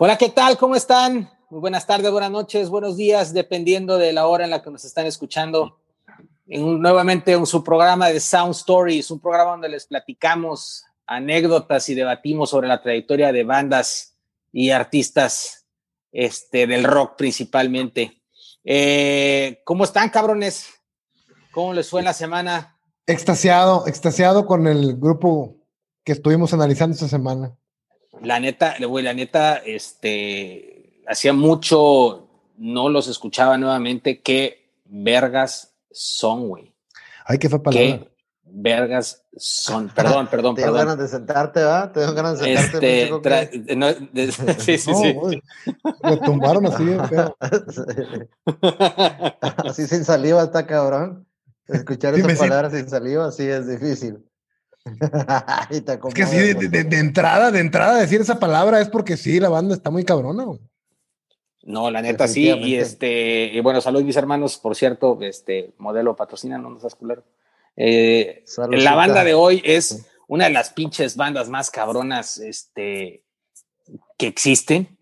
[0.00, 0.56] Hola, ¿qué tal?
[0.56, 1.28] ¿Cómo están?
[1.50, 4.84] Muy buenas tardes, buenas noches, buenos días, dependiendo de la hora en la que nos
[4.84, 5.80] están escuchando.
[6.46, 11.96] En nuevamente en su programa de Sound Stories, un programa donde les platicamos anécdotas y
[11.96, 14.14] debatimos sobre la trayectoria de bandas
[14.52, 15.66] y artistas
[16.12, 18.22] este, del rock principalmente.
[18.62, 20.68] Eh, ¿Cómo están, cabrones?
[21.50, 22.78] ¿Cómo les fue en la semana?
[23.04, 25.56] Extasiado, extasiado con el grupo
[26.04, 27.58] que estuvimos analizando esta semana.
[28.22, 34.20] La neta, güey, la neta, este, hacía mucho no los escuchaba nuevamente.
[34.20, 36.74] Qué vergas son, güey.
[37.24, 37.98] Ay, qué fue palabra.
[38.00, 38.08] Qué
[38.44, 39.88] vergas son.
[39.90, 40.76] Perdón, perdón, Te perdón.
[40.78, 41.92] dio ganas de sentarte, ¿va?
[41.92, 43.02] Te dio ganas de sentarte.
[43.02, 45.12] Este, tra- no, de- sí, sí, No, sí.
[45.12, 45.42] güey,
[46.02, 47.36] Me tumbaron así feo.
[49.64, 51.26] Así sin saliva está cabrón.
[51.66, 54.24] Escuchar Sí, esas siento- palabras sin saliva sí es difícil.
[56.08, 59.40] Es que sí, de, de- de entrada, de entrada decir esa palabra es porque sí,
[59.40, 60.60] la banda está muy cabrona, güey.
[61.64, 66.16] No, la neta sí, y este, y bueno, saludos mis hermanos, por cierto, este modelo
[66.16, 67.24] patrocina, no nos seas culero.
[67.76, 68.42] Eh,
[68.84, 73.22] la banda de hoy es una de las pinches bandas más cabronas, este,
[74.16, 74.96] que existen,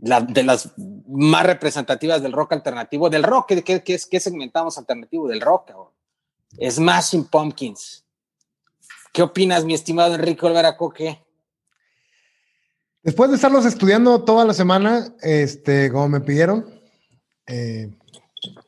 [0.00, 0.70] la, de las
[1.08, 5.26] más representativas del rock alternativo, del rock, ¿qué, qué, qué es- qué segmentamos alternativo?
[5.28, 5.88] Del rock, cabrón.
[6.70, 8.01] Smashing Pumpkins.
[9.12, 11.22] ¿Qué opinas, mi estimado Enrique Olvera Coque?
[13.02, 16.80] Después de estarlos estudiando toda la semana, este, como me pidieron,
[17.46, 17.90] eh,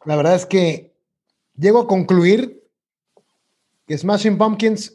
[0.05, 0.92] la verdad es que
[1.56, 2.62] llego a concluir
[3.87, 4.92] que Smashing Pumpkins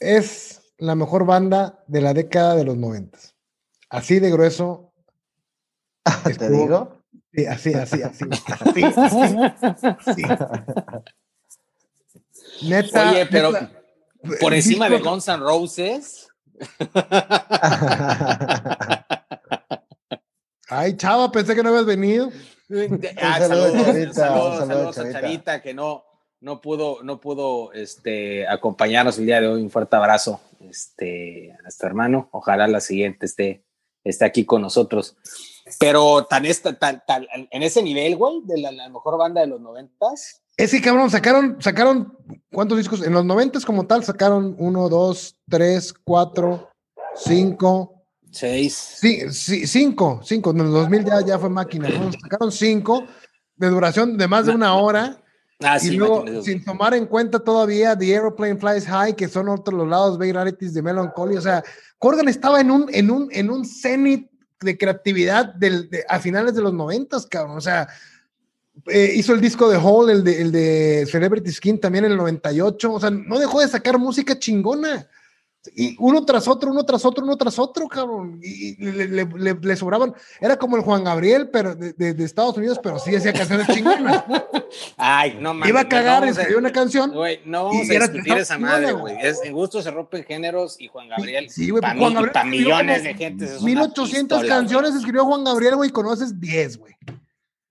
[0.00, 3.34] es la mejor banda de la década de los noventas.
[3.88, 4.92] Así de grueso.
[6.24, 7.00] ¿Te estuvo- digo?
[7.32, 8.24] Sí, así, así, así.
[8.30, 10.22] así, así, así.
[12.62, 13.10] Neta.
[13.10, 13.83] Oye, pero neta,
[14.40, 16.28] por encima de Guns N' Roses.
[20.68, 22.30] Ay, chava, pensé que no habías venido.
[23.20, 25.12] Ah, saludo, saludos, Chavita, saludos, saludo, saludos a.
[25.12, 26.04] Chavita que no,
[26.40, 29.62] no pudo, no pudo este, acompañarnos el día de hoy.
[29.62, 32.28] Un fuerte abrazo este, a nuestro hermano.
[32.32, 33.64] Ojalá la siguiente esté,
[34.02, 35.16] esté aquí con nosotros.
[35.78, 39.46] Pero tan, esta, tan, tan- en ese nivel, güey, de la, la mejor banda de
[39.48, 40.42] los noventas.
[40.56, 42.16] Ese cabrón, sacaron, sacaron,
[42.52, 43.04] ¿cuántos discos?
[43.04, 46.70] En los noventas como tal, sacaron uno, dos, tres, cuatro,
[47.16, 48.74] cinco, Seis.
[48.74, 50.50] sí, sí, cinco, cinco.
[50.50, 52.10] En el 2000 ya, ya fue máquina, ¿no?
[52.20, 53.04] Sacaron cinco
[53.56, 55.20] de duración de más de una hora.
[55.62, 59.48] Ah, y sí, luego, sin tomar en cuenta todavía The Aeroplane Flies High, que son
[59.48, 61.36] otros los lados Bay Rarities de Melancholy.
[61.36, 61.62] O sea,
[61.98, 64.28] Corgan estaba en un, en un, en un cenit
[64.60, 67.56] de creatividad del, de- a finales de los noventas, cabrón.
[67.56, 67.88] O sea,
[68.86, 72.16] eh, hizo el disco de Hall, el de, el de Celebrity Skin también en el
[72.18, 72.92] 98.
[72.92, 75.08] O sea, no dejó de sacar música chingona.
[75.74, 78.38] Y uno tras otro, uno tras otro, uno tras otro, cabrón.
[78.42, 80.12] Y, le, le- le- le sobraban.
[80.38, 83.66] Era como el Juan Gabriel, pero de, de- de Estados Unidos, pero sí hacía canciones
[83.68, 84.24] chingonas.
[84.98, 85.70] Ay, no mames.
[85.70, 87.12] Iba a no cagar, a- escribió una canción.
[87.12, 89.16] Güey, no vamos a discutir esa madre, güey.
[89.44, 91.48] En gusto se rompen géneros y Juan Gabriel.
[91.48, 93.44] Sí, güey, Juan Gabriel para millones de gente.
[93.46, 96.94] es una 1800 pistola, canciones escribió Juan Gabriel, güey, conoces 10, güey.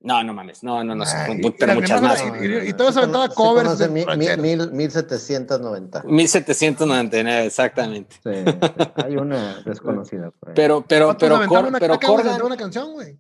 [0.04, 0.64] No, no mames.
[0.64, 1.04] No, no, no.
[1.06, 2.22] Y pero las muchas más.
[2.22, 4.38] y- y- y todas aventadas Sí covers de mi- mi- rancheros.
[4.40, 6.04] mil- 1790.
[6.06, 8.16] 1799, exactamente.
[8.22, 8.30] Sí,
[9.04, 10.56] hay una desconocida por ahí.
[10.56, 13.18] Pero, pero, pero, Cor- una pero Corgan, una canción, güey.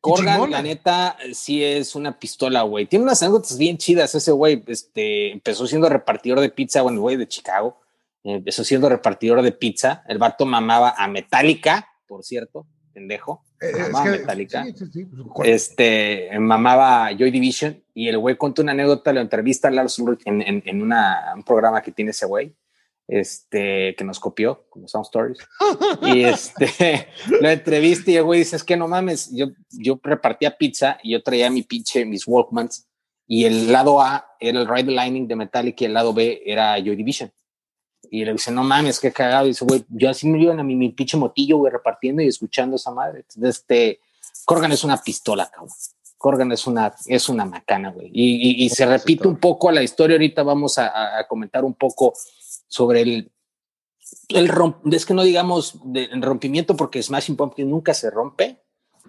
[0.00, 2.86] Corgan, la neta, sí es una pistola, güey.
[2.86, 4.62] Tiene unas anécdotas bien chidas ese güey.
[4.66, 7.80] Este, empezó siendo repartidor de pizza, bueno, el güey de Chicago.
[8.22, 10.02] eh, Empezó siendo repartidor de pizza.
[10.08, 13.44] El vato mamaba a Metallica, por cierto, pendejo.
[13.60, 14.18] Eh, es que-
[14.64, 19.20] sí, sí, sí, pues, este, mamaba Joy Division y el güey contó una anécdota, lo
[19.20, 22.54] entrevista a Lars Ulrich en, en, en una, un programa que tiene ese güey,
[23.06, 25.38] este, que nos copió, como Sound Stories.
[26.02, 27.08] y este,
[27.40, 31.12] lo entrevista y el güey dice, es que no mames, yo, yo repartía pizza y
[31.12, 32.88] yo traía mi pinche, mis Walkmans
[33.26, 36.42] y el lado A era el Ride the Lightning de Metallica y el lado B
[36.44, 37.30] era Joy Division.
[38.14, 39.46] Y le dice, no mames, qué cagado.
[39.46, 42.28] Y dice, güey, yo así me iban a mi, mi pinche motillo, güey, repartiendo y
[42.28, 43.24] escuchando esa madre.
[43.28, 43.98] Entonces, este,
[44.44, 45.70] Corgan es una pistola, cabrón.
[46.16, 48.10] Corgan es una, es una macana, güey.
[48.12, 50.14] Y, y- y se repite un poco a la historia.
[50.14, 52.14] Ahorita vamos a, comentar un poco
[52.68, 53.32] sobre el,
[54.28, 58.62] el romp, es que no digamos de, el rompimiento porque Smashing Pumpkins nunca se rompe,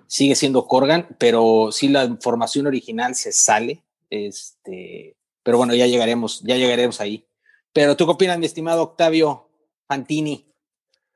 [0.07, 3.83] sigue siendo Corgan, pero sí la formación original se sale.
[4.09, 7.23] Este, pero bueno, ya llegaremos, ya llegaremos ahí.
[7.75, 9.49] Pero tú qué opinas, mi estimado Octavio
[9.85, 10.49] Fantini?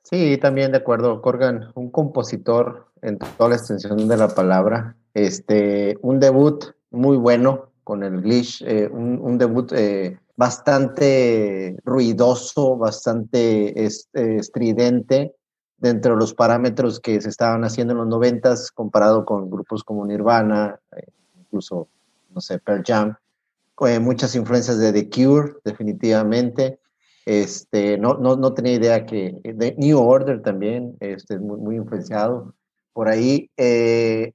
[0.04, 1.22] Sí, también de acuerdo.
[1.22, 4.98] Corgan, un compositor en toda la extensión de la palabra.
[5.14, 13.86] Este, un debut muy bueno con el Glitch, eh, un, debut eh, bastante ruidoso, bastante
[13.86, 15.34] est- eh, estridente,
[15.78, 20.06] dentro de los parámetros que se estaban haciendo en los noventas comparado con grupos como
[20.06, 21.08] Nirvana, eh,
[21.40, 21.88] incluso,
[22.32, 23.16] no sé, Pearl Jam,
[23.88, 26.80] eh, muchas influencias de The Cure, definitivamente.
[27.26, 32.56] Este, no, no, no tenía idea que de New Order también, este, muy, muy influenciado
[32.94, 33.50] por ahí.
[33.58, 34.34] Eh,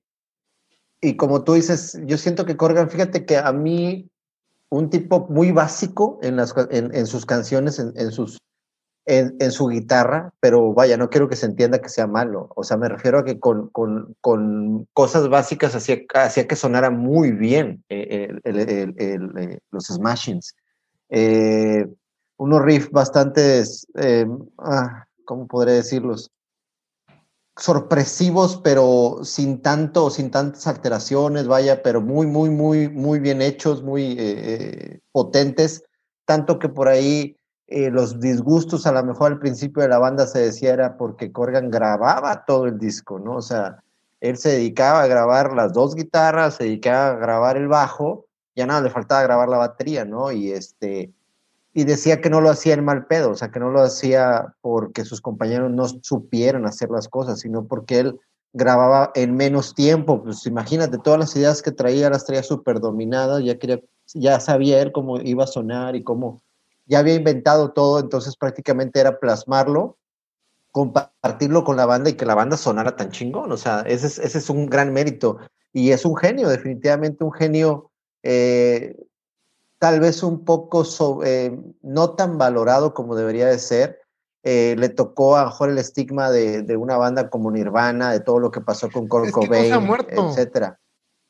[1.00, 4.08] y como tú dices, yo siento que Corgan, fíjate que a mí
[4.70, 8.38] un tipo muy básico en, las, en, sus canciones, en, sus,
[9.06, 12.50] en, su guitarra, pero vaya, no quiero que se entienda que sea malo.
[12.56, 17.32] O sea, me refiero a que con, con, con cosas básicas hacía, que sonara muy
[17.32, 20.54] bien eh, eh, los smashings.
[21.10, 21.86] Eh,
[22.36, 23.62] unos riffs bastante,
[24.58, 26.30] ah, ¿cómo podría decirlos?
[27.56, 33.82] sorpresivos, pero sin tanto, sin tantas alteraciones, vaya, pero muy, muy, muy, muy bien hechos,
[33.82, 35.84] muy eh, eh, potentes,
[36.24, 40.26] tanto que por ahí eh, los disgustos a lo mejor al principio de la banda
[40.26, 43.36] se decía era porque Corgan grababa todo el disco, ¿no?
[43.36, 43.82] O sea,
[44.20, 48.66] él se dedicaba a grabar las dos guitarras, se dedicaba a grabar el bajo, ya
[48.66, 50.30] nada, le faltaba grabar la batería, ¿no?
[50.30, 51.12] Y este,
[51.74, 54.54] y decía que no lo hacía en mal pedo, o sea, que no lo hacía
[54.60, 58.20] porque sus compañeros no supieran hacer las cosas, sino porque él
[58.52, 60.22] grababa en menos tiempo.
[60.22, 63.80] Pues imagínate, todas las ideas que traía las traía súper dominadas, ya, quería,
[64.14, 66.43] ya sabía él cómo iba a sonar y cómo,
[66.86, 69.98] ya había inventado todo, entonces prácticamente era plasmarlo,
[70.70, 74.18] compartirlo con la banda y que la banda sonara tan chingón, o sea, ese es,
[74.18, 75.38] ese es un gran mérito
[75.74, 77.90] y es un genio, definitivamente un genio.
[78.22, 78.96] Eh,
[79.78, 80.84] tal vez un poco
[81.24, 84.00] eh, no tan valorado como debería de ser.
[84.44, 88.50] Eh, le tocó a mejor el estigma de, una banda como Nirvana, de todo lo
[88.50, 89.74] que pasó con Kurt Cobain,
[90.08, 90.78] etcétera.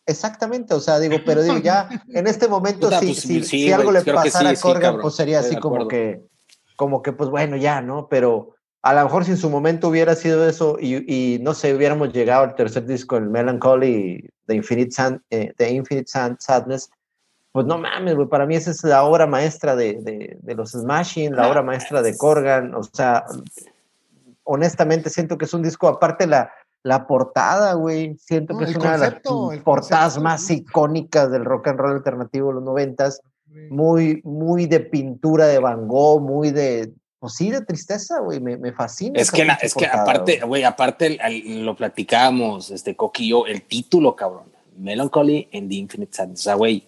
[0.06, 4.02] Exactamente, o sea, digo, pero digo, ya en este momento, si, pues, si, algo le
[4.02, 6.22] pasara a Corgan, pues sería así como que,
[6.76, 8.08] como que, pues bueno, ya, ¿no?
[8.08, 12.12] Pero a lo mejor si en su momento hubiera sido eso y, no sé, hubiéramos
[12.12, 16.90] llegado al tercer disco, el Melancholy, The Infinite, eh, The Infinite Sadness,
[17.52, 21.48] pues no mames, güey, para mí esa es la obra maestra de, los Smashing, la
[21.48, 23.24] obra maestra de Corgan, o sea,
[24.42, 26.50] honestamente siento que es un disco, aparte la,
[26.84, 31.78] la portada, güey, siento que es una de las portadas más icónicas del rock and
[31.78, 33.22] roll alternativo de los noventas,
[33.70, 38.72] muy, muy de pintura de Van Gogh, muy de, pues sí, de tristeza, güey, me,
[38.72, 39.18] fascina.
[39.18, 45.48] Es que, es que aparte, güey, aparte lo platicábamos, este, Coquillo, el título, cabrón, Melancholy
[45.54, 46.84] and the Infinite Sadness, o sea, güey,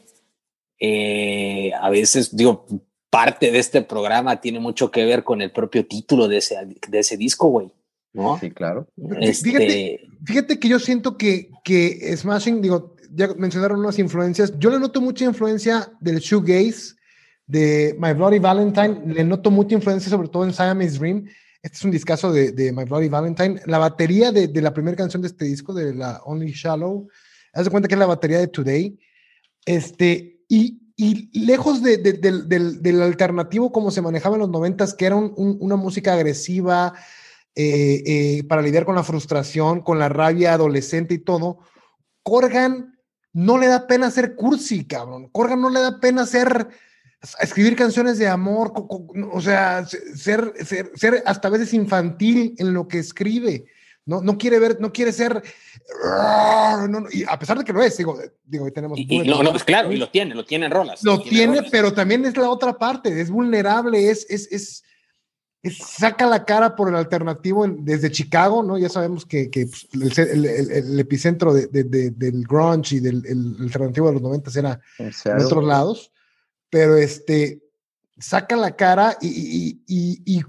[0.79, 2.67] eh, a veces, digo,
[3.09, 6.57] parte de este programa tiene mucho que ver con el propio título de ese,
[6.87, 7.71] de ese disco, güey.
[8.17, 8.39] ¿No?
[8.39, 8.89] Sí, claro.
[8.97, 14.59] Fíjate, este fíjate que yo siento que, que Smashing, digo, ya mencionaron unas influencias.
[14.59, 16.95] Yo le noto mucha influencia del shoegaze,
[17.47, 19.03] de My Bloody Valentine.
[19.07, 21.27] Le noto mucha influencia, sobre todo en Siamese Dream.
[21.63, 23.61] Este es un discazo de, de My Bloody Valentine.
[23.67, 27.09] La batería de, de, la primera canción de este disco, de la Only Shallow,
[27.53, 28.99] haz de cuenta que es la batería de Today.
[29.67, 30.81] Este, y,
[31.35, 36.95] lejos del, alternativo como se manejaba en los noventas, que era una música agresiva
[37.57, 41.59] eh, eh, para lidiar con la frustración, con la rabia adolescente y todo,
[42.23, 42.99] Corgan
[43.33, 45.29] no le da pena ser cursi, cabrón.
[45.31, 46.69] Corgan no le da pena ser
[47.41, 48.73] escribir canciones de amor,
[49.33, 53.65] o sea, ser, ser, ser hasta a veces infantil en lo que escribe.
[54.05, 55.43] No, no quiere ver, no quiere ser.
[57.11, 58.99] y a pesar de que lo es, digo, digo tenemos.
[58.99, 61.03] Y, no, no, pues claro, y lo tiene, lo tiene en rolas.
[61.03, 64.85] Lo, tiene, pero también es la otra parte, es vulnerable, es, es, es,
[65.71, 68.79] saca la cara por el alternativo desde Chicago, ¿no?
[68.79, 73.23] Ya sabemos que, que pues, el, el, epicentro de, de, del grunge y del
[73.61, 76.13] alternativo de los 90 era en otros lados,
[76.71, 77.63] pero este
[78.19, 80.43] saca la cara y, y, y,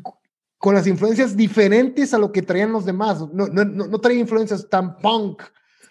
[0.57, 3.19] con las influencias diferentes a lo que traían los demás.
[3.31, 5.43] No, no, no, traía influencias tan punk,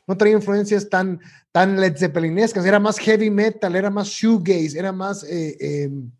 [0.06, 1.20] no traía influencias tan,
[1.52, 6.10] tan Led Zeppelinescas, era más heavy metal, era más shoegaze, era más eh, em,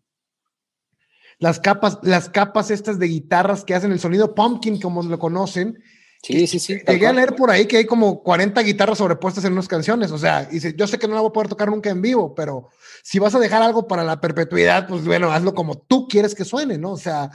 [1.39, 5.79] las, capas, las capas estas de guitarras que hacen el sonido pumpkin, como lo conocen.
[6.23, 6.77] Sí, sí, sí.
[6.87, 10.11] Llegué a leer por ahí que hay como 40 guitarras sobrepuestas en unas canciones.
[10.11, 12.33] O sea, dice, yo sé que no la voy a poder tocar nunca en vivo,
[12.33, 12.69] pero
[13.03, 16.43] si vas a dejar algo para la perpetuidad, pues bueno, hazlo como tú quieres que
[16.43, 16.91] suene, ¿no?
[16.91, 17.29] O sea,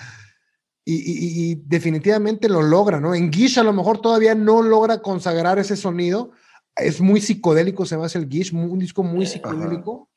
[0.85, 3.15] y, definitivamente lo logra, ¿no?
[3.15, 6.33] En Gish a lo mejor todavía no logra consagrar ese sonido.
[6.75, 10.09] Es muy psicodélico, se me hace el Gish, un disco muy eh, psicodélico.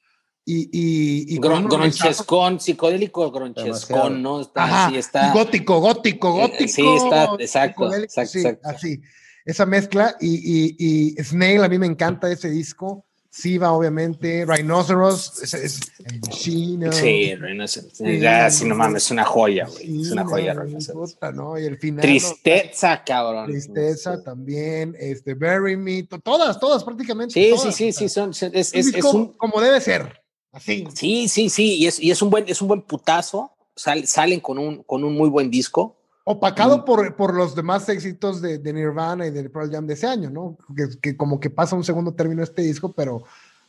[0.48, 4.42] Y, y, y gronchescón, psicodélico gronchescón, ¿no?
[4.42, 6.72] Está, está, gótico, gótico, eh, gótico.
[6.72, 9.02] sí, está, exacto, exacto, Así,
[9.44, 10.16] esa mezcla.
[10.20, 13.06] Y, y, Snail, a mí me encanta ese disco.
[13.32, 16.90] Siva, obviamente, Rhinoceros, es, es el chino.
[16.94, 17.98] Sí, Rhinoceros.
[17.98, 20.04] Ya, sí, no mames, es una joya, güey.
[20.04, 21.16] Es una joya, Rhinoceros.
[21.16, 21.60] puta, ¿no?
[21.60, 22.02] Y el final.
[22.02, 23.48] Tristeza, cabrón.
[23.48, 27.34] Tristeza también, este, Bury Me, to- todas, todas prácticamente.
[27.34, 30.22] Sí, sí, todas, sí, sí, son, es, es, es disco un, como debe ser,
[30.56, 30.88] así.
[30.94, 33.52] sí, sí, sí, y es, y es un buen, es un buen putazo.
[33.76, 35.96] Sal- salen con un, con un muy buen disco.
[36.24, 36.86] Opacado Mm.
[36.86, 40.30] por, por los demás éxitos de, de Nirvana y de Pearl Jam de ese año,
[40.32, 40.58] ¿no?
[40.76, 43.24] Que, que como que pasa un segundo término este disco, pero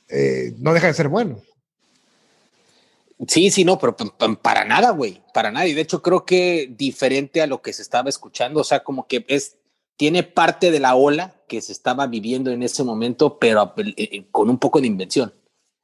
[0.09, 1.37] eh, no deja de ser bueno.
[3.28, 3.97] Sí, sí, no, pero
[4.43, 5.66] para nada, güey, para nada.
[5.66, 9.07] Y de hecho creo que diferente a lo que se estaba escuchando, o sea, como
[9.07, 9.57] que es,
[9.97, 14.26] tiene parte de la ola que se estaba viviendo en ese momento, pero eh, eh,
[14.31, 15.33] con un poco de invención.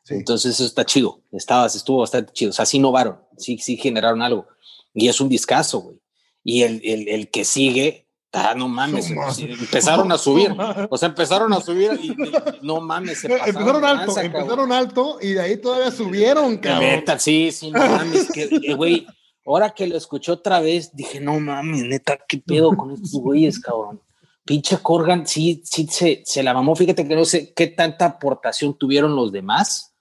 [0.05, 0.15] Sí.
[0.15, 4.21] Entonces eso está chido, estaba, estuvo bastante chido, o sea, sí innovaron, sí, sí generaron
[4.23, 4.47] algo.
[4.93, 6.01] Y es un discazo, güey.
[6.45, 10.53] Y el, el, el que sigue, ah, no mames, empezaron a subir,
[10.91, 12.17] o sea, empezaron a subir y, y-
[12.63, 14.25] no mames, se pasaron empezaron alto, cabrón.
[14.35, 16.91] empezaron alto y de ahí todavía subieron, cabrón.
[16.91, 19.07] Neta, sí, sí, no mames, que, eh, güey,
[19.47, 23.61] ahora que lo escuché otra vez, dije, no mames, neta, qué pedo con estos güeyes,
[23.61, 24.01] cabrón.
[24.45, 26.75] Pinche Corgan, sí, sí, se, se la mamó.
[26.75, 29.92] Fíjate que no sé qué tanta aportación tuvieron los demás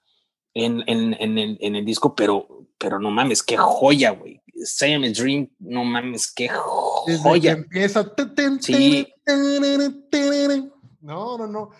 [0.54, 4.40] en, en, en, el, en el disco, pero, pero no mames, qué joya, güey.
[4.64, 6.50] Siamese Dream, no mames, qué
[7.06, 7.52] Desde que joya.
[7.52, 8.12] empieza.
[8.60, 9.06] Sí.
[11.00, 11.70] No, no, no.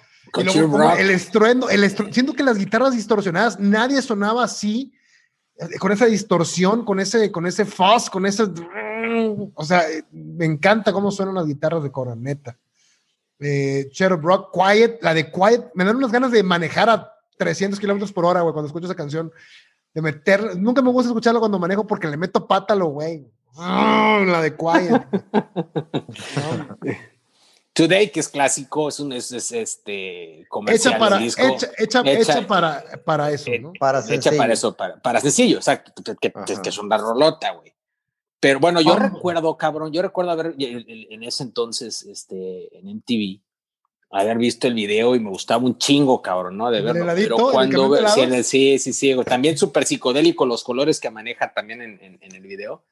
[0.41, 4.93] Y luego el estruendo, el estru- siento que las guitarras distorsionadas, nadie sonaba así,
[5.59, 8.45] eh, con esa distorsión, con ese, con ese fuzz, con ese,
[9.55, 12.57] o sea, eh, me encanta cómo suenan las guitarras de Coran, neta.
[13.39, 17.79] Eh, Shadow Brock, Quiet, la de Quiet, me dan unas ganas de manejar a 300
[17.81, 19.33] kilómetros por hora, güey, cuando escucho esa canción,
[19.95, 23.27] de meter, nunca me gusta escucharlo cuando manejo porque le meto pátalo, güey.
[23.57, 25.07] La de Quiet.
[26.37, 26.79] No,
[27.75, 31.43] Today, que es clásico, es un es, es, este comercial hecha para, disco.
[31.43, 33.73] hecha, hecha, Hecha- hecha para, para eso, Eh, ¿no?
[33.81, 34.37] Para hecha sencillo.
[34.37, 37.73] para eso, para, para sencillo, exacto, que, que, que- es una rolota, güey.
[38.41, 39.09] Pero bueno, yo Ah.
[39.11, 43.41] recuerdo, cabrón, yo recuerdo haber en ese entonces, este, en MTV,
[44.13, 46.71] haber visto el video y me gustaba un chingo, cabrón, ¿no?
[46.71, 47.13] De ¿El del verlo.
[47.15, 51.81] Pero ¿El cuando sí, sí, sí, sí, también súper psicodélico los colores que maneja también
[51.83, 52.85] en, en- en el video.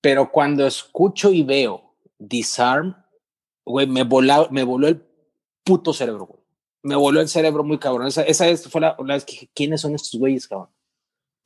[0.00, 2.96] Pero cuando escucho y veo Disarm,
[3.64, 5.02] güey, me, vola- me voló el
[5.64, 6.40] puto cerebro, güey.
[6.82, 8.06] Me voló el cerebro muy cabrón.
[8.06, 10.70] Esa, esa fue la, la vez que dije, ¿quiénes son estos güeyes, cabrón?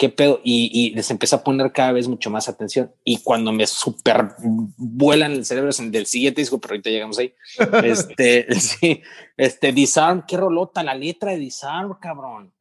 [0.03, 0.41] ¿Qué pedo?
[0.43, 2.91] Y, y les empecé a poner cada vez mucho más atención.
[3.05, 4.31] Y cuando me super
[4.77, 7.33] vuelan el cerebro del siguiente disco, pero ahorita llegamos ahí.
[7.85, 9.01] Este, sí,
[9.37, 12.53] este, Disarm, qué rolota, la letra de Disarm, cabrón.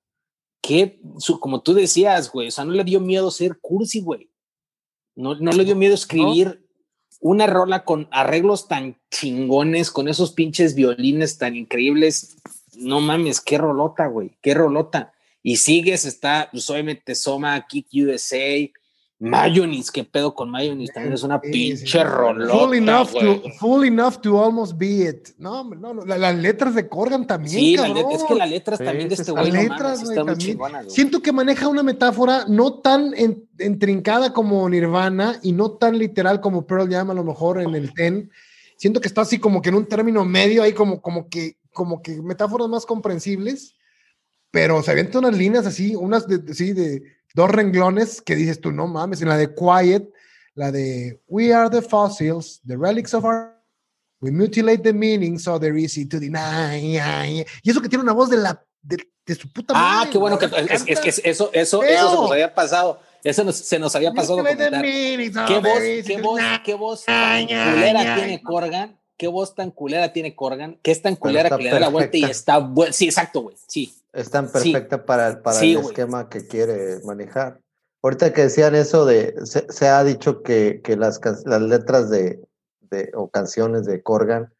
[0.62, 4.30] Qué, su- como tú decías, güey, o sea, no le dio miedo ser cursi, güey.
[5.16, 6.64] No, no le dio miedo escribir
[7.22, 12.38] una rola con arreglos tan chingones, con esos pinches violines tan increíbles.
[12.76, 15.14] No mames, qué rolota, güey, qué rolota.
[15.44, 18.70] Y sigues, está, pues obviamente Soma, Kick USA,
[19.20, 21.98] Mayonnaise, qué pedo con Mayonnaise, también es una Sí, pinche sí.
[22.04, 22.52] rolota.
[22.58, 25.30] Full enough, to, full enough to almost be it.
[25.38, 27.54] No, no, no, la- las letras de Corgan también.
[27.60, 27.98] Sí, cabrón.
[28.12, 30.38] es que las letras Sí, también de este güey, no Las mames, letras, también.
[30.40, 30.96] chingonas, güey.
[30.96, 36.42] Siento que maneja una metáfora no tan en- entrincada como Nirvana y no tan literal
[36.42, 38.32] como Pearl Jam a lo mejor en el Ten.
[38.78, 42.02] Siento que está así como que en un término medio, ahí como, como que como
[42.02, 43.76] que metáforas más comprensibles,
[44.52, 47.02] pero se avienta unas líneas así, unas de, de- sí, de
[47.34, 50.10] dos renglones que dices tú, no mames, en la de Quiet,
[50.56, 53.58] la de We are the fossils, the relics of our
[54.24, 56.96] We mutilate the meaning so they're easy to deny.
[57.64, 60.18] Y eso que tiene una voz de la de, de su puta Ah, madre, qué
[60.20, 60.58] bueno que ¿no?
[60.58, 61.30] es, es que Canta.
[61.30, 63.00] eso, eso, eso se nos había pasado.
[63.24, 64.38] Eso nos- se nos había pasado.
[64.38, 68.96] Mutilate the meaning so ¿Qué voz, qué voz, qué voz tan ay, culera tiene Corgan?
[69.22, 70.80] ¿Qué voz tan culera tiene Corgan?
[70.82, 72.40] Que es tan culera que le da la vuelta y perfecta.
[72.40, 72.92] está buena.
[72.92, 73.56] Sí, exacto, güey.
[73.68, 73.94] Sí.
[74.14, 74.72] Es tan Sí.
[74.72, 75.88] perfecta para, para Sí, el güey.
[75.90, 77.60] esquema que quiere manejar.
[78.02, 82.42] Ahorita que decían eso de, se, se ha dicho que, que las, las letras de,
[82.90, 84.52] de- o canciones de Corgan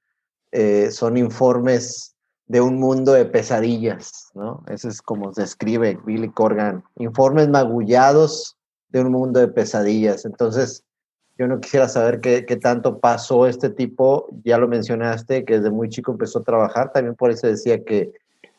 [0.52, 2.14] eh, son informes
[2.46, 4.64] de un mundo de pesadillas, ¿no?
[4.68, 8.58] Eso es como se escribe Billy Corgan, informes magullados
[8.90, 10.24] de un mundo de pesadillas.
[10.24, 10.84] Entonces,
[11.42, 15.72] yo no quisiera saber qué, qué tanto pasó este tipo, ya lo mencionaste, que desde
[15.72, 18.12] muy chico empezó a trabajar, también por eso decía que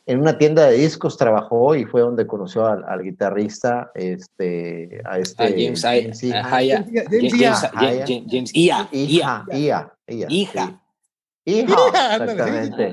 [0.04, 5.18] en una tienda de discos trabajó y fue donde conoció al, al guitarrista, este, a
[5.20, 6.40] este A James, I- James Iha.
[6.40, 6.84] ajá, ya.
[6.84, 7.04] James.
[7.08, 9.88] James, James, Ia, Ia.
[10.28, 10.80] Hija,
[11.44, 12.92] hija, exactamente.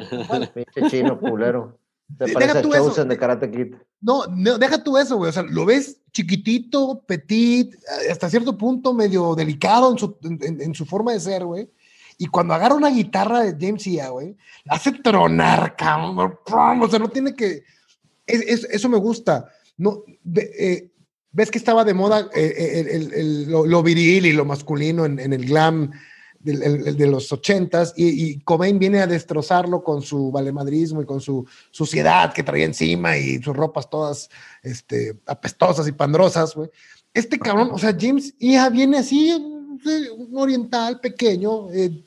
[0.53, 1.79] Pinche chino culero.
[2.25, 3.05] Sí, parece a eso.
[3.05, 3.75] De Karate Kid.
[4.01, 5.29] No, no, deja tú eso, güey.
[5.29, 7.75] O sea, lo ves chiquitito, petit,
[8.09, 11.69] hasta cierto punto medio delicado en su, forma de ser, güey.
[12.17, 14.35] Y cuando agarra una guitarra de James Iha, güey,
[14.67, 16.37] hace tronar, cabrón.
[16.81, 17.63] O sea, no tiene que.
[18.27, 19.49] Es- es- eso me gusta.
[19.77, 20.03] No,
[20.35, 20.89] eh,
[21.31, 22.85] ves que estaba de moda eh,
[23.15, 25.91] eh, lo viril y lo masculino en, en el glam
[26.39, 31.05] del- el- de los ochentas y, y Cobain viene a destrozarlo con su valemadrismo y
[31.05, 34.29] con su suciedad que traía encima y sus ropas todas
[34.63, 36.69] este, apestosas y pandrosas, güey.
[37.13, 42.03] Este cabrón, o sea, James Iha viene así, un oriental pequeño, eh,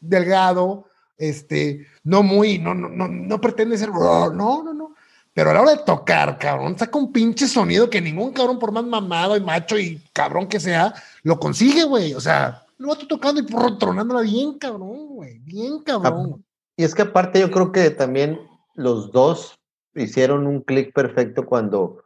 [0.00, 0.86] delgado,
[1.16, 4.94] este, no muy, no, no, no, no pretende ser, no, no, no.
[5.34, 8.72] Pero a la hora de tocar, cabrón, saca un pinche sonido que ningún cabrón, por
[8.72, 12.12] más mamado y macho y cabrón que sea, lo consigue, güey.
[12.12, 15.38] O sea, lo va tocando y prr, tronándola bien, cabrón, güey.
[15.40, 16.44] Bien, cabrón.
[16.76, 18.40] Y es que aparte yo creo que también
[18.74, 19.58] los dos
[19.94, 22.02] hicieron un clic perfecto cuando,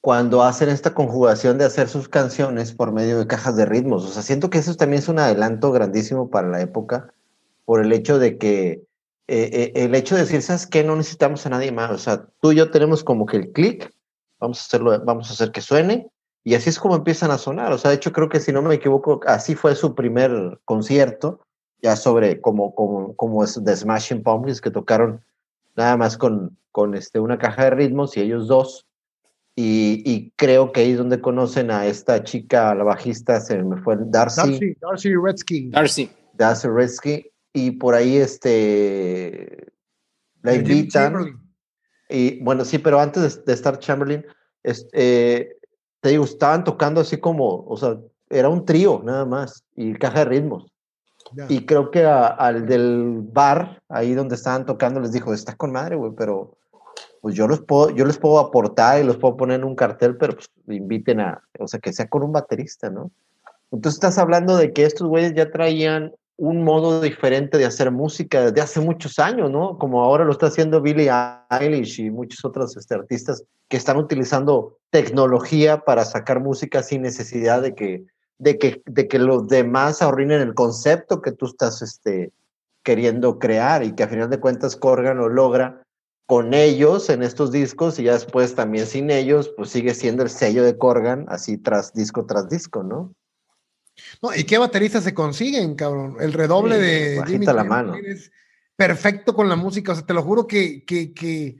[0.00, 4.04] cuando hacen esta conjugación de hacer sus canciones por medio de cajas de ritmos.
[4.04, 7.12] O sea, siento que eso también es un adelanto grandísimo para la época
[7.64, 8.86] por el hecho de que
[9.28, 10.84] eh, eh, el hecho de decir, ¿sabes qué?
[10.84, 11.90] No necesitamos a nadie más.
[11.90, 13.92] O sea, tú y yo tenemos como que el clic,
[14.38, 16.08] vamos a hacerlo, vamos a hacer que suene.
[16.46, 17.72] Y así es como empiezan a sonar.
[17.72, 21.40] O sea, de hecho creo que si no me equivoco, así fue su primer concierto
[21.82, 25.24] ya sobre como, como, como es The Smashing Pumpkins que tocaron
[25.74, 28.86] nada más con, con este, una caja de ritmos y ellos dos.
[29.56, 33.82] Y, y creo que ahí es donde conocen a esta chica, la bajista, se me
[33.82, 35.70] fue Darcy, Darcy, Darcy Redsky.
[35.70, 36.10] Darcy.
[36.34, 39.66] Darcy Redsky, y por ahí este,
[40.42, 41.40] la invitan.
[42.08, 44.24] Y bueno, sí, pero antes de, de estar Chamberlain,
[44.62, 45.55] es- eh,
[46.00, 47.98] te digo, estaban tocando así como, o sea,
[48.30, 50.66] era un trío nada más y caja de ritmos.
[51.32, 51.46] Ya.
[51.48, 55.72] Y creo que a- al del bar, ahí donde estaban tocando, les dijo, está con
[55.72, 56.56] madre, güey, pero
[57.20, 60.16] pues yo los puedo, yo les puedo aportar y los puedo poner en un cartel,
[60.16, 63.10] pero pues inviten a, o sea, que sea con un baterista, ¿no?
[63.72, 68.42] Entonces estás hablando de que estos güeyes ya traían un modo diferente de hacer música
[68.42, 69.78] desde hace muchos años, ¿no?
[69.78, 71.10] Como ahora lo está haciendo Billie
[71.50, 77.62] Eilish y muchos otros este, artistas que están utilizando tecnología para sacar música sin necesidad
[77.62, 78.04] de que,
[78.38, 82.32] de que, de que los demás arruinen el concepto que tú estás este,
[82.82, 85.82] queriendo crear y que a final de cuentas Corgan lo logra
[86.26, 90.28] con ellos en estos discos y ya después también sin ellos, pues sigue siendo el
[90.28, 93.14] sello de Corgan así tras disco tras disco, ¿no?
[94.22, 96.16] No, ¿Y qué bateristas se consiguen, cabrón?
[96.20, 97.94] El redoble Sí, de Jimmy la mano.
[97.94, 98.30] es
[98.76, 99.92] perfecto con la música.
[99.92, 101.56] O sea, te lo juro que, que, que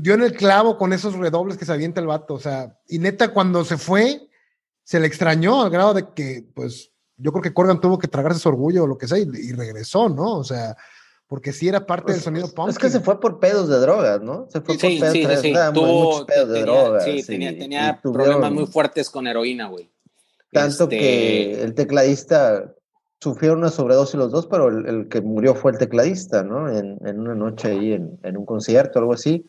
[0.00, 2.34] dio en el clavo con esos redobles que se avienta el vato.
[2.34, 4.28] O sea, y neta, cuando se fue,
[4.84, 8.40] se le extrañó al grado de que, pues, yo creo que Corgan tuvo que tragarse
[8.40, 10.38] su orgullo o lo que sea y, y regresó, ¿no?
[10.38, 10.76] O sea,
[11.26, 12.70] porque sí era parte Pues, del sonido punk.
[12.70, 14.46] Es que se fue por pedos de drogas, ¿no?
[14.50, 15.52] Se fue Sí, por pedos sí, sí, de sí.
[15.72, 17.04] Tuvo- muchos pedos de tenía, drogas.
[17.04, 17.50] sí, tenía,
[18.02, 19.88] tuvieron- problemas muy fuertes con heroína, güey.
[20.52, 22.72] Tanto Este, que el tecladista
[23.20, 26.68] sufrieron una sobredosis los dos, pero el, el que murió fue el tecladista, ¿no?
[26.68, 29.46] En, en una noche ahí, en, en un concierto, algo así.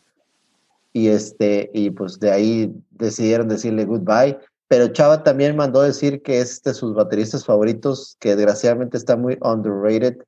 [0.92, 4.38] Y, este, y pues de ahí decidieron decirle goodbye.
[4.68, 9.36] Pero Chava también mandó decir que es de sus bateristas favoritos, que desgraciadamente está muy
[9.42, 10.18] underrated.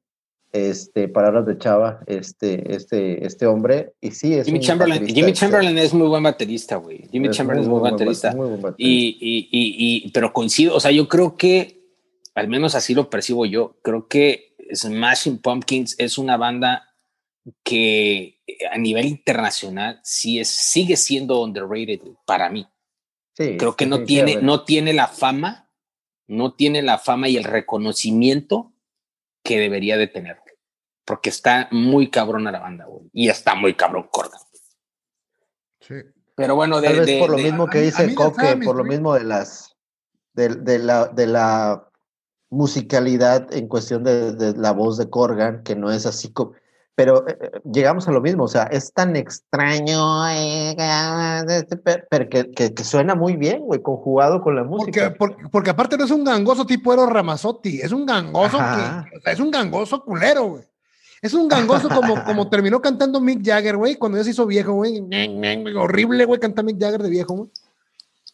[0.57, 3.93] Este, palabras de Chava, este, este, este hombre.
[4.01, 5.33] Y sí, es Jimmy Chamberlain, Jimmy.
[5.35, 7.07] Chamberlain es muy buen baterista, güey.
[7.13, 8.29] Jimmy Es Chamberlain es muy buen baterista.
[8.29, 8.83] bat- muy buen baterista.
[8.91, 11.83] Y, y, y, y- pero coincido, o sea, yo creo que,
[12.35, 16.89] al menos así lo percibo yo, creo que Smashing Pumpkins es una banda
[17.63, 22.67] que eh, a nivel internacional sí es, sigue siendo underrated para mí.
[23.37, 25.71] Sí, Creo que no tiene, no tiene la fama,
[26.27, 28.73] no tiene la fama y el reconocimiento
[29.45, 30.39] que debería de tener.
[31.07, 33.09] Porque está muy cabrona la banda, güey.
[33.15, 34.39] Y está muy cabrón Corda.
[35.81, 35.95] Sí.
[36.35, 38.57] Pero bueno, de, Tal vez de- por lo de- mismo que a a dice Coque,
[38.63, 39.75] por lo mismo de las
[40.35, 41.89] de, de la de la
[42.51, 46.53] musicalidad en cuestión de, de la voz de Corgan, que no es así como
[46.95, 50.75] pero eh, eh, llegamos a lo mismo, o sea, es tan extraño, eh,
[52.09, 55.15] pero que, que, que suena muy bien, güey, conjugado con la Porque, música.
[55.19, 59.21] porque, porque aparte no es un gangoso tipo Eros Ramazzotti, es un gangoso que, o
[59.21, 60.63] sea, es un gangoso culero, güey.
[61.23, 64.75] Es un gangoso como, como terminó cantando Mick Jagger, güey, cuando ya se hizo viejo,
[64.75, 65.01] güey.
[65.77, 67.51] Horrible, güey, cantar Mick Jagger de viejo, güey.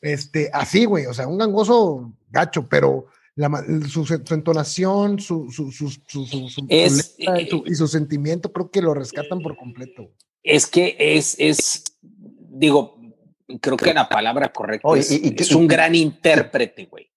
[0.01, 3.49] Este, así, güey, o sea, un gangoso gacho, pero la,
[3.89, 7.87] su, su entonación, su, su, su, su, su- su Es- letra y, su, y su
[7.87, 10.11] sentimiento, creo que lo rescatan por completo.
[10.43, 12.97] es que es, es, digo,
[13.61, 17.09] creo que la palabra correcta Oh, y- es, y- y- es un gran intérprete, güey.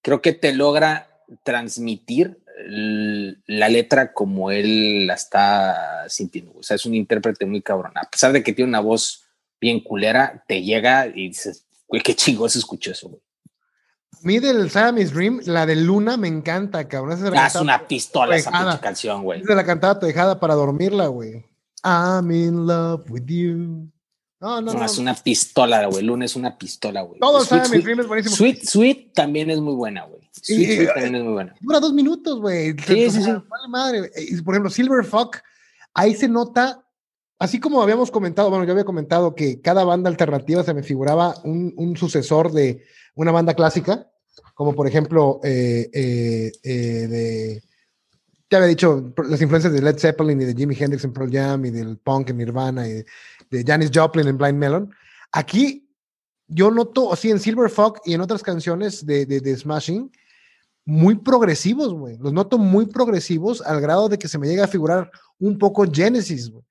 [0.00, 1.08] Creo que te logra
[1.42, 6.52] transmitir la letra como él la está sintiendo.
[6.56, 7.92] O sea, es un intérprete muy cabrón.
[7.96, 9.24] A pesar de que tiene una voz
[9.60, 13.20] bien culera, te llega y dices, güey, qué chingo se escuchó eso, güey.
[14.12, 17.12] A mí del Siamese Dream, la de Luna me encanta, cabrón.
[17.18, 19.42] Esa Ah, es una pistola esa canción, güey.
[19.44, 21.44] se la cantaba tejada para dormirla, güey.
[21.84, 23.90] I'm in love with you.
[24.44, 24.84] No, no, No, no.
[24.84, 26.04] es una pistola, güey.
[26.04, 27.18] Lunes es una pistola, güey.
[27.18, 28.36] Todo Sweet, sabe, mi primo es buenísimo.
[28.36, 30.28] Sweet, Sweet también es muy buena, güey.
[30.32, 31.54] Sweet, Y- Sweet también es muy buena.
[31.62, 32.72] Dura dos minutos, güey.
[32.86, 33.30] Sí, sí, sí.
[33.30, 34.10] Vale madre.
[34.44, 35.38] Por ejemplo, Silver Fuck,
[35.94, 36.84] ahí se nota,
[37.38, 41.36] así como habíamos comentado, bueno, yo había comentado que cada banda alternativa se me figuraba
[41.44, 44.10] un, un sucesor de una banda clásica,
[44.54, 46.72] como por ejemplo, eh, eh, eh,
[47.08, 47.62] de.
[48.50, 51.64] Ya había dicho las influencias de Led Zeppelin y de Jimi Hendrix en Pearl Jam
[51.64, 53.02] y del punk en Nirvana y
[53.50, 54.94] de Janis Joplin en Blind Melon.
[55.32, 55.88] Aquí
[56.46, 60.10] yo noto, así en Silver Fuck y en otras canciones de, de, de Smashing,
[60.84, 62.18] muy progresivos, güey.
[62.18, 65.84] Los noto muy progresivos al grado de que se me llega a figurar un poco
[65.90, 66.64] Genesis, güey.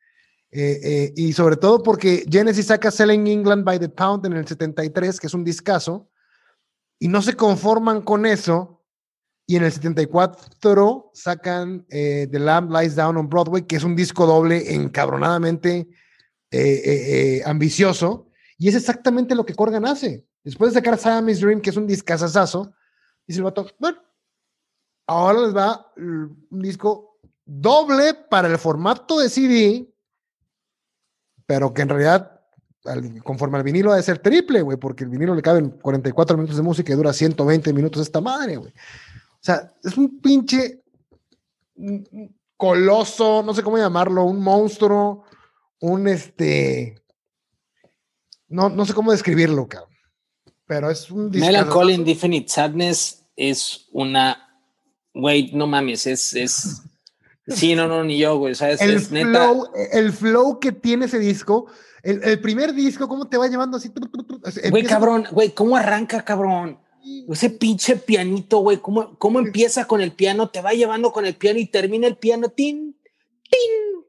[0.55, 4.47] Eh, eh, y sobre todo porque Genesis saca Selling England by the Pound en el
[4.47, 6.12] 73, que es un discazo,
[6.99, 8.81] y no se conforman con eso.
[9.47, 13.95] Y en el 74 sacan eh, The Lamb Lies Down on Broadway, que es un
[13.95, 15.89] disco doble encabronadamente
[16.54, 18.28] eh, eh, eh, ambicioso.
[18.58, 20.26] Y es exactamente lo que Corgan hace.
[20.44, 22.74] Después de sacar Siamese Dream, que es un discazazazo,
[23.26, 23.98] dice el vato, bueno,
[25.08, 29.89] ahora les va un disco doble para el formato de CD,
[31.46, 32.42] pero que en realidad,
[32.86, 36.38] al- conforme al vinilo, ha de ser triple, güey, porque el vinilo le caben 44
[36.38, 38.72] minutos de música y dura 120 minutos esta madre, güey.
[38.72, 40.84] O sea, es un pinche
[41.76, 45.22] un- un coloso, no sé cómo llamarlo, un monstruo,
[45.84, 46.96] un este.
[48.48, 49.91] No, no sé cómo describirlo, cabrón.
[50.65, 54.62] Pero es un Melancholy Indefinite Sadness es una.
[55.13, 56.34] Güey, no mames, es.
[56.36, 56.82] es
[57.48, 58.54] sí, no, no, ni yo, güey.
[58.54, 59.28] O sea, es, el es neta.
[59.50, 61.67] flow, el flow que tiene ese disco,
[62.02, 63.89] el, el primer disco, cómo te va llevando así.
[63.89, 66.80] Güey, empieza- cabrón, güey, ¿cómo arranca, cabrón?
[67.28, 70.50] Ese pinche pianito, güey, ¿cómo, ¿cómo empieza con el piano?
[70.50, 72.98] Te va llevando con el piano y termina el piano, tin,
[73.50, 74.03] tin.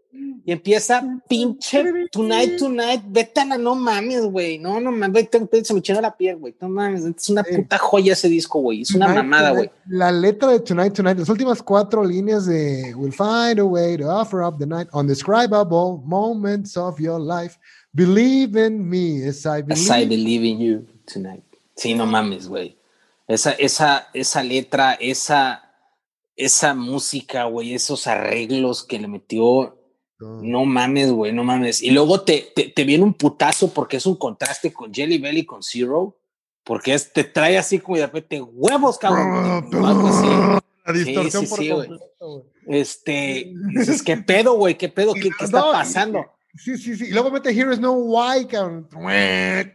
[0.46, 5.28] Y empieza pinche Tonight, Tonight, vete a la, no mames, güey, no, no mames,
[5.62, 8.82] se me echó la piel, güey, no mames, es una puta joya ese disco, güey,
[8.82, 9.70] es una Tonight, mamada, güey.
[9.88, 14.04] La letra de Tonight Tonight, las últimas cuatro líneas de We'll find a way to
[14.06, 17.56] offer up the night, undescribable moments of your life.
[17.94, 20.08] Believe in me as I As I believe.
[20.08, 21.44] believe in you tonight.
[21.76, 22.76] Sí, no mames, güey.
[23.26, 25.62] Esa, esa, esa letra, esa,
[26.36, 29.78] esa música, güey, esos arreglos que le metió,
[30.18, 31.82] no mames, güey, no mames.
[31.82, 35.40] Y luego te, te, te viene un putazo porque es un contraste con Jelly Belly
[35.40, 36.16] y con Zero,
[36.62, 39.68] porque es, te trae así como de repente huevos, cabrón.
[39.70, 40.62] y algo así.
[40.86, 41.88] La distorsión sí, por sí, güey.
[41.88, 42.44] completo, güey.
[42.66, 44.76] Este, dices, ¿qué pedo, güey?
[44.76, 45.14] ¿Qué pedo?
[45.14, 46.24] ¿Qué, qué está no, pasando?
[46.56, 47.06] Sí, sí, sí.
[47.06, 48.88] Y luego mete Here is no why, cabrón.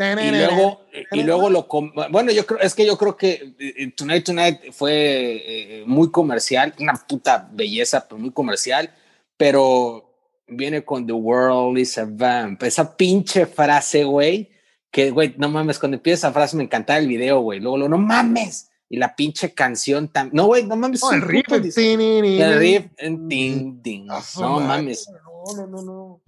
[0.00, 0.80] Y luego,
[1.12, 1.68] y luego lo
[2.10, 6.74] bueno, yo creo, es que yo creo que eh, Tonight Tonight fue eh, muy comercial,
[6.80, 8.90] una puta belleza, pero muy comercial,
[9.36, 10.10] pero
[10.48, 14.50] viene con The World is a Vamp, esa pinche frase, güey,
[14.90, 17.90] que, güey, no mames, cuando empieza esa frase me encantaba el video, güey, luego, luego,
[17.90, 21.44] no mames, y la pinche canción también, no, güey, no mames, No, el riff.
[21.50, 26.20] el riff, en ding, ding, a su no mames, No, no, no, no.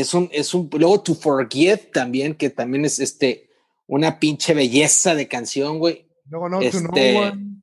[0.00, 3.48] Es un, es un, luego To Forget también, que también es este,
[3.86, 6.06] una pinche belleza de canción, güey.
[6.28, 7.62] Luego no, to Este, no one.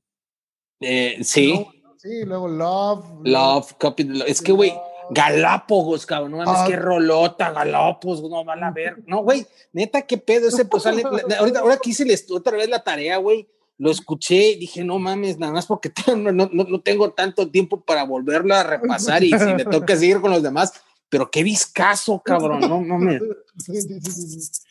[0.79, 3.05] Eh, sí, No, sí, luego love.
[3.23, 4.73] Love, Copy, es que, güey.
[5.09, 6.65] Galápagos, cabrón, no mames, Ah.
[6.67, 9.03] qué rolota, Galápagos, no van a ver.
[9.05, 12.69] No, güey, neta, qué pedo ese, pues, sale- la- ahorita, ahora que hice otra vez
[12.69, 16.63] la tarea, güey, lo escuché y dije, no mames, nada más porque no, no, no-
[16.63, 20.41] no tengo tanto tiempo para volverlo a repasar y si me toca seguir con los
[20.41, 20.73] demás,
[21.13, 23.21] pero qué viscazo, cabrón, no mames.
[23.55, 24.61] Sí, sí, sí, sí, sí.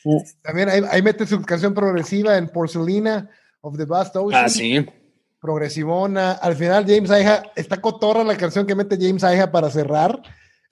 [0.43, 4.45] También ahí, ahí mete su canción progresiva en Porcelina of the Vast Ocean.
[4.45, 4.85] Ah, sí.
[5.41, 6.33] Progresivona.
[6.33, 10.21] Al final, James Aija, está cotorra la canción que mete James Aija para cerrar,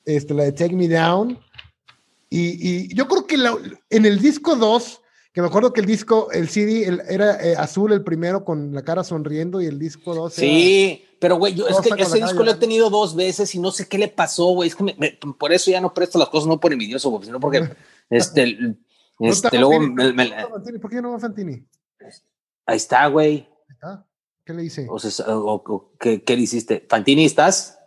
[0.05, 1.39] este, la de Take Me Down.
[2.29, 3.57] Y, y yo creo que la-
[3.91, 5.01] en el disco 2,
[5.33, 8.75] que me acuerdo que el disco, el CD el- era eh, azul el primero con
[8.75, 12.17] la cara sonriendo y el disco 2 era- Sí, pero güey, yo es que ese
[12.21, 14.69] disco lo he tenido dos veces y no sé qué le pasó, güey.
[14.69, 17.25] Es que me- me- por eso ya no presto las cosas, no por envidioso, güey,
[17.25, 17.59] sino porque
[18.11, 18.85] este, el-
[19.19, 20.13] ¿No está este, luego Fantini?
[20.15, 20.79] me-.
[20.81, 21.65] ¿Por qué no va Fantini?
[22.67, 23.47] ahí está, güey.
[23.69, 24.07] Ahí está.
[24.45, 24.87] ¿Qué le hice?
[24.91, 26.85] O sea, o- o- ¿qué, ¿qué le hiciste?
[26.89, 27.79] ¿Fantini estás?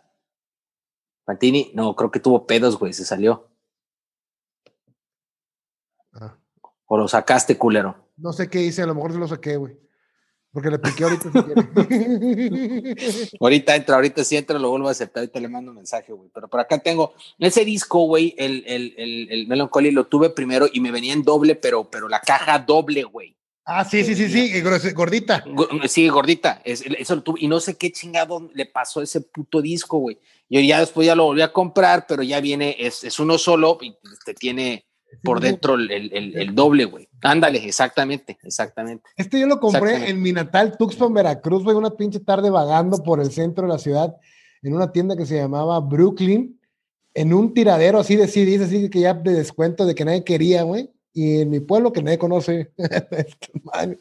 [1.26, 3.48] Fantini, no, creo que tuvo pedos, güey, se salió.
[6.12, 6.38] Ah,
[6.86, 8.08] O lo sacaste, culero.
[8.16, 9.76] no sé qué hice, a lo mejor se lo saqué, güey.
[10.54, 12.94] Porque le piqué ahorita si quiere.
[13.40, 16.30] Ahorita entra, ahorita sí entra, lo vuelvo a aceptar, ahorita le mando un mensaje, güey.
[16.32, 20.66] Pero por acá tengo ese disco, güey, el, el, el, el Melancholy lo tuve primero
[20.72, 23.36] y me venía en doble, pero, pero la caja doble, güey.
[23.66, 24.60] Ah, sí, sí, sí, sí,
[24.92, 25.42] gordita.
[25.46, 26.60] Go- Sí, gordita.
[26.64, 29.98] Es- eso lo tuve- y no sé qué chingado le pasó a ese puto disco,
[29.98, 30.18] güey.
[30.50, 33.78] Yo ya después ya lo volví a comprar, pero ya viene, es, es uno solo
[33.80, 34.84] y te tiene
[35.22, 37.08] por dentro el, el- el- doble, güey.
[37.22, 39.04] Ándale, exactamente, exactamente.
[39.16, 43.20] Este yo lo compré en mi natal Tuxpan, Veracruz, güey, una pinche tarde vagando por
[43.20, 44.16] el centro de la ciudad
[44.62, 46.58] en una tienda que se llamaba Brooklyn,
[47.14, 50.62] en un tiradero así de CDs, así que ya de descuento de que nadie quería,
[50.62, 50.90] güey.
[51.12, 52.72] Y en mi pueblo que nadie conoce,
[53.62, 54.00] madre,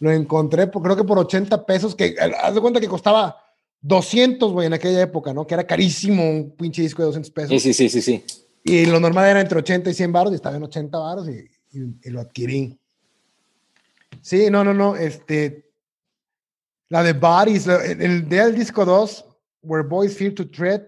[0.00, 3.36] lo encontré, por, creo que por 80 pesos, que eh, haz de cuenta que costaba
[3.82, 5.46] 200, güey, en aquella época, ¿no?
[5.46, 7.50] Que era carísimo un pinche disco de 200 pesos.
[7.50, 8.24] Sí, sí, sí, sí, sí.
[8.62, 11.48] Y lo normal era entre 80 y 100 baros y estaba en 80 baros y,
[12.10, 12.78] lo adquirí.
[14.20, 14.96] Sí, no, no, no.
[14.96, 15.70] Este,
[16.88, 19.24] la de Bodies, el, el del disco 2,
[19.62, 20.82] Where Boys Fear to Tread,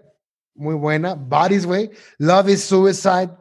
[0.55, 1.15] muy buena.
[1.15, 1.89] Bodies, güey.
[2.17, 3.31] Love is Suicide.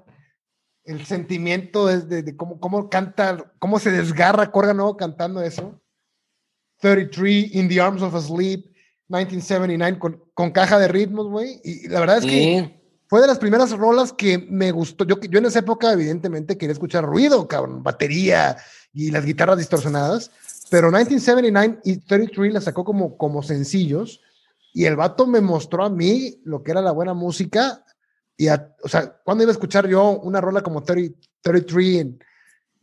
[0.84, 5.80] El sentimiento de cómo, cómo canta, cómo se desgarra Corgan nuevo cantando eso.
[6.80, 8.66] 33, In the Arms of a Sleep,
[9.08, 11.60] 1979, con, con caja de ritmos, güey.
[11.62, 12.81] Y la verdad es que Sí.
[13.12, 15.04] Fue de las primeras rolas que me gustó.
[15.04, 18.56] Yo, yo en esa época, evidentemente, quería escuchar ruido, cabrón, batería
[18.94, 20.30] y las guitarras distorsionadas.
[20.70, 24.22] Pero 1979 y 33 las sacó como, como sencillos.
[24.72, 27.84] Y el vato me mostró a mí lo que era la buena música.
[28.38, 32.24] Y, a- o sea, ¿cuándo iba a escuchar yo una rola como 30 33 en,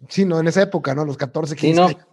[0.10, 1.06] sí, no, en esa época, ¿no?
[1.06, 1.88] Los 14, 15.
[1.88, 2.06] Sí, no.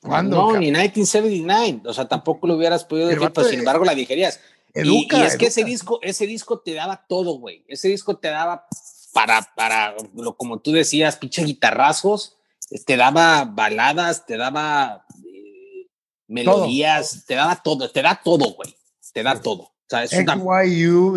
[0.00, 0.36] ¿Cuándo?
[0.36, 0.60] No, cabrón?
[0.62, 1.82] ni 1979.
[1.86, 4.40] O sea, tampoco lo hubieras podido decir, pero de- sin embargo la digerías.
[4.74, 7.64] Educa, y, es que ese disco, ese disco te daba todo, güey.
[7.68, 8.66] Ese disco te daba
[9.12, 12.36] para, para, lo, como tú decías, pinche guitarrazos,
[12.84, 15.88] te daba baladas, te daba eh,
[16.26, 18.74] melodías, te daba todo, te da todo, güey.
[19.12, 19.62] Te da todo.
[19.62, 20.34] O sea, es una,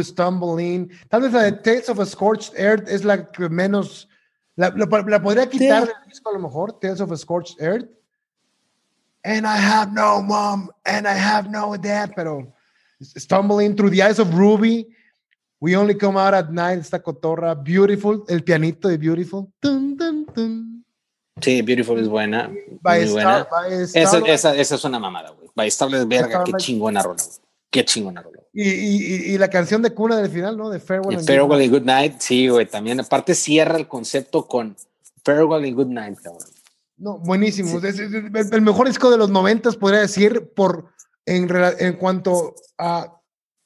[0.03, 0.91] Stumbling.
[1.09, 4.07] Tal vez la de Tales of a Scorched Earth es la que menos.
[4.55, 7.89] La, la- la podría quitar del disco a lo mejor, Tales of a Scorched Earth.
[9.23, 12.53] And I have no mom, and I have no dad, pero
[13.01, 14.87] Stumbling Through the Eyes of Ruby.
[15.59, 17.55] We Only Come Out at Night, esta cotorra.
[17.55, 19.47] Beautiful, el pianito de Beautiful.
[21.41, 22.51] Sí, Beautiful es buena.
[22.81, 23.69] By muy Star- buena.
[23.69, 24.33] by Esa, Starlight.
[24.33, 25.49] esa, esa es una mamada, güey.
[25.55, 27.37] By Starlight, verga, qué chingona rola, güey.
[27.69, 28.39] Qué chingona rola.
[28.53, 30.69] Y, y- la canción de cuna del final, ¿no?
[30.69, 31.13] De Farewell.
[31.13, 32.99] Y and Farewell and Good Night, sí, güey, también.
[32.99, 34.75] Aparte cierra el concepto con
[35.23, 36.47] Farewell and Good Night, cabrón.
[36.97, 37.77] No, buenísimo.
[37.77, 40.85] Es, es- es el, el mejor disco de los noventas, podría decir, por
[41.27, 41.47] en,
[41.79, 43.13] en cuanto a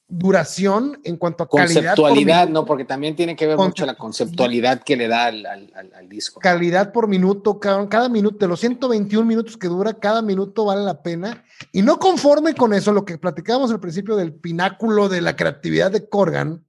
[0.08, 1.66] duración, en cuanto a calidad.
[1.66, 5.46] por Conceptualidad, no, porque también tiene que ver mucho la conceptualidad que le da al,
[5.46, 6.40] al- disco.
[6.40, 7.86] Calidad por minuto, cabrón.
[7.86, 11.44] Cada minuto, de los 121 minutos que dura, cada minuto vale la pena.
[11.72, 15.90] Y no conforme con eso, lo que platicábamos al principio del pináculo de la creatividad
[15.90, 16.66] de Corgan,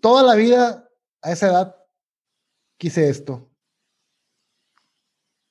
[0.00, 0.88] toda la vida
[1.22, 1.76] a esa edad
[2.76, 3.47] quise esto.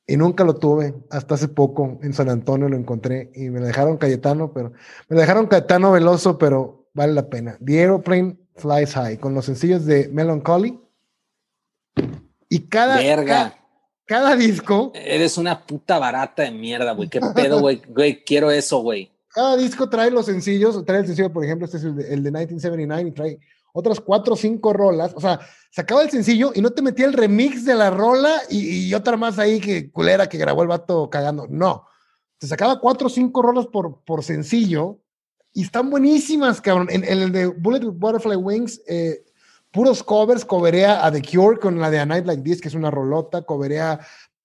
[0.10, 0.96] Y nunca lo tuve.
[1.10, 4.72] Hasta hace poco en San Antonio lo encontré y me lo dejaron Cayetano, pero
[5.10, 7.58] me lo dejaron Cayetano Veloso, pero vale la pena.
[7.63, 10.80] The Aeroplane Flies High con los sencillos de Melancholy.
[12.50, 13.26] Y cada, Verga.
[13.26, 13.58] cada,
[14.06, 17.10] cada disco, Eres una puta barata de mierda, güey.
[17.10, 17.82] ¿Qué pedo, güey?
[17.89, 19.12] Güey, quiero eso, güey.
[19.28, 20.86] cada disco trae los sencillos.
[20.86, 23.39] Trae el sencillo, por ejemplo, este es el de, el de 1979 y trae
[23.78, 25.13] otras cuatro o cinco rolas.
[25.16, 25.40] O sea,
[25.72, 29.40] sacaba el sencillo y no te metía el remix de la rola y, otra más
[29.40, 31.48] ahí que culera que grabó el vato cagando.
[31.50, 31.86] No.
[32.38, 35.00] Te sacaba cuatro o cinco rolas por, por sencillo
[35.54, 36.88] y están buenísimas, cabrón.
[36.90, 39.24] En, en el de Bullet with Butterfly Wings, eh,
[39.72, 42.76] puros covers, coverea a The Cure con la de A Night Like This, que es
[42.76, 44.00] una rolota, coverea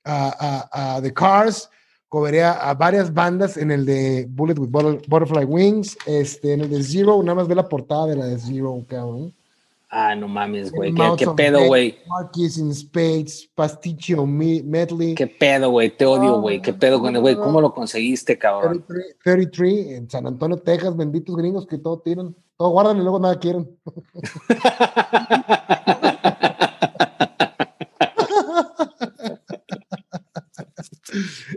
[0.04, 1.70] a The Cars,
[2.12, 6.68] coverea a varias bandas en el de Bullet with Butter- Butterfly Wings, este, en el
[6.68, 9.32] de Zero, nada más ve la portada de la de Zero, cabrón.
[9.88, 10.92] Ah, no mames, güey.
[10.92, 11.96] ¿Qué, qué pedo, güey?
[12.06, 15.14] Marquis in Spades, Pasticho Me- Medley.
[15.14, 15.88] ¿Qué pedo, güey?
[15.96, 16.60] Te odio, güey.
[16.60, 17.34] ¿Qué pedo con el güey?
[17.34, 18.84] ¿Cómo lo conseguiste, cabrón?
[18.86, 23.20] 33, 33 en San Antonio, Texas, benditos gringos que todo tiran, todo guardan y luego
[23.20, 23.70] nada quieren.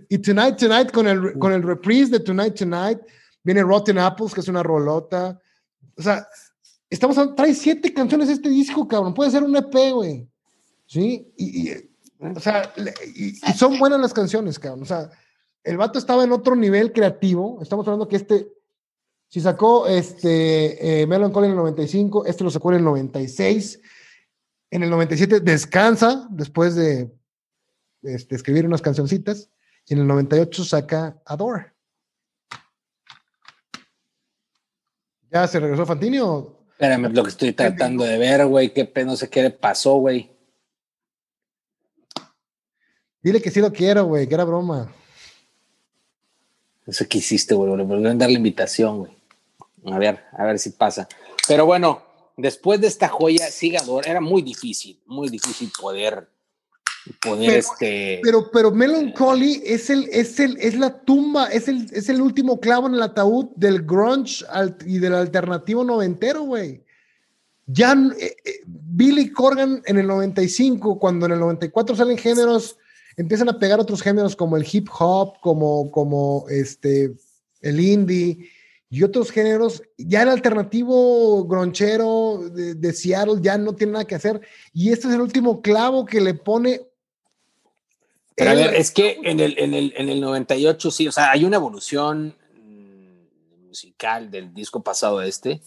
[0.09, 2.99] y Tonight Tonight con el, con el reprise de Tonight Tonight
[3.43, 5.39] viene Rotten Apples, que es una rolota.
[5.97, 6.27] O sea,
[6.89, 9.13] estamos hablando- trae siete canciones este disco, cabrón.
[9.13, 10.27] Puede ser un EP, güey.
[10.87, 11.31] ¿Sí?
[11.37, 11.89] Y, y,
[12.19, 12.73] o sea,
[13.15, 14.83] y son buenas las canciones, cabrón.
[14.83, 15.09] O sea,
[15.63, 17.59] el vato estaba en otro nivel creativo.
[17.61, 18.47] Estamos hablando que este,
[19.27, 23.81] si sacó este eh, Melancholy en el 95, este lo sacó en el 96.
[24.71, 27.11] En el 97 descansa después de
[28.03, 29.49] este, escribir unas cancioncitas.
[29.87, 31.73] Y en el 98 saca Adore.
[35.29, 38.73] ¿Ya se regresó Fantini o Espérame, lo que estoy tratando de ver, güey.
[38.73, 39.05] ¿Qué pedo?
[39.05, 40.29] No sé qué le pasó, güey.
[43.21, 44.93] Dile que sí lo quiero, güey, que era broma.
[46.85, 47.69] Eso que hiciste, güey.
[47.69, 49.17] Volvieron a dar la invitación, güey.
[49.85, 51.07] A ver, a ver si pasa.
[51.47, 52.03] Pero bueno,
[52.35, 56.29] después de esta joya, Sigador, era muy difícil, muy difícil poder,
[57.21, 58.19] poder Pero- este.
[58.23, 62.59] Pero, pero Melancholy es el, es el, es la tumba, es el, es el último
[62.59, 66.83] clavo en el ataúd del grunge al- y del alternativo noventero, güey.
[67.67, 72.77] Ya eh, eh, Billy Corgan en el 95, cuando en el 94 salen géneros,
[73.17, 77.15] empiezan a pegar otros géneros como el hip hop, como, como este,
[77.61, 78.49] el indie
[78.89, 79.81] y otros géneros.
[79.97, 84.41] Ya el alternativo gronchero de, de Seattle ya no tiene nada que hacer.
[84.71, 86.81] Y este es el último clavo que le pone
[88.35, 91.31] Pero a ver, es que en el, en, el, en el 98 sí, o sea,
[91.31, 92.35] hay una evolución
[93.67, 95.61] musical del disco pasado a este.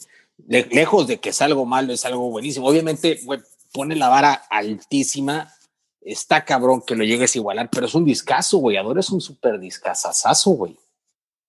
[0.47, 2.67] Le- lejos de que es algo malo, es algo buenísimo.
[2.67, 3.41] Obviamente, güey,
[3.73, 5.53] pone la vara altísima.
[6.01, 8.77] Está cabrón que lo llegues a igualar, pero es un discazo, güey.
[8.77, 10.77] Adoro es un súper discazazazo, güey.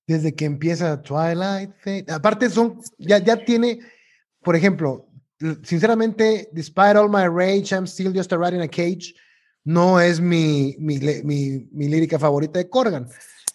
[0.08, 2.06] desde que empieza Twilight Fade.
[2.10, 3.80] Aparte son, ya, ya tiene,
[4.42, 5.06] por ejemplo,
[5.64, 9.14] sinceramente, despite all my rage, I'm still just a rat in a cage,
[9.64, 13.08] no es mi, mi, mi, mi lírica favorita de Corgan.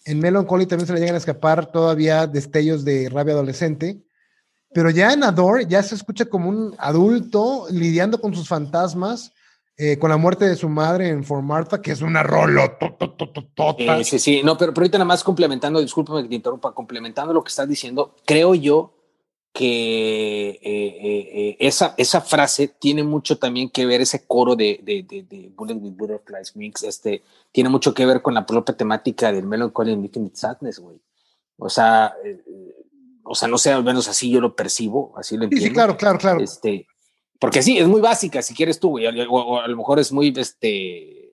[0.05, 4.03] En Melancholy también se le llegan a escapar todavía destellos de rabia adolescente,
[4.73, 9.31] pero ya en Adore ya se escucha como un adulto lidiando con sus fantasmas,
[9.77, 12.77] eh, con la muerte de su madre en For Martha, que es una rolo.
[14.03, 17.43] Sí, sí, no, pero, pero ahorita nada más complementando, discúlpame que te interrumpa, complementando lo
[17.43, 18.93] que estás diciendo, creo yo
[19.55, 24.81] que eh, eh, eh, esa, esa frase tiene mucho también que ver, ese coro de,
[24.83, 28.75] de, de, de Bullet with Butterflies Mix, este, tiene mucho que ver con la propia
[28.75, 30.97] temática del Melancholy and Infinite Sadness, güey.
[31.57, 32.75] O sea, eh, eh,
[33.23, 35.67] o sea, no sé, al menos así yo lo percibo, así lo Sí, entiendo.
[35.67, 36.41] sí, claro, claro, claro.
[36.41, 36.85] Este,
[37.39, 40.11] porque sí, es muy básica, si quieres tú, güey, o, o a lo mejor es
[40.11, 41.31] muy, este,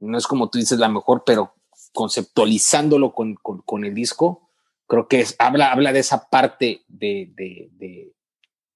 [0.00, 1.54] no es como tú dices la mejor, pero
[1.92, 4.49] conceptualizándolo con, con, con el disco,
[4.90, 8.12] creo que es, habla, habla de esa parte de, de, de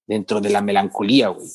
[0.07, 1.45] dentro de la melancolía, güey.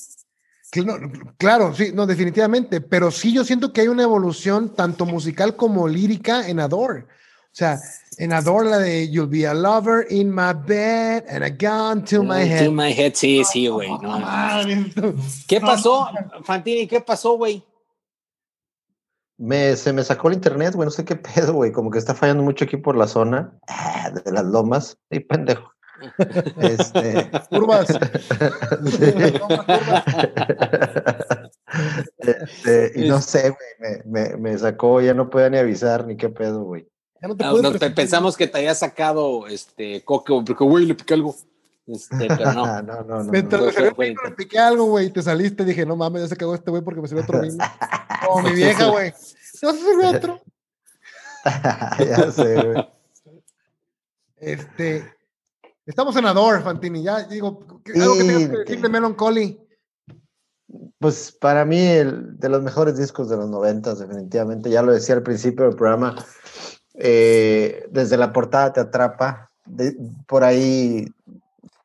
[0.70, 5.56] Cl- Claro, sí, no, definitivamente, pero sí yo siento que hay una evolución tanto musical
[5.56, 7.04] como lírica en Adore.
[7.04, 7.80] O sea,
[8.18, 12.22] en Adore la de You'll be a lover in my bed and a gun to
[12.22, 12.66] my head.
[12.66, 13.88] To my head, sí, sí, güey.
[13.88, 15.16] no,
[15.48, 16.08] ¿Qué pasó,
[16.44, 16.86] Fantini?
[16.86, 17.64] ¿Qué pasó, güey?
[19.40, 22.14] Me, se me sacó el internet, güey, no sé qué pedo, güey, como que está
[22.14, 24.98] fallando mucho aquí por la zona ah, de las lomas.
[25.10, 25.72] Y pendejo.
[26.56, 27.88] Este, Curvas.
[32.16, 36.16] este, y no sé, güey, me, me, me sacó, ya no podía ni avisar ni
[36.16, 36.88] qué pedo, güey.
[37.20, 40.64] Ya no te No, puedes no, pensamos que te había sacado este coque, güey, porque
[40.64, 41.34] güey, le piqué algo.
[41.92, 42.66] Este, pero no.
[42.82, 43.32] no, no, no.
[43.32, 43.94] Mientras no.
[43.96, 45.64] me piqué algo, güey, y te saliste.
[45.64, 47.56] Dije, no mames, ya se cagó este güey porque me salió otro vino.
[48.26, 49.12] Como mi vieja, güey.
[49.62, 50.40] No se salió otro.
[51.98, 52.88] ya sé, güey.
[54.36, 55.04] Este,
[55.86, 57.02] estamos en Adore, Fantini.
[57.02, 59.60] Ya digo, ¿qué- algo que tengas que decir de Melancholy.
[60.98, 65.16] Pues para mí, el, de los mejores discos de los noventas, definitivamente, ya lo decía
[65.16, 66.14] al principio del programa,
[66.94, 71.06] eh, desde la portada te atrapa, de- por ahí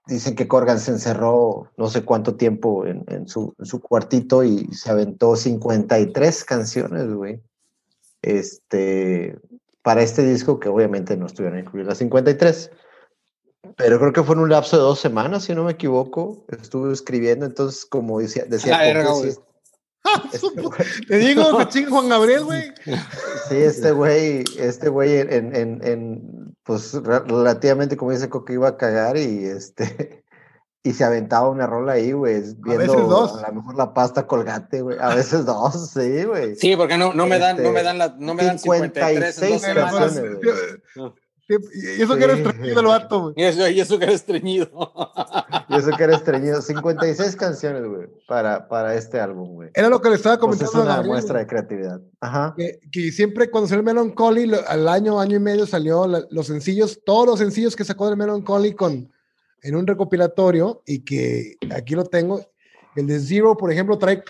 [0.08, 4.44] dicen que Corgan se encerró no sé cuánto tiempo en, en su, en su cuartito
[4.44, 7.42] y se aventó 53 canciones, güey.
[8.22, 9.38] Este,
[9.82, 12.72] para este disco, que obviamente no estuvieron incluidas las 53,
[13.78, 16.94] pero creo que fue en un lapso de dos semanas, si no me equivoco, estuve
[16.94, 18.78] escribiendo, entonces como decía, decía
[20.04, 22.64] ¡Ah, su pu- Te digo, chinga Juan Gabriel, güey.
[23.50, 28.68] Sí, este güey, este güey en, en, en, pues re- relativamente como dice Coque iba
[28.68, 30.26] a cagar y este
[30.84, 33.44] y se aventaba una rola ahí, güey, viendo veces dos.
[33.44, 36.56] a lo mejor la pasta colgate, güey, a veces dos, sí, güey.
[36.58, 39.42] Sí, porque no, no me dan, no me Este, dan la, no me dan 53
[39.42, 39.96] en dos 56 semanas.
[39.96, 40.38] canciones,
[41.48, 42.42] Y eso que era Sí.
[42.42, 43.34] estreñido el vato, güey.
[43.38, 44.70] Y eso, y eso que era estreñido.
[45.70, 49.70] Y eso que era estreñido, 56 canciones, güey, para, para este álbum, güey.
[49.74, 51.12] Era lo que le estaba Pues es comentando a una Gabriel.
[51.14, 52.02] muestra de creatividad.
[52.22, 52.54] Ajá.
[52.56, 56.46] Que, que siempre cuando salió el Melancholy, al año, año y medio salió la- los
[56.48, 59.12] sencillos, todos los sencillos que sacó del Melancholy con,
[59.64, 62.42] en un recopilatorio y que aquí lo tengo.
[62.96, 64.24] El de Zero, por ejemplo, trae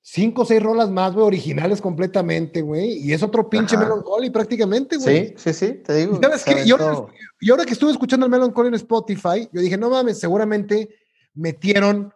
[0.00, 2.98] cinco o seis rolas más, güey, originales completamente, güey.
[2.98, 3.84] Y es otro pinche Ajá.
[3.84, 5.28] Melancholy prácticamente, güey.
[5.28, 6.18] Sí, sí, sí, te digo.
[6.20, 6.62] ¿Y sabes qué?
[6.64, 7.08] Y ahora, aventó-
[7.40, 10.88] y ahora que estuve escuchando el Melancholy en Spotify, yo dije, no mames, seguramente
[11.34, 12.12] metieron,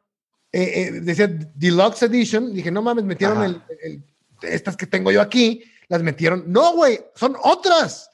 [0.52, 4.02] eh, eh, decía Deluxe Edition, dije, no mames, metieron el, el-
[4.42, 6.44] estas que tengo yo aquí, las metieron.
[6.46, 8.10] No, güey, son otras.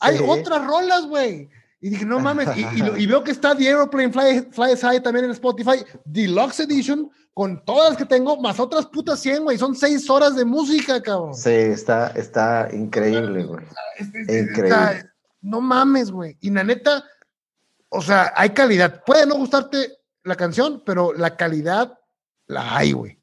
[0.00, 0.24] Hay Sí.
[0.26, 1.48] otras rolas, güey.
[1.82, 4.80] Y dije, no mames, y, y lo- y veo que está The Aeroplane Fly, Flies
[4.82, 9.44] High también en Spotify, Deluxe Edition, con todas las que tengo, más otras putas 100,
[9.44, 9.56] güey.
[9.56, 11.34] Son seis horas de música, cabrón.
[11.34, 13.64] Sí, está, está increíble, güey.
[13.98, 15.10] Es- Increíble.
[15.40, 16.36] no mames, güey.
[16.40, 17.02] Y la neta,
[17.88, 19.02] o sea, hay calidad.
[19.06, 19.92] Puede no gustarte
[20.24, 21.98] la canción, pero la calidad
[22.46, 23.18] la hay, güey.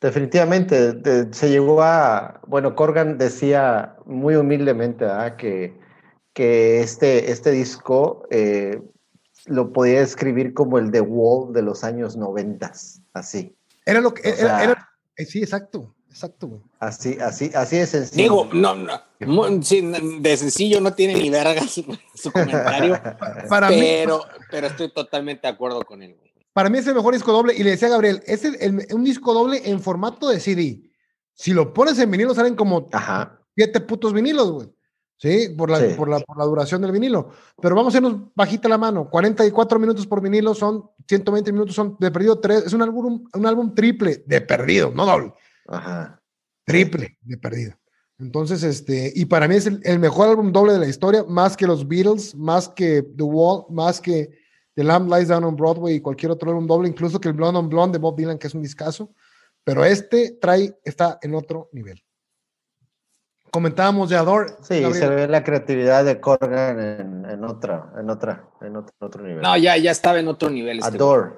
[0.00, 5.36] Definitivamente, de- se llegó a, bueno, Corgan decía muy humildemente ¿verdad?
[5.36, 5.78] que,
[6.36, 8.78] que este, este disco eh,
[9.46, 13.56] lo podía describir como el The Wall de los años noventas, así,
[13.86, 14.20] Era lo que.
[14.20, 15.94] O Era, sea- era- eh, sí, exacto.
[16.10, 16.60] Exacto, güey.
[16.78, 18.22] así, así, así de sencillo.
[18.22, 21.84] Digo, no, no, de sencillo no tiene ni verga su,
[22.14, 22.98] su comentario,
[23.48, 26.16] Para mí, pero, pero estoy totalmente de acuerdo con él.
[26.18, 26.32] güey.
[26.52, 27.54] para mí es el mejor disco doble.
[27.54, 30.82] Y le decía a Gabriel, es el- el- un disco doble en formato de CD.
[31.34, 34.68] Si lo pones en vinilo, salen como Ajá, siete putos vinilos, güey.
[35.18, 35.94] Sí, por la, Sí.
[35.96, 37.30] Por, la, por la duración del vinilo.
[37.60, 39.08] Pero vamos a irnos bajita la mano.
[39.08, 42.66] 44 minutos por vinilo son 120 minutos, son de perdido tres.
[42.66, 45.32] Es un álbum, un álbum triple de perdido, no doble.
[45.68, 46.20] ajá.
[46.64, 47.74] Triple de perdido.
[48.18, 51.56] Entonces, este, y para mí es el, el mejor álbum doble de la historia, más
[51.56, 54.30] que los Beatles, más que The Wall, más que
[54.74, 57.58] The Lamb Lies Down on Broadway y cualquier otro álbum doble, incluso que el Blonde
[57.58, 59.10] on Blonde de Bob Dylan, que es un discazo.
[59.64, 62.02] Pero este trae, está en otro nivel.
[63.50, 64.48] Comentábamos de Adore.
[64.62, 64.94] Sí, Gabriel.
[64.94, 69.22] se ve la creatividad de Corgan en, en otra, en otra, en otro, en otro
[69.24, 69.42] nivel.
[69.42, 70.78] No, ya, ya estaba en otro nivel.
[70.80, 71.00] Este, güey.
[71.00, 71.30] Adore.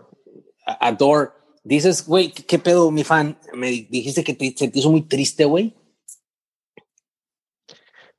[0.67, 1.31] A- Adore.
[1.63, 3.39] Dices, güey, ¿qué, pedo, mi fan?
[3.53, 5.77] Me di- dijiste que te, se te hizo muy triste, güey.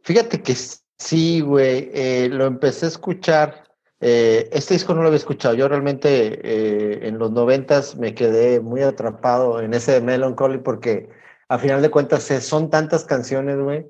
[0.03, 0.55] Fíjate que
[0.97, 3.63] sí, güey, eh, lo empecé a escuchar.
[4.01, 5.55] eh, este disco no lo había escuchado.
[5.55, 11.09] Yo realmente eh, en los noventas me quedé muy atrapado en ese de Melancholy porque
[11.49, 13.87] a final de cuentas eh, son tantas canciones, güey,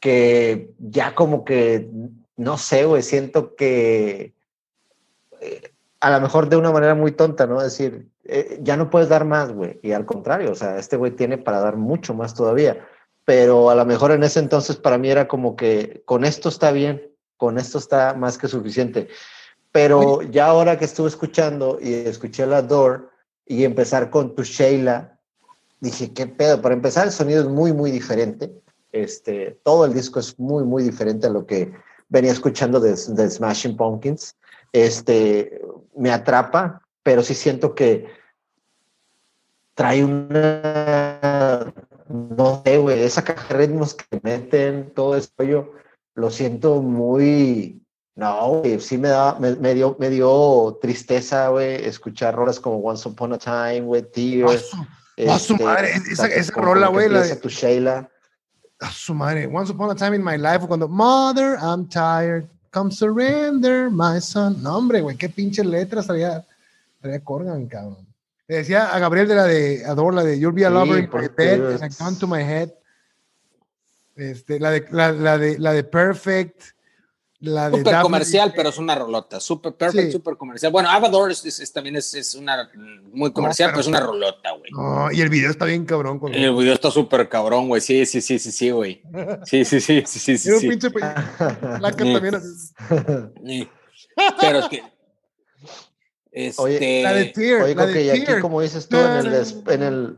[0.00, 1.88] que ya como que,
[2.36, 4.34] no sé, güey, siento que
[5.40, 7.58] eh, a lo mejor de una manera muy tonta, ¿no?
[7.58, 9.78] Es decir, eh, ya no puedes dar más, güey.
[9.82, 12.84] Y al contrario, o sea, este güey tiene para dar mucho más todavía
[13.24, 16.72] pero a lo mejor en ese entonces para mí era como que con esto está
[16.72, 19.08] bien, con esto está más que suficiente.
[19.70, 23.10] Pero ya ahora que estuve escuchando y escuché la Door
[23.46, 25.18] y empezar con tu Sheila,
[25.82, 26.62] dije, ¿qué pedo?
[26.62, 28.50] Para empezar, el sonido es muy, muy diferente.
[28.90, 31.72] Este, todo el disco es muy, muy diferente a lo que
[32.08, 34.36] venía escuchando de, de Smashing Pumpkins.
[34.72, 35.60] Este,
[35.96, 38.06] me atrapa, pero sí siento que
[39.74, 41.72] trae una
[42.12, 45.72] no sé, güey, esa caja de ritmos que meten, todo eso, yo
[46.14, 47.82] lo siento muy,
[48.14, 53.08] no, güey, sí me da, me, dio, me dio tristeza, güey, escuchar rolas como Once
[53.08, 54.70] Upon a Time, güey, Tears.
[55.16, 58.08] Su, a su madre, esa- esa rola, güey, la de- tu Sheila.
[58.80, 59.46] a su madre.
[59.46, 64.62] Once upon a time in my life, cuando Mother, I'm tired, come surrender, my son.
[64.62, 66.44] No, hombre, güey, qué pinche letras traía,
[67.00, 68.06] traía Corgan, cabrón.
[68.48, 70.98] Le decía a Gabriel de la de Adore, la de You'll be a Sí, lover
[70.98, 72.70] in my bed, and I gun to my head.
[74.16, 76.62] Este, la de, la, la de, la de Perfect,
[77.42, 79.40] la de Daphne- comercial, pero es una rolota.
[79.40, 80.12] Súper perfect, Sí.
[80.12, 80.72] súper comercial.
[80.72, 82.70] Bueno, Avador es, es- también es, es una
[83.12, 84.70] muy comercial, pero- pero, es una rolota, güey.
[84.72, 86.18] No, y el video está bien cabrón.
[86.18, 87.80] Con El video está súper cabrón, güey.
[87.80, 89.02] Sí, sí, sí, sí, sí, güey.
[89.44, 90.58] Sí, sí, sí, sí, sí, sí.
[90.58, 90.68] Sí.
[90.68, 91.56] pinche placa
[91.96, 92.34] también.
[92.36, 92.48] así.
[93.44, 93.68] Sí.
[94.40, 94.82] Pero es que.
[96.30, 96.62] Este.
[96.62, 99.34] Oye, La de Tear, Oye, la de que aquí, como dices tú, en el,
[99.66, 100.16] en el,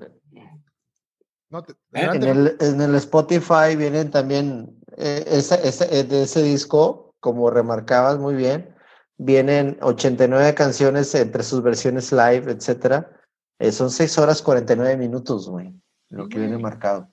[1.51, 6.43] No, te- En el, en el Spotify vienen también eh, esa- esa- eh, de ese
[6.43, 8.75] disco, como remarcabas muy bien,
[9.16, 13.11] vienen 89 canciones entre sus versiones live, etcétera.
[13.59, 15.72] Eh, son 6 horas 49 minutos, güey,
[16.11, 17.09] lo que viene marcado.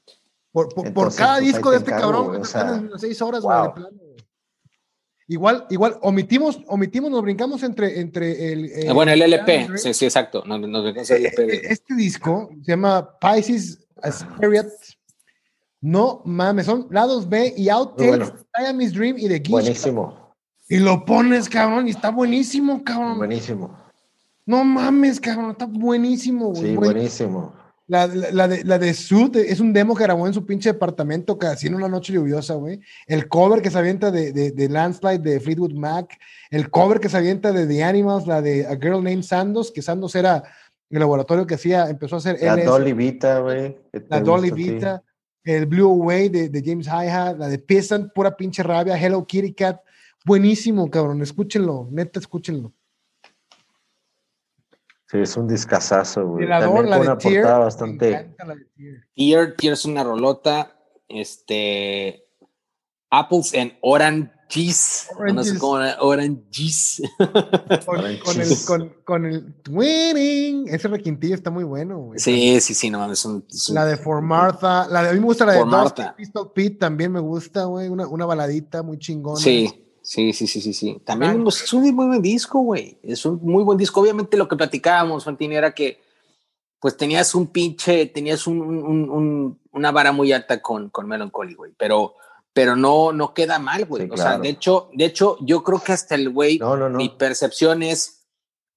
[0.51, 3.41] Por, por- cada pues, disco de este encargo, cabrón, o sea, están en seis horas,
[3.41, 3.74] güey, de wow.
[3.74, 4.18] plano, güey.
[5.30, 8.66] Igual, igual, omitimos, omitimos, nos brincamos entre, entre el.
[8.66, 9.70] eh, bueno, el LP.
[9.78, 10.43] Sí, sí, exacto.
[10.45, 11.55] Nos, nos brincamos el LP.
[11.55, 14.66] eh, Este disco se llama Pisces Spirit.
[15.82, 18.32] No mames, son lados B y outtakes, bueno.
[18.55, 19.49] Siamese Dream y The Geisha.
[19.51, 20.34] Buenísimo,
[20.69, 23.17] Y lo pones, cabrón, y está buenísimo, cabrón.
[23.17, 23.75] buenísimo.
[24.45, 26.61] No mames, cabrón, está buenísimo, güey.
[26.61, 27.53] Sí, Buen- buenísimo.
[27.88, 30.71] La, la, la de, la de Sud es un demo que grabó en su pinche
[30.71, 32.79] departamento casi en una noche lluviosa, güey.
[33.05, 36.17] El cover que se avienta de, de, de Landslide de Fleetwood Mac.
[36.51, 39.82] El cover que se avienta de The Animals, la de A Girl Named Sandos, que
[39.82, 40.41] Sandos era
[40.89, 43.77] el laboratorio que hacía, empezó a hacer La LS, Dolly Vita, güey.
[44.07, 44.51] la Dolly.
[44.51, 45.03] Vita,
[45.44, 49.54] el Blue Away de, de James Hi-Hat, la de Peasant, pura pinche rabia, Hello Kitty
[49.54, 49.82] Cat.
[50.26, 52.74] Buenísimo, cabrón, escúchenlo, neta, escúchenlo.
[55.08, 56.48] Sí, es un discazazo, güey.
[56.48, 58.10] También la con de una portada me bastante.
[58.10, 59.08] encanta la de Tear.
[59.16, 60.78] Tear, Tear es una rolota.
[61.10, 62.28] Este.
[63.10, 65.08] Apples and Oran Oranges.
[65.34, 67.02] No sé cómo Oranges.
[67.86, 70.68] Con, con, el, con, con el Winning.
[70.68, 72.20] Ese requintillo está muy bueno, güey.
[72.20, 74.88] Sí, sí, sí, no, es un, La de For Martha.
[74.89, 76.16] La de, a mí me gusta la de Martha.
[76.16, 77.88] Pistol Pete también me gusta, güey.
[77.88, 79.39] Una, una baladita muy chingona.
[79.39, 79.78] Sí.
[80.04, 80.99] Sí, sí, sí, sí, sí.
[81.06, 82.97] También es un muy buen disco, güey.
[83.04, 84.02] Es un muy buen disco.
[84.02, 86.02] Obviamente lo que platicábamos, Fantini, era que
[86.80, 91.54] pues tenías un pinche, tenías un, un, un, una vara muy alta con, con Melancholy,
[91.54, 91.72] güey.
[91.78, 92.16] Pero
[92.54, 94.10] pero no, no queda mal, güey.
[94.10, 96.60] o sea, de hecho, de hecho, yo creo que hasta el güey,
[96.91, 98.28] mi percepción es,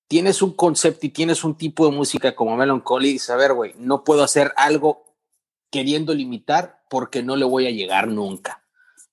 [0.09, 3.53] tienes un concepto y tienes un tipo de música como Melancholy y dices, a ver,
[3.53, 5.16] güey, no puedo hacer algo
[5.70, 8.62] queriendo limitar porque no le voy a llegar nunca.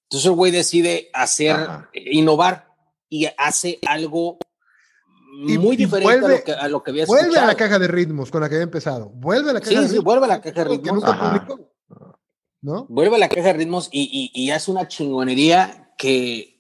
[0.03, 1.55] Entonces el güey decide hacer,
[1.93, 2.67] eh, innovar
[3.09, 4.37] y hace algo
[5.31, 8.29] muy diferente a, lo que, a, lo que, había Vuelve a la caja de ritmos
[8.29, 9.09] con la que había empezado.
[9.09, 9.97] Vuelve a la caja de ritmos.
[9.97, 11.03] Sí, vuelve a la caja de ritmos.
[12.61, 12.85] ¿No?
[12.89, 16.59] Vuelve a la caja de ritmos y, y, hace una chingonería que,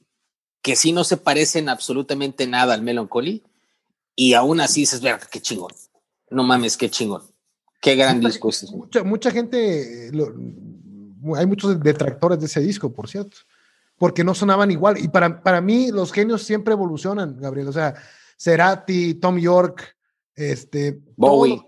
[0.61, 3.43] que sí no se parece en absolutamente nada al Melancholy
[4.15, 5.71] y aún así dices, verga, qué chingón.
[6.29, 7.23] No mames, qué chingón.
[7.81, 8.71] Qué gran disco es.
[8.71, 10.11] Mucha, mucha gente,
[11.35, 13.37] hay muchos detractores de ese disco, por cierto,
[13.97, 14.99] porque no sonaban igual.
[14.99, 17.67] Y para, para mí los genios siempre evolucionan, Gabriel.
[17.67, 17.95] O sea,
[18.37, 19.97] Cerati, Tom York,
[20.35, 21.63] este, Bowie.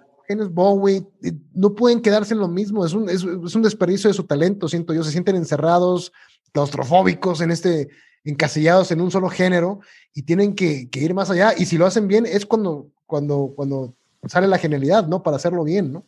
[0.49, 1.05] Bowie,
[1.53, 4.93] no pueden quedarse en lo mismo, es un, es, un desperdicio de su talento, siento
[4.93, 6.11] yo, se sienten encerrados,
[6.51, 7.89] claustrofóbicos en este,
[8.23, 9.79] encasillados en un solo género
[10.13, 11.53] y tienen que, ir más allá.
[11.57, 13.95] Y si lo hacen bien, es cuando, cuando, cuando
[14.27, 15.23] sale la genialidad, ¿no?
[15.23, 16.05] Para hacerlo bien, ¿no?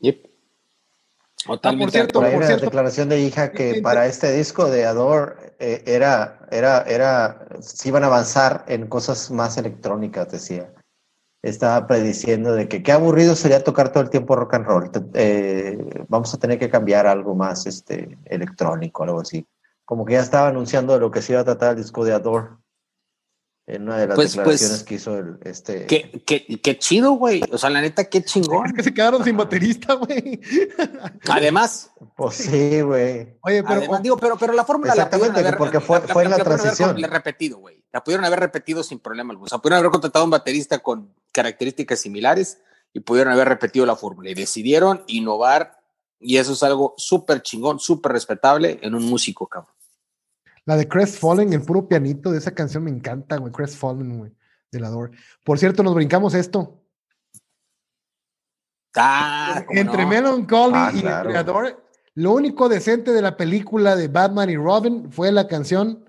[0.00, 0.26] Yep.
[1.46, 5.82] Ah, por cierto, por cierto, declaración de hija que para este disco de Ador eh,
[5.86, 10.74] era, era, era, si iban a avanzar en cosas más electrónicas, decía
[11.42, 14.90] estaba prediciendo de que qué aburrido sería tocar todo el tiempo rock and roll.
[15.14, 19.46] Eh, vamos a tener que cambiar algo más este, electrónico, algo así.
[19.84, 22.48] Como que ya estaba anunciando lo que se iba a tratar el disco de Adore
[23.68, 25.84] en una de las pues, pues, declaraciones que hizo el este.
[25.86, 27.42] Qué, qué, qué chido, güey.
[27.52, 28.66] O sea, la neta, qué chingón.
[28.66, 30.40] Es que se quedaron sin baterista, güey.
[31.28, 31.90] Además.
[32.16, 33.36] Pues sí, güey.
[33.42, 33.98] Oye, pero.
[33.98, 35.58] digo, pero, pero la fórmula la pudieron haber.
[35.58, 36.96] Porque fue, fue en la, transición.
[36.96, 37.84] Repetido, güey.
[37.92, 39.34] La pudieron haber repetido sin problema.
[39.38, 42.60] O sea, pudieron haber contratado un baterista con características similares
[42.92, 44.30] y pudieron haber repetido la fórmula.
[44.30, 45.78] Y decidieron innovar.
[46.18, 49.72] Y eso es algo súper chingón, súper respetable en un músico, cabrón.
[50.64, 53.52] La de Crestfallen, el puro pianito de esa canción me encanta, güey.
[53.52, 54.32] Crestfallen, güey,
[54.72, 55.12] de la Door.
[55.44, 56.82] Por cierto, nos brincamos esto.
[58.96, 61.84] Ah, entre Melancholy ah, y el creador,
[62.14, 66.04] lo único decente de la película de Batman y Robin fue la canción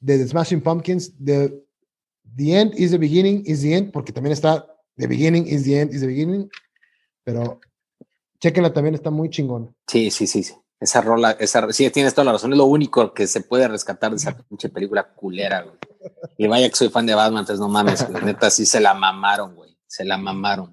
[0.00, 1.63] de The Smashing Pumpkins de
[2.36, 4.66] The End is the Beginning is the End, porque también está
[4.96, 6.48] The Beginning is the End is the Beginning,
[7.22, 7.60] pero
[8.40, 9.74] chequenla también, está muy chingón.
[9.86, 10.54] Sí, sí, sí, sí.
[10.80, 14.10] Esa rola, esa, sí, tienes toda la razón, es lo único que se puede rescatar
[14.10, 15.76] de esa pinche película culera, güey.
[16.36, 19.54] Y vaya que soy fan de Batman, entonces no mames, neta, sí se la mamaron,
[19.54, 19.76] güey.
[19.86, 20.72] Se la mamaron.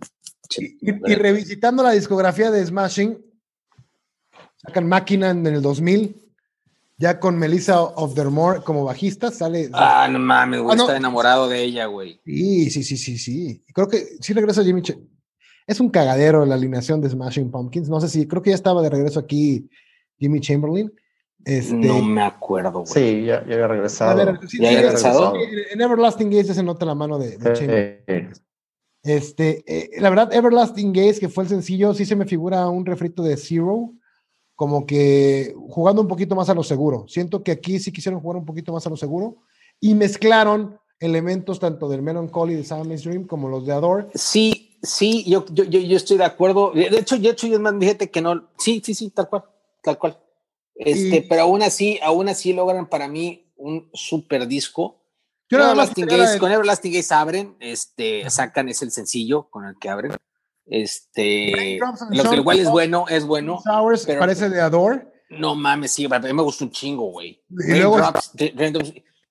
[0.57, 3.23] y, revisitando la discografía de Smashing,
[4.57, 6.20] sacan Máquina en el 2000,
[7.01, 9.71] ya con Melissa of the Moor como bajista, sale.
[9.73, 12.21] Ah, no mames, güey, ah, está enamorado de ella, güey.
[12.23, 13.65] Sí, sí, sí, sí, sí.
[13.73, 14.83] Creo que sí regresa Jimmy.
[15.65, 17.89] es un cagadero la alineación de Smashing Pumpkins.
[17.89, 19.67] No sé si, creo que ya estaba de regreso aquí
[20.19, 20.93] Jimmy Chamberlain.
[21.43, 22.85] Este, no me acuerdo, güey.
[22.85, 24.37] Sí, ya, ya había regresado.
[24.59, 25.33] ¿Ya había regresado?
[25.71, 28.31] En Everlasting Gaze se nota la mano de, Chamberlain.
[29.01, 32.85] Este, eh, la verdad, Everlasting Gaze, que fue el sencillo, sí se me figura un
[32.85, 33.91] refrito de Zero,
[34.61, 37.07] como que jugando un poquito más a lo seguro.
[37.07, 39.37] Siento que aquí sí quisieron jugar un poquito más a lo seguro
[39.79, 44.09] y mezclaron elementos tanto del Melancholy de Silent Dream como los de Adore.
[44.13, 46.73] Sí, sí, yo, yo, yo, estoy de acuerdo.
[46.75, 48.49] De hecho, de hecho, yo más, fíjate que no.
[48.55, 49.45] Sí, sí, sí, tal cual
[49.81, 50.19] tal cual.
[50.75, 55.01] Este, pero aún así, aún así logran para mí un super disco.
[55.49, 59.89] Yo Everlasting Gaze, con Everlasting Gaze abren, este, sacan, es el sencillo con el que
[59.89, 60.11] abren.
[60.65, 61.79] Este,
[62.11, 63.61] lo que igual es bueno, es bueno.
[64.05, 65.07] pero, parece de Adore.
[65.29, 67.41] No mames, sí, a mí me gusta un chingo, güey.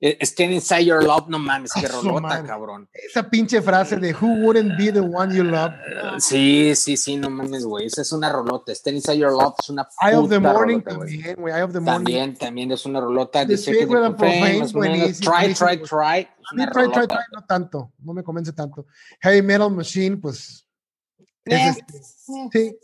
[0.02, 2.88] Eh, Stand Inside Your Love, no mames, qué rolota, cabrón.
[2.90, 5.72] Esa pinche frase de Who wouldn't be the one you love.
[6.18, 7.86] Sí, sí, sí, no mames, güey.
[7.86, 8.72] Esa es una rolota.
[8.72, 11.54] Stand Inside Your Love es una Eye of the Morning también, güey.
[11.54, 12.04] Eye of the Morning.
[12.04, 13.46] También, también es una rolota.
[13.46, 14.66] The Profane,
[15.20, 16.28] Try, try, try.
[16.72, 17.92] try, try, try, no tanto.
[17.98, 18.86] No me convence tanto.
[19.20, 20.66] Heavy Metal Machine, pues.
[21.44, 22.76] Es este, sí.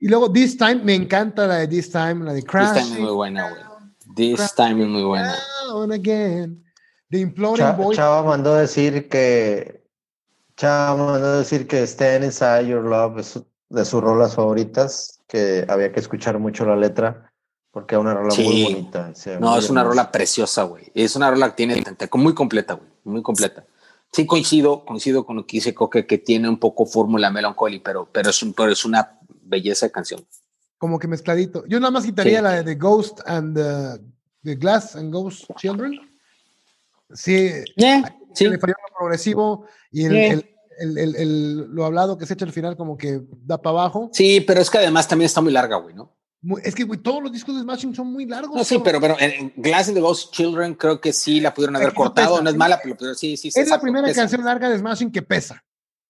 [0.00, 2.74] Y luego This Time, me encanta la de This Time, la de Crash.
[2.74, 3.74] This Time es muy buena, güey.
[4.14, 5.34] This time es muy buena.
[7.96, 9.84] Chava mandó decir que
[10.56, 13.40] Chava mandó decir que Stand Inside Your Love es
[13.70, 17.32] de sus rolas favoritas, que había que escuchar mucho la letra.
[17.70, 18.44] Porque es una rola Sí.
[18.44, 19.10] muy bonita.
[19.10, 20.92] o sea, No, muy es una rola preciosa, güey.
[20.94, 21.82] Es una rola que tiene
[22.12, 22.88] muy completa, güey.
[23.02, 23.64] Muy completa.
[24.14, 28.08] Sí, coincido, coincido con lo que dice Coque, que tiene un poco fórmula melancholy, pero,
[28.12, 30.24] pero, es un, pero es una belleza de canción.
[30.78, 31.64] Como que mezcladito.
[31.66, 32.42] Yo nada más quitaría Sí.
[32.44, 34.00] la de The Ghost and the,
[34.44, 35.98] the Glass and Ghost Children.
[37.12, 37.50] Sí,
[38.34, 38.48] sí.
[38.48, 40.32] le falló lo progresivo y el, Yeah.
[40.32, 40.50] el-
[40.80, 44.10] el- el- el- lo hablado que se echa al final como que da para abajo.
[44.12, 46.12] Sí, pero es que además también está muy larga, güey, ¿no?
[46.62, 48.56] Es que güey, todos los discos de Smashing son muy largos.
[48.56, 51.76] No, sí, pero, pero en, Glass in the Ghost Children creo que sí la pudieron
[51.76, 52.30] haber Aquí no cortado.
[52.34, 52.42] pesa.
[52.42, 53.48] No es mala, pero, pero sí, sí.
[53.48, 54.20] es la exacto, primera pesa.
[54.22, 55.64] canción larga de Smashing que pesa.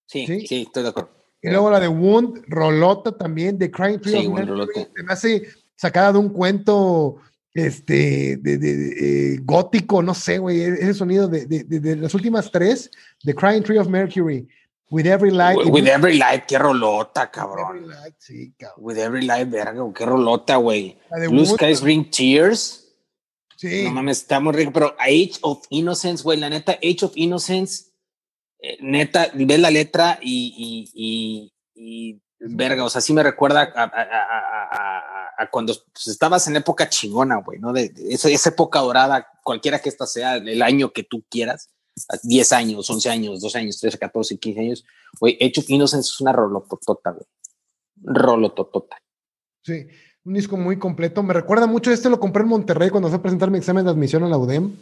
[0.06, 0.46] Sí, ¿sí?
[0.46, 1.10] sí, estoy de acuerdo.
[1.42, 4.90] Y luego la de Wound, Rolota también, de Crying Tree Sí, of Wound, Mercury, Rolota.
[4.96, 5.42] se me hace
[5.76, 7.16] sacada de un cuento
[7.52, 11.96] este, de, de- de, eh, gótico, no sé, güey, ese sonido de, de- de- de
[11.96, 12.90] las últimas tres,
[13.22, 14.48] The Crying Tree of Mercury,
[14.90, 15.58] With Every Light.
[15.66, 17.88] With Every Light, qué rolota, Every cabrón.
[17.88, 18.84] Light, sí, cabrón.
[18.84, 20.98] With Every Light, verga, qué rolota, güey.
[21.28, 22.80] Blue Skies Bring Tears.
[23.56, 27.12] Sí, No mames, está muy rico, pero Age of Innocence, güey, la neta, Age of
[27.14, 27.84] Innocence,
[28.60, 33.62] eh, neta, ves la letra y, y, y, y, verga, o sea, sí me recuerda
[33.74, 37.72] a, a- a- a- a- a cuando pues, estabas en época chingona, güey, ¿no?
[37.72, 41.70] De, de esa, esa época dorada, cualquiera que esta sea, el año que tú quieras,
[42.22, 44.84] 10 años, 11 años, 12 años, 13, 14, 15 años,
[45.20, 47.26] güey, Age of Innocence es una rolototota, güey.
[48.02, 48.96] Rolototota.
[49.62, 49.86] sí,
[50.24, 51.22] un disco muy completo.
[51.22, 53.90] Me recuerda mucho, este lo compré en Monterrey cuando fui a presentar mi examen de
[53.90, 54.74] admisión a la UDEM,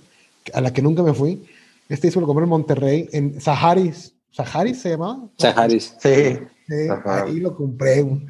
[0.55, 1.45] a la que nunca me fui.
[1.89, 4.15] Este disco lo compré en Monterrey, en Saharis.
[4.31, 5.29] ¿Saharis se llamaba?
[5.39, 5.97] Saharis.
[6.01, 6.39] Sí,
[6.69, 8.03] Sí, ahí lo compré.
[8.03, 8.25] güey.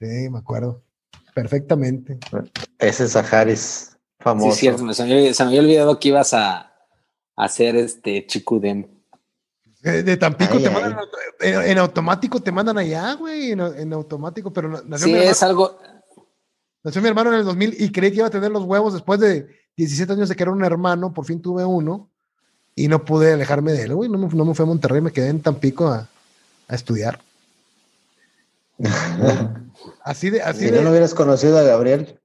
[0.00, 0.82] Sí, me acuerdo.
[1.34, 2.18] Perfectamente.
[2.78, 4.48] ese Saharis Sí, famoso.
[4.50, 6.69] es cierto, me, se me había olvidado que ibas a,
[7.40, 8.86] a hacer este Chicudem.
[9.82, 10.74] Eh, De Tampico Ay, te ay.
[10.74, 10.98] mandan
[11.40, 15.18] en, en automático, te mandan allá, güey, en, en automático, pero na- nació, Sí, mi
[15.18, 15.78] hermano, es algo.
[16.82, 19.18] nació mi hermano en el 2000 y creí que iba a tener los huevos después
[19.20, 22.10] de 17 años de que era un hermano, por fin tuve uno
[22.74, 25.12] y no pude alejarme de él, güey, no me, no me fui a Monterrey, me
[25.12, 26.06] quedé en Tampico a,
[26.68, 27.20] a estudiar.
[30.04, 32.18] Así de, así si de, no lo hubieras conocido a Gabriel,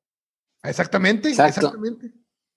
[0.63, 1.59] exactamente, Exacto.
[1.67, 2.11] exactamente,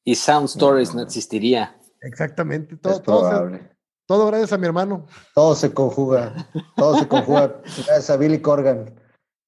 [0.05, 1.77] Y Sound Stories no existiría.
[2.01, 3.77] Exactamente, todo, es todo, probable.
[4.07, 5.07] todo gracias a mi hermano.
[5.35, 6.35] Todo se conjuga,
[6.77, 8.95] todo se conjuga gracias a Billy Corgan.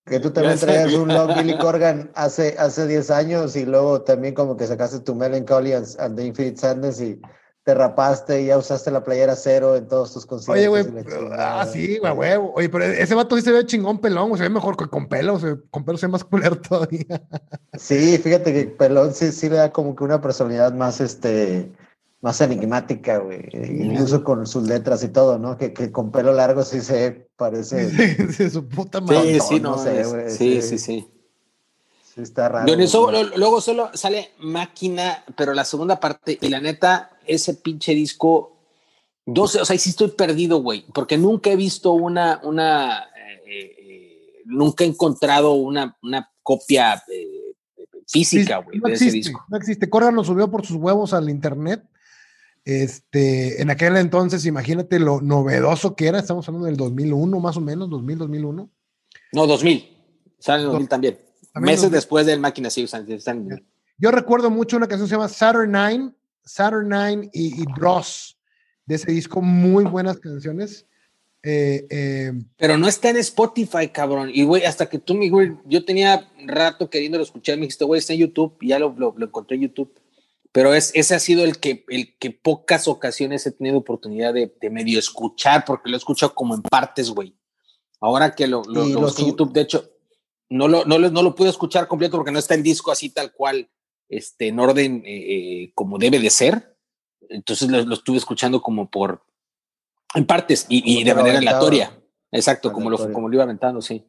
[0.07, 4.35] Que tú también traías un log Billy Corgan hace, hace 10 años y luego también
[4.35, 7.21] como que sacaste tu Melancholy and, and the Infinite Sadness y
[7.63, 10.67] te rapaste y ya usaste la playera cero en todos tus conciertos.
[10.67, 12.53] Oye, güey, ah, sí, güey, huevo.
[12.55, 15.09] Oye, pero ese vato sí se ve chingón pelón, güey, se ve mejor que con
[15.09, 15.39] pelo,
[15.71, 17.23] con pelo se ve más culero todavía.
[17.77, 21.71] Sí, fíjate que Pelón sí, sí le da como que una personalidad más, este,
[22.21, 23.49] más enigmática, güey.
[23.53, 25.57] Incluso con sus letras y todo, ¿no?
[25.57, 29.41] Que, que con pelo largo sí se parece, Sí, sí, su puta madre.
[29.41, 30.63] Sí, sí, no no, sé, es- güey, sí, sí.
[30.63, 31.09] sí, sí.
[32.15, 32.67] sí está raro.
[32.67, 33.27] Güey.
[33.37, 38.57] luego solo sale Máquina, pero la segunda parte, y la neta, ese pinche disco,
[39.25, 43.05] yo sé, o sea, sí estoy perdido, güey, porque nunca he visto una, una,
[43.47, 47.55] eh, eh, nunca he encontrado una, una copia eh,
[48.07, 49.45] física, güey, no de ese existe, disco.
[49.49, 49.89] no existe.
[49.89, 51.83] Corgan lo subió por sus huevos al internet.
[52.71, 56.21] Este, en aquel entonces, imagínate lo novedoso que era.
[56.21, 58.71] Estamos hablando del 2001, más o menos, 2000, 2001.
[59.33, 59.89] No, 2000,
[60.39, 61.19] sale en 2000 también.
[61.53, 61.97] También Meses 2000.
[61.97, 63.67] después del Máquina, sí, están- están en 2000.
[63.99, 66.13] Yo recuerdo mucho una canción que se llama Saturn Nine,
[66.45, 68.39] Saturn Nine y, y Dross
[68.87, 69.43] de ese disco.
[69.43, 70.87] Muy buenas canciones.
[71.43, 74.31] Eh, eh, Pero no está en Spotify, cabrón.
[74.33, 77.99] Y, güey, hasta que tú, mi güey, yo tenía rato queriéndolo escuchar, me dijiste, güey,
[77.99, 79.93] está en YouTube, y ya lo, lo, lo encontré en YouTube.
[80.53, 84.53] Pero es, ese ha sido el que, el que pocas ocasiones he tenido oportunidad de,
[84.61, 87.37] de medio escuchar, porque lo he escuchado como en partes, güey.
[88.01, 89.91] Ahora que lo, lo, lo lo busqué en su- YouTube, de hecho,
[90.49, 93.11] no lo, no, lo, no lo pude escuchar completo porque no está en disco así
[93.11, 93.71] tal cual,
[94.09, 96.77] este, en orden eh, eh, como debe de ser.
[97.29, 99.23] Entonces lo, lo estuve escuchando como por,
[100.15, 101.97] en partes y, y de manera aleatoria.
[102.33, 104.05] Exacto, como lo, como lo iba aventando, sí.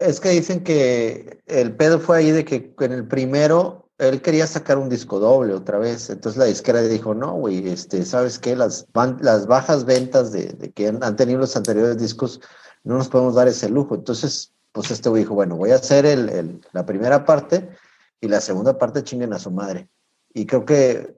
[0.00, 4.46] Es que dicen que el pedo fue ahí de que en el primero él quería
[4.46, 6.08] sacar un disco doble otra vez.
[6.08, 8.54] Entonces la disquera dijo, no, güey, este, ¿sabes qué?
[8.54, 12.40] Las, van- las bajas ventas de, de que han, tenido los anteriores discos,
[12.84, 13.96] no nos podemos dar ese lujo.
[13.96, 17.68] Entonces, pues este güey dijo, bueno, voy a hacer el, el- la primera parte
[18.20, 19.88] y la segunda parte chinguen a su madre.
[20.32, 21.16] Y creo que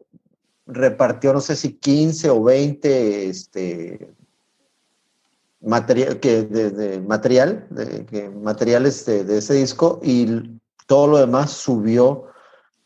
[0.67, 4.15] repartió, no sé si 15 o 20 este,
[5.61, 11.51] material, que de material, de, que materiales de, de ese disco y todo lo demás
[11.51, 12.30] subió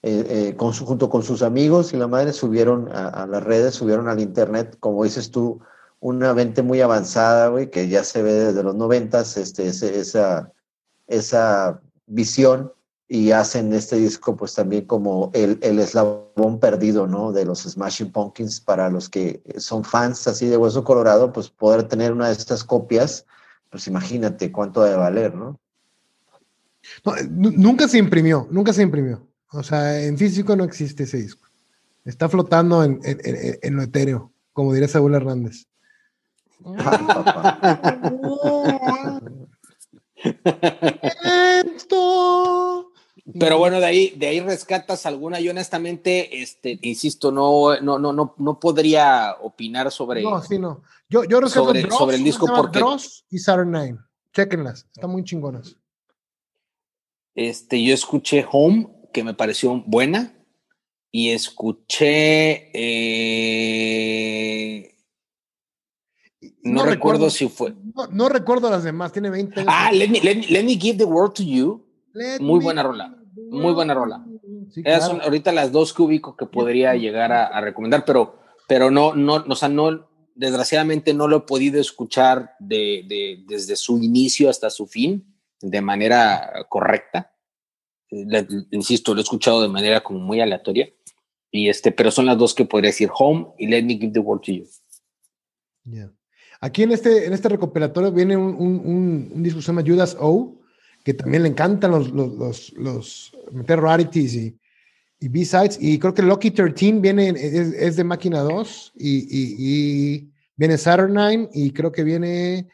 [0.06, 4.06] eh, eh, con junto con sus amigos y la madre subieron a, las redes, subieron
[4.06, 5.60] al internet, como dices tú,
[5.98, 10.52] una venta muy avanzada, güey, que ya se ve desde los noventas, este, ese- esa,
[11.06, 12.70] esa visión
[13.08, 17.32] y hacen este disco pues también como el, el, eslabón perdido, ¿no?
[17.32, 21.84] De los Smashing Pumpkins para los que son fans así de Hueso Colorado, pues poder
[21.84, 23.24] tener una de estas copias,
[23.70, 25.58] pues imagínate cuánto debe valer, ¿no?
[27.30, 29.26] nunca se imprimió, nunca se imprimió.
[29.54, 31.48] O sea, en físico no existe ese disco.
[32.04, 33.20] Está flotando en, en,
[33.62, 35.66] en lo etéreo, como diría Saúl Hernández.
[43.38, 45.40] Pero bueno, de ahí, de ahí rescatas alguna.
[45.40, 50.22] Yo honestamente, este, insisto, no, no, no, no, no podría opinar sobre.
[50.22, 50.82] No, sí, no.
[51.08, 52.78] Yo, yo rescato sobre, Dross, sobre el disco porque.
[52.78, 53.96] Dross y Night.
[54.34, 55.76] Chequenlas, están muy chingonas.
[57.34, 60.34] Este, yo escuché Home, que me pareció buena,
[61.10, 62.70] y escuché.
[62.74, 63.64] Eh,
[66.64, 67.72] no, no, recuerdo, si fue.
[67.94, 69.72] No, no, recuerdo las demás, tiene 20 años.
[69.74, 71.86] Ah, let me, let me, let me give the world to you.
[72.12, 73.16] Let muy buena rola.
[73.50, 74.24] Muy buena rola.
[74.72, 75.14] Sí, Esas claro.
[75.14, 79.14] son ahorita las dos que ubico que podría llegar a, a, recomendar, pero, pero no,
[79.14, 84.50] no, o sea, no, desgraciadamente no lo he podido escuchar de, de, desde su inicio
[84.50, 87.33] hasta su fin de manera correcta.
[88.10, 90.88] Le, insisto, lo he escuchado de manera como muy aleatoria.
[91.50, 94.18] Y este, pero son las dos que podría decir Home y Let Me Give the
[94.18, 94.66] World to You.
[95.84, 96.12] Yeah.
[96.60, 99.84] Aquí en este, en este recopilatorio viene un, un, un, un disco que se llama
[99.86, 100.60] Judas O,
[101.04, 104.58] que también le encantan los, los, los, los meter rarities y,
[105.20, 105.78] y B-sides.
[105.80, 110.78] Y creo que Lucky 13 viene, es, es de Máquina 2 y, y, y, viene
[110.78, 112.68] Saturnine y creo que viene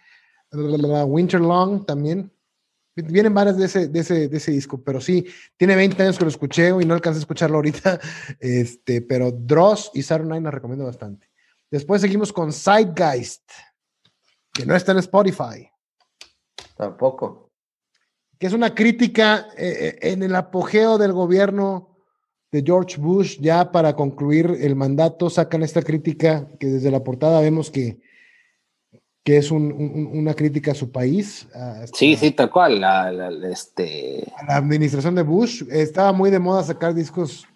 [0.53, 2.31] Winter Long también.
[3.03, 5.26] Vienen varias de ese, de, ese, de ese disco, pero sí,
[5.57, 7.98] tiene 20 años que lo escuché y no alcancé a escucharlo ahorita.
[8.40, 11.28] Este, pero Dross y Saturnine la recomiendo bastante.
[11.70, 13.51] Después seguimos con Sidegeist,
[14.53, 15.70] que no está en Spotify.
[16.76, 17.51] Tampoco
[18.40, 21.98] que es una crítica eh, en el apogeo del gobierno
[22.51, 27.42] de George Bush, ya para concluir el mandato, sacan esta crítica que desde la portada
[27.42, 28.01] vemos que,
[29.25, 31.47] que es un, un, una crítica a su país.
[31.55, 32.81] A esta, sí, sí, tal cual.
[32.81, 34.27] La, la, este...
[34.37, 35.64] a la administración de Bush.
[35.71, 37.47] Estaba muy de moda sacar discos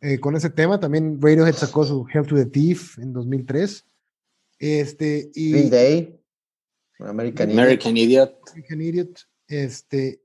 [0.00, 0.78] eh, con ese tema.
[0.78, 3.84] También Radiohead sacó su Hell to the Thief en 2003.
[4.58, 6.20] Este, y, Green Day,
[7.00, 8.38] American, American Idiot.
[8.50, 9.20] American Idiot.
[9.48, 10.20] Este,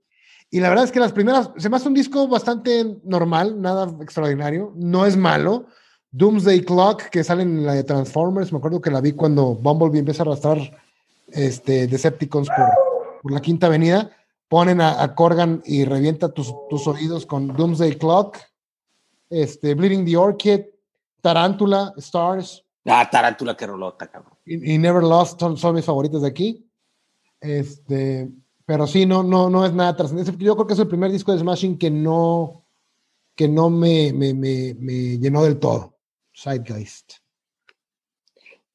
[0.49, 3.95] y la verdad es que las primeras, se me hace un disco bastante normal, nada
[4.01, 5.67] extraordinario, no es malo.
[6.11, 9.99] Doomsday Clock, que sale en la de Transformers, me acuerdo que la vi cuando Bumblebee
[9.99, 10.57] empieza a arrastrar
[11.27, 14.11] este, Decepticons por, por la Quinta Avenida.
[14.49, 18.37] Ponen a, a Corgan y revienta tus, tus, oídos con Doomsday Clock,
[19.29, 20.61] este, Bleeding the Orchid,
[21.21, 22.65] Tarántula, Stars.
[22.85, 24.33] Ah, Tarántula, que rolota, cabrón.
[24.45, 26.69] Y, y Never Lost son, son mis favoritos de aquí.
[27.39, 28.29] Este,
[28.65, 30.43] pero sí, no, no, no es nada trascendente.
[30.43, 32.65] Yo creo que es el primer disco de Smashing que no,
[33.35, 35.90] que no me, me, me, me llenó del todo.
[36.41, 37.13] Sidegeist.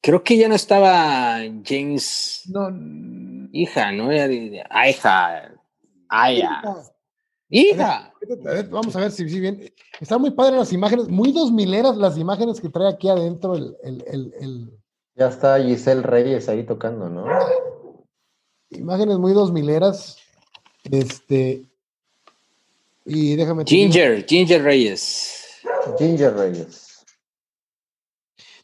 [0.01, 2.43] Creo que ya no estaba James.
[2.47, 2.69] No.
[3.51, 4.09] Hija, ¿no?
[4.69, 5.51] Ah, hija.
[6.07, 6.61] Aya.
[7.49, 8.13] Hija.
[8.45, 9.73] A ver, vamos a ver si, si bien.
[9.99, 13.75] Están muy padres las imágenes, muy dos mileras las imágenes que trae aquí adentro el,
[13.83, 14.79] el, el, el...
[15.15, 17.25] Ya está Giselle Reyes ahí tocando, ¿no?
[18.69, 20.17] imágenes muy dos mileras.
[20.89, 21.63] Este.
[23.05, 23.65] Y déjame.
[23.65, 25.59] Ginger, Ginger Reyes.
[25.97, 26.86] Ginger Reyes.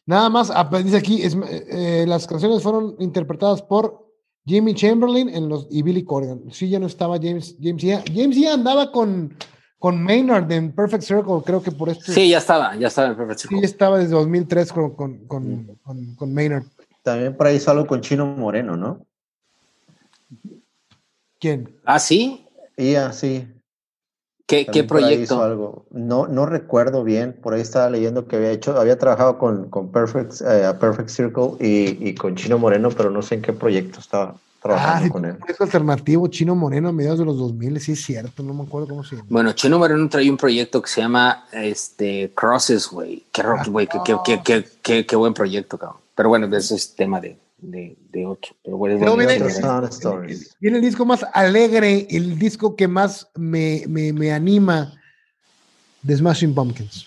[0.06, 0.52] Nada más,
[0.84, 4.04] dice aquí, es, eh, las canciones fueron interpretadas por
[4.44, 6.42] Jimmy Chamberlain en los, y Billy Corgan.
[6.50, 7.56] Sí, ya no estaba James.
[7.60, 9.34] James ya, James ya andaba con,
[9.78, 12.12] con Maynard en Perfect Circle, creo que por esto.
[12.12, 13.56] Sí, ya estaba, ya estaba en Perfect Circle.
[13.56, 16.64] Sí, ya estaba desde 2003 con, con, con, con, con Maynard.
[17.02, 19.06] También por ahí hizo algo con Chino Moreno, ¿no?
[21.38, 21.78] ¿Quién?
[21.84, 22.46] ¿Ah, sí?
[22.76, 23.46] Ia, sí.
[24.46, 25.42] ¿Qué, ¿qué proyecto?
[25.42, 25.86] Algo.
[25.90, 29.90] No, no recuerdo bien, por ahí estaba leyendo que había hecho, había trabajado con, con
[29.90, 34.00] Perfect, eh, Perfect Circle y, y, con Chino Moreno, pero no sé en qué proyecto
[34.00, 35.36] estaba trabajando ah, con él.
[35.48, 38.88] Es alternativo, Chino Moreno a mediados de los 2000, sí es cierto, no me acuerdo
[38.88, 39.28] cómo se llama.
[39.30, 43.24] Bueno, Chino Moreno trae un proyecto que se llama este, Crosses, güey.
[43.32, 46.00] Qué rock, güey, ah, qué, qué, qué, qué, qué buen proyecto, cabrón.
[46.14, 48.54] Pero bueno, ese es tema de, de, de otro.
[48.62, 49.38] Pero bueno, Pero viene,
[50.60, 55.00] viene, el disco más alegre, el disco que más me, me, me, anima
[56.02, 57.06] de Smashing Pumpkins.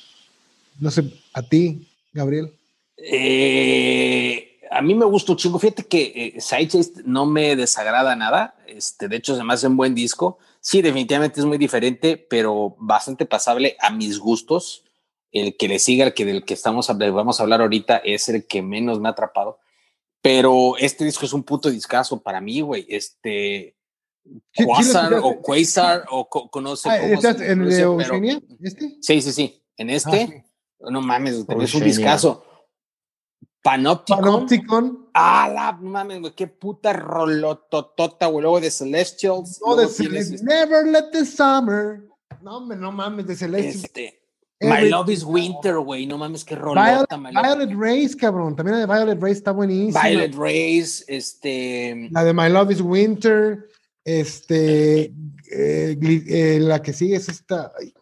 [0.79, 2.53] No sé, a ti, Gabriel.
[2.97, 5.59] Eh, a mí me gusta un chingo.
[5.59, 8.55] Fíjate que eh, Sidechase no me desagrada nada.
[8.67, 10.39] Este, de hecho, se me hace un buen disco.
[10.59, 14.83] Sí, definitivamente es muy diferente, pero bastante pasable a mis gustos.
[15.31, 18.45] El que le siga, el que del que estamos vamos a hablar ahorita, es el
[18.47, 19.59] que menos me ha atrapado.
[20.21, 22.85] Pero este disco es un puto discazo para mí, güey.
[22.89, 23.75] Este,
[24.65, 28.41] Quasar o Quasar o co- conoce Ah, cómo ¿Estás se en el de?
[28.61, 28.97] ¿Este?
[29.01, 29.63] Sí, sí, sí.
[29.77, 30.91] En este, Ah, sí.
[30.91, 32.43] no mames, güey, es un discazo.
[33.63, 34.21] Panopticon.
[34.23, 35.09] Panopticon.
[35.13, 38.41] Ah, la mames, güey, qué puta rolototota, güey.
[38.41, 39.61] Luego de Celestials.
[39.65, 40.45] No, de tienes Celeste.
[40.45, 42.03] Never let the summer.
[42.41, 43.69] No, no mames, de Celeste.
[43.87, 44.21] este,
[44.59, 46.07] My Love is Winter, güey.
[46.07, 47.31] No mames, qué Violet, rolota, Love.
[47.43, 48.55] Violet Race, cabrón.
[48.55, 50.01] También la de Violet Race está buenísima.
[50.03, 52.07] Violet Race, este.
[52.11, 53.67] La de My Love is Winter.
[54.03, 55.13] Este.
[55.51, 57.71] eh, gli- eh, la que sigue es esta.
[57.79, 57.93] ay,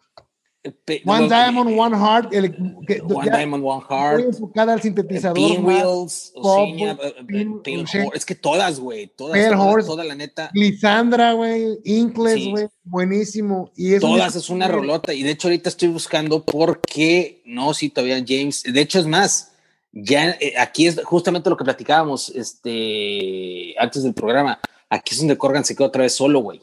[1.04, 2.32] One Diamond, One Heart.
[2.34, 2.52] el-
[2.86, 4.20] que- One ya Diamond, One Heart.
[4.26, 5.34] enfocada al sintetizador.
[5.36, 6.96] Pinwheels, eh,
[7.28, 8.08] eh.
[8.14, 9.06] Es que todas, güey.
[9.08, 9.86] Todas, todas, Horse.
[9.88, 10.50] toda la neta.
[10.54, 11.78] Lisandra, güey.
[11.84, 12.50] Inkless, Sí.
[12.50, 12.66] güey.
[12.84, 13.70] Buenísimo.
[13.76, 15.12] Y es Todas es una rolota.
[15.14, 18.62] Y de hecho, ahorita estoy buscando por qué no, sí, todavía James.
[18.62, 19.52] De hecho, es más,
[19.92, 24.58] ya eh, aquí es justamente lo que platicábamos este, antes del programa.
[24.88, 26.60] Aquí es donde Corgan se quedó otra vez solo, güey.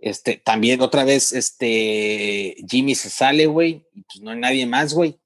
[0.00, 4.94] Este, también otra vez, este, Jimmy se sale, güey, y pues no hay nadie más,
[4.94, 5.18] güey.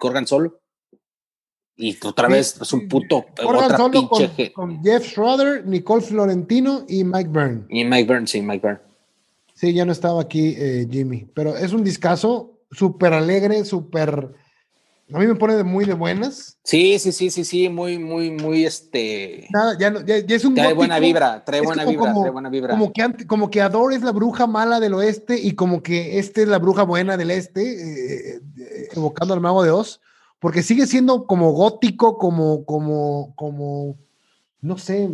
[0.00, 0.60] Corgan solo.
[1.76, 4.08] Y otra vez es un puto, Corgan otra solo pinche.
[4.26, 7.64] con, ge- con Jeff Schroeder, Nicole Florentino y Mike Byrne.
[7.70, 8.80] Y Mike Byrne, sí, Mike Byrne.
[9.54, 14.34] Sí, ya no estaba aquí eh, Jimmy, pero es un discazo súper alegre, súper...
[15.12, 16.58] A mí me pone de muy de buenas.
[16.62, 19.48] Sí, sí, sí, sí, sí, muy, muy, muy, este.
[19.50, 22.20] Nada, ya, no- ya, ya es un Trae buena vibra, trae es buena vibra, como-
[22.22, 22.70] trae buena vibra.
[22.74, 26.42] Como que, como que Adore es la bruja mala del oeste y como que este
[26.42, 30.00] es la bruja buena del este, eh, eh, evocando al mago de Oz,
[30.38, 33.96] porque sigue siendo como gótico, como, como, como,
[34.60, 35.08] no sé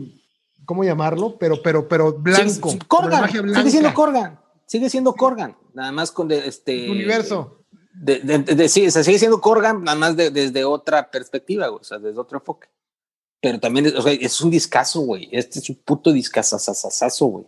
[0.66, 2.70] cómo llamarlo, pero, pero, pero blanco.
[2.70, 7.62] Sí, sí, Corgan, sigue siendo Corgan, sigue siendo Corgan, nada más con de, este universo.
[7.98, 11.70] De, de- de- sí, o sea, sigue siendo Corgan, nada más de- desde otra perspectiva,
[11.70, 12.68] o sea, desde otro enfoque.
[13.40, 15.28] Pero también, es- o sea, es un discazo, güey.
[15.32, 17.46] Este es un puto discazazazazo, güey.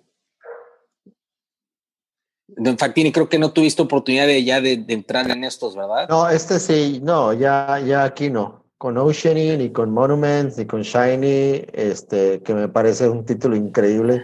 [2.49, 6.09] Don Factini, creo que no tuviste oportunidad de ya de, de entrar en estos, ¿verdad?
[6.09, 8.65] No, este sí, no, ya, ya aquí no.
[8.79, 14.23] Con Oceany, ni con Monuments, ni con Shiny, este, que me parece un título increíble.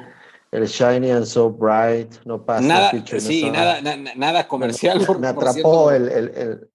[0.55, 2.61] El Shiny and So Bright, no pasa.
[2.67, 5.01] nada, featuring sí, nada, na- na- nada comercial.
[5.01, 6.71] Me, por- me por atrapó el, el, el-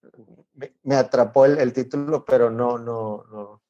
[0.56, 3.62] me, me atrapó el, el título, pero no, no, no.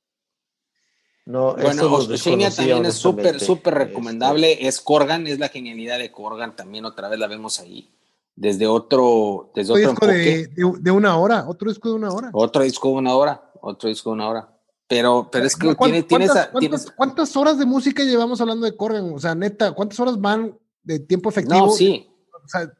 [1.28, 4.68] No, Bueno, desconocía, también es súper, súper Este, recomendable.
[4.68, 6.56] Es Corgan, es la genialidad de Corgan.
[6.56, 7.88] También otra vez la vemos ahí.
[8.36, 10.48] Desde otro, desde Otro otro disco enfoque.
[10.48, 12.32] de, de- de una hora, otro disco de una hora.
[12.34, 13.44] Otro disco de una hora.
[13.62, 14.50] Otro disco de una hora.
[14.90, 16.60] Pero, pero es que ¿Cuán- tiene, tiene ¿Cuántas, esa.
[16.60, 19.14] tiene cuántas- horas de música llevamos hablando de Corgan?
[19.14, 21.68] O sea, neta, ¿cuántas horas van de tiempo efectivo?
[21.68, 22.10] no, sí.
[22.44, 22.74] O sea,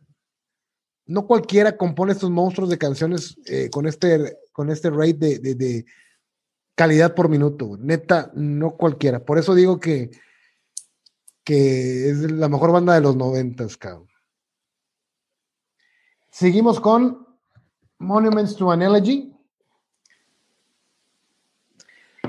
[1.06, 5.56] no cualquiera compone estos monstruos de canciones eh, con este con este rate de, de-
[5.56, 5.86] de
[6.76, 7.78] calidad por minuto.
[7.80, 9.24] Neta, no cualquiera.
[9.24, 10.10] Por eso digo que,
[11.44, 14.08] que es la mejor banda de los noventas, cabrón.
[16.32, 17.28] Seguimos con
[18.00, 19.34] Monuments to an Elegy.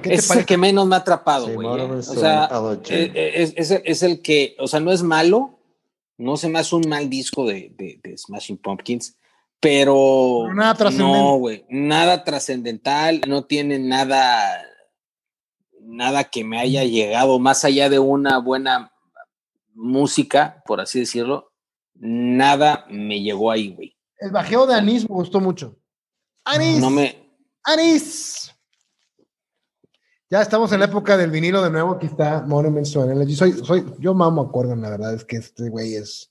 [0.02, 1.66] ¿Qué te Ese es el que menos me ha atrapado, güey.
[1.80, 1.82] ¿eh?
[1.92, 2.48] O sea,
[2.88, 5.58] eh, eh, es, es el- es el que, o sea, no es malo,
[6.18, 9.16] no se me hace un mal disco de, de- de Smashing Pumpkins,
[9.60, 11.18] pero, Pero nada trascendente.
[11.18, 14.62] no, güey, nada trascendental, no tiene nada,
[15.82, 18.92] nada que me haya llegado más allá de una buena
[19.74, 21.52] música, por así decirlo,
[21.94, 23.96] nada me llegó ahí, güey.
[24.18, 25.76] El bajeo de Anís me gustó mucho.
[26.44, 26.78] Anís.
[26.78, 27.16] No me,
[27.64, 28.49] Anis.
[30.30, 31.92] Ya estamos en la época del vinilo de nuevo.
[31.92, 33.34] Aquí está Monuments to an Elegy.
[33.34, 36.30] Soy, soy, yo mamo a Corgan, la verdad es que este güey es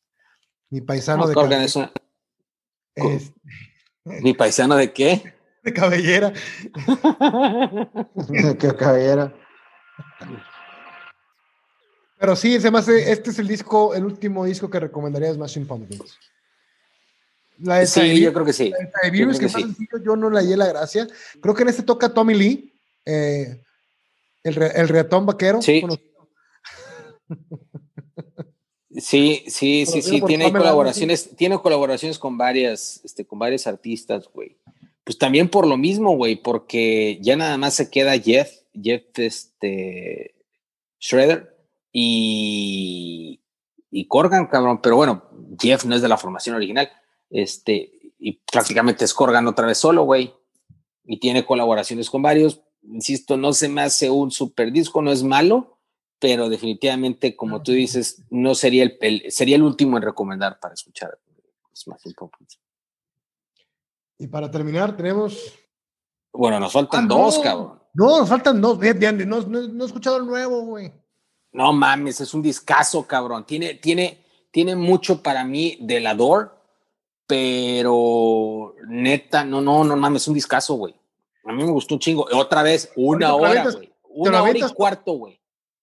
[0.70, 1.92] mi paisano no, de, Corgan es una-
[2.96, 3.34] es
[4.24, 5.34] mi paisano de qué?
[5.64, 6.32] de cabellera.
[8.60, 9.34] Qué caballera.
[12.18, 15.68] Pero sí, se me hace, este es el disco, el último disco que recomendaría Smashing
[15.68, 16.18] Pumpkins.
[17.60, 18.70] La de Sí, yo creo que sí.
[18.70, 19.62] la de Tiberius, yo que que más sí.
[19.64, 21.06] sencillo, yo no le hallé la gracia.
[21.42, 22.74] Creo que en este toca Tommy Lee,
[23.06, 23.62] eh,
[24.50, 25.62] el, re- el reatón vaquero.
[25.62, 25.84] Sí.
[28.92, 34.58] Sí, sí, sí, sí, tiene colaboraciones, tiene colaboraciones con varias, este, con varios artistas, güey.
[35.04, 40.36] Pues también por lo mismo, güey, porque ya nada más se queda Jeff, Jeff, este,
[41.00, 41.56] Shredder
[41.94, 43.42] y,
[43.92, 45.24] y Corgan, cabrón, pero bueno,
[45.62, 46.90] Jeff no es de la formación original,
[47.30, 50.34] este, y prácticamente es Corgan otra vez solo, güey,
[51.06, 55.24] y tiene colaboraciones con varios, insisto, no se me hace un super disco, no es
[55.24, 55.78] malo,
[56.20, 60.74] pero definitivamente, como tú dices, no sería el, el- sería el último en recomendar para
[60.74, 61.18] escuchar
[61.76, 62.60] Smashing Pumpkins.
[64.18, 65.54] Y para terminar, tenemos.
[66.34, 67.18] Bueno, nos faltan Ah, no.
[67.20, 67.80] dos, cabrón.
[67.94, 68.78] No, nos faltan dos.
[68.80, 70.92] No, no- no he escuchado el nuevo, güey.
[71.54, 73.46] No mames, es un discazo, cabrón.
[73.46, 76.56] Tiene, tiene, tiene mucho para mí de la Door,
[77.26, 80.96] pero neta, no, no, no mames, es un discazo, güey.
[81.44, 82.28] A mí me gustó un chingo.
[82.34, 83.94] Otra vez, una hora, güey.
[84.10, 85.40] Una hora y cuarto, güey.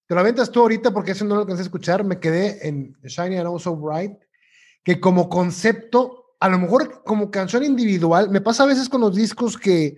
[0.06, 2.04] Te lo aventas tú ahorita porque eso no lo alcancé a escuchar.
[2.04, 4.18] Me quedé en Shiny and Also Bright,
[4.84, 9.16] que como concepto, a lo mejor como canción individual, me pasa a veces con los
[9.16, 9.96] discos que,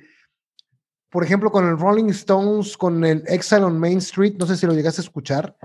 [1.10, 4.66] por ejemplo, con el Rolling Stones, con el Exile on Main Street, no sé si
[4.66, 5.58] lo llegaste a escuchar.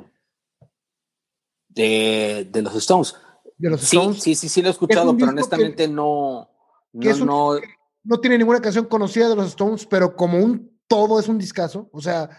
[1.70, 3.16] De, de los Stones.
[3.58, 4.22] De los sí, Stones.
[4.22, 6.50] Sí, sí, sí, lo he escuchado, pero honestamente no.
[6.92, 7.60] No, no,
[8.04, 11.90] no tiene ninguna canción conocida de los Stones, pero como un todo es un discazo.
[11.92, 12.30] O sea,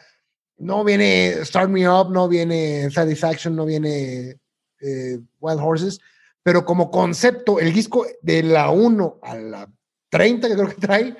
[0.58, 4.38] no viene Start Me Up, no viene Satisfaction, no viene
[4.80, 6.00] eh, Wild Horses,
[6.42, 9.72] pero como concepto, el disco de la 1 a la
[10.10, 11.16] 30 que creo que trae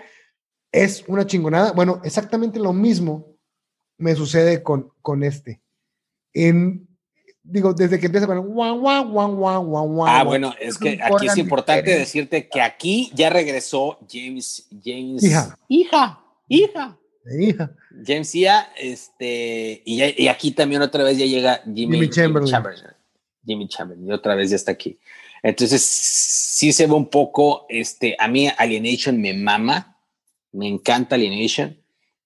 [0.71, 1.73] es una chingonada.
[1.73, 3.37] Bueno, exactamente lo mismo
[3.99, 5.63] me sucede con, con este.
[6.33, 6.89] En,
[7.45, 11.27] digo, desde que empieza con guau, guau, guau, guau, guau, Ah, bueno, es que aquí
[11.27, 15.23] es importante decirte que aquí ya regresó James, James.
[15.23, 15.59] Hija.
[15.69, 16.99] Hija, hija.
[17.39, 17.71] Hija.
[18.05, 22.47] James Ia, este, y, ya, y, aquí también otra vez ya llega Jimmy, Jimmy Chamberlain.
[22.47, 22.95] Jimmy Chamberlain.
[23.47, 24.99] Jimmy Chamberlain, y otra vez ya está aquí.
[25.43, 29.99] Entonces, sí se ve un poco, este, a mí Alienation me mama,
[30.53, 31.79] me encanta Alienation,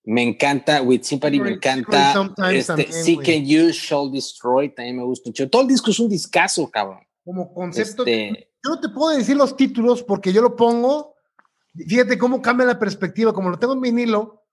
[0.09, 2.15] me encanta With Sympathy, me encanta
[2.51, 5.51] este, Seek and Use, Shall Destroy, también me gusta mucho.
[5.51, 7.01] Todo el disco es un discazo, cabrón.
[7.23, 11.15] Como concepto, este, yo no te puedo decir los títulos porque yo lo pongo,
[11.75, 14.45] fíjate cómo cambia la perspectiva, como lo tengo en vinilo,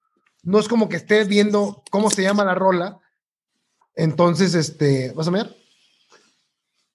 [0.43, 2.99] no es como que estés viendo cómo se llama la rola.
[3.95, 5.55] Entonces, este, ¿vas a ver?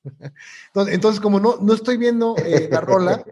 [0.67, 3.25] Entonces, entonces, como no, no estoy viendo eh, la rola,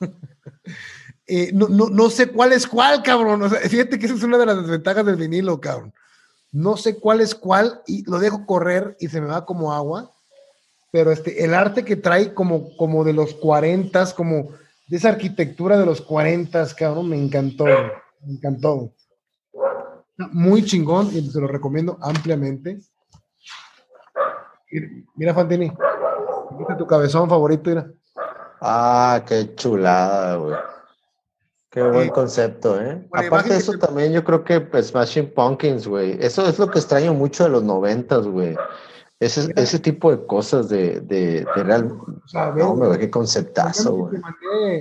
[1.30, 3.48] eh, no, no, no, sé cuál es cuál, cabrón.
[3.50, 5.92] Fíjate que esa es una de las desventajas del vinilo, cabrón.
[6.52, 10.10] No sé cuál es cuál y lo dejo correr y se me va como agua.
[10.90, 14.48] Pero este, el arte que trae como, como de los 40, como
[14.88, 17.64] de esa arquitectura de los 40, cabrón, me encantó.
[17.64, 18.92] Me encantó
[20.32, 22.80] muy chingón y se lo recomiendo ampliamente.
[25.16, 25.72] Mira, Fantini,
[26.58, 27.90] mira tu cabezón favorito, mira.
[28.60, 30.54] Ah, qué chulada, güey.
[31.70, 33.06] Qué buen concepto, ¿eh?
[33.12, 36.18] Aparte de eso, también yo creo que pues, Smashing Pumpkins, güey.
[36.20, 38.56] Eso es lo que extraño mucho de los noventas, güey.
[39.20, 41.92] Ese, ese tipo de cosas de, de, de real.
[41.92, 44.20] O sea, no, me qué conceptazo, güey.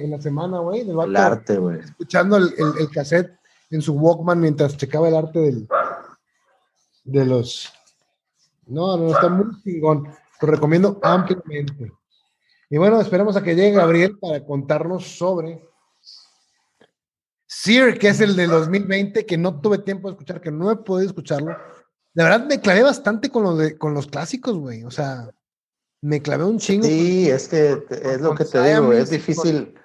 [0.03, 0.81] En la semana, güey.
[0.81, 1.79] El arte, güey.
[1.79, 3.37] Escuchando el, el, el cassette
[3.69, 5.67] en su Walkman mientras checaba el arte del,
[7.03, 7.71] de los...
[8.65, 10.07] No, no, está muy chingón.
[10.41, 11.91] Lo recomiendo ampliamente.
[12.69, 15.68] Y bueno, esperemos a que llegue Gabriel para contarnos sobre
[17.61, 20.77] Sear, que es el de 2020, que no tuve tiempo de escuchar, que no he
[20.77, 21.57] podido escucharlo.
[22.13, 24.85] La verdad me clavé bastante con, lo de, con los clásicos, güey.
[24.85, 25.29] O sea,
[26.01, 26.85] me clavé un chingo.
[26.85, 29.75] Sí, con, es que es lo que te digo, es difícil.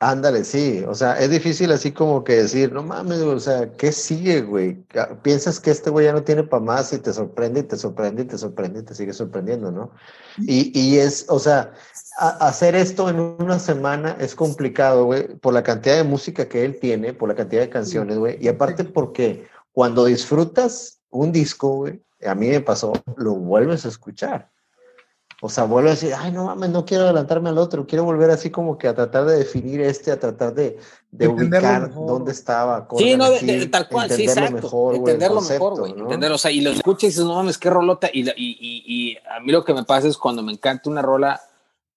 [0.00, 3.92] Ándale, sí, o sea, es difícil así como que decir, no mames, o sea, ¿qué
[3.92, 4.82] sigue, güey?
[5.22, 8.22] Piensas que este güey ya no tiene para más y te sorprende y te sorprende
[8.22, 9.92] y te sorprende y te sigue sorprendiendo, ¿no?
[10.38, 11.74] Y, y es, o sea,
[12.20, 16.78] hacer esto en una semana es complicado, güey, por la cantidad de música que él
[16.78, 22.02] tiene, por la cantidad de canciones, güey, y aparte porque cuando disfrutas un disco, güey,
[22.26, 24.50] a mí me pasó, lo vuelves a escuchar.
[25.42, 28.28] O sea, vuelvo a decir, ay, no mames, no quiero adelantarme al otro, quiero volver
[28.28, 30.78] así como que a tratar de definir este, a tratar de,
[31.10, 32.06] de ubicar mejor.
[32.06, 32.86] dónde estaba.
[32.98, 34.56] Sí, no, de, de, tal cual, sí, exacto.
[34.56, 35.92] Mejor, entenderlo concepto, mejor, güey.
[35.94, 36.04] ¿no?
[36.04, 38.10] Entenderlo, o sea, y lo escuchas y dices, no mames, qué rolota.
[38.12, 41.00] Y, y, y, y, a mí lo que me pasa es cuando me encanta una
[41.00, 41.40] rola,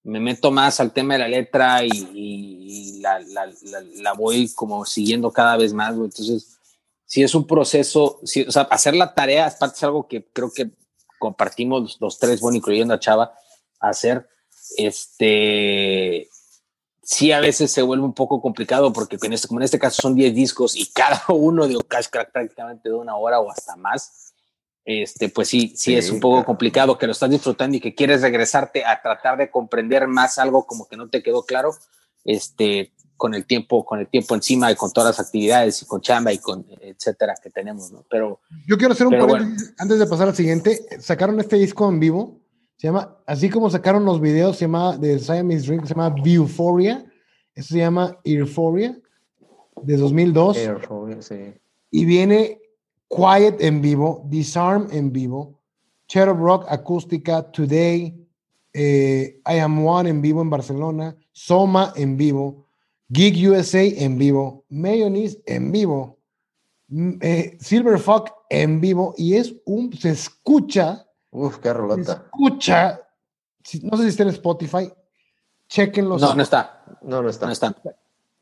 [0.04, 4.52] me meto más al tema de la letra y, y la, la, la, la, voy
[4.54, 6.06] como siguiendo cada vez más, güey.
[6.06, 6.60] Entonces,
[7.06, 10.52] sí es un proceso, sí, o sea, hacer la tarea, aparte es algo que creo
[10.52, 10.72] que
[11.20, 13.34] compartimos los, los tres, bueno, incluyendo a Chava,
[13.80, 14.28] hacer,
[14.78, 16.30] este,
[17.04, 20.02] sí a veces se vuelve un poco complicado porque en este, como en este caso
[20.02, 24.23] son 10 discos y cada uno de Crack prácticamente de una hora o hasta más,
[24.86, 27.96] este, pues sí, sí, sí, es un poco complicado que lo estás disfrutando y que
[27.96, 31.74] quieres regresarte a tratar de comprender más algo como que no te quedó claro,
[32.26, 36.02] este, con el tiempo, con el tiempo encima y con todas las actividades y con
[36.02, 38.06] chamba y con etcétera que tenemos, ¿no?
[38.10, 39.76] Pero yo quiero hacer un paréntesis bueno.
[39.78, 40.86] antes de pasar al siguiente.
[41.00, 42.42] Sacaron este disco en vivo.
[42.76, 47.06] Se llama, así como sacaron los videos, se llama de Siamese Dream, se llama Viewphoria.
[47.56, 49.00] Eso se llama Euphoria
[49.82, 50.58] de 2002.
[50.58, 51.54] Euphoria, sí.
[51.92, 52.60] Y viene
[53.16, 55.60] Quiet en vivo, Disarm en vivo,
[56.08, 58.14] Cherub Rock acústica, Today,
[58.74, 62.66] eh, I Am One en vivo en Barcelona, Soma en vivo,
[63.12, 66.18] Gig USA en vivo, Mayonnaise en vivo,
[67.22, 72.14] eh, Silver Fuck en vivo y es un, se escucha, Uf, qué se rolota.
[72.26, 73.02] escucha,
[73.64, 74.92] si- no sé si está en Spotify,
[75.68, 76.18] chequenlo.
[76.18, 76.84] No, no está.
[77.02, 77.46] No, no está.
[77.48, 77.76] No está.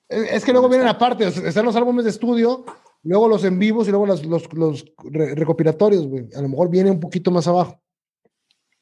[0.10, 2.66] Es que luego vienen aparte, están los álbumes de estudio,
[3.04, 6.28] luego los en vivos y luego los, los, los re- recopilatorios, güey.
[6.36, 7.82] A lo mejor viene un poquito más abajo.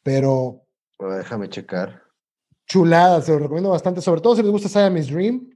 [0.03, 0.65] Pero
[0.99, 2.03] déjame checar.
[2.67, 5.49] chulada, se lo recomiendo bastante, sobre todo si les gusta Siamese Dream.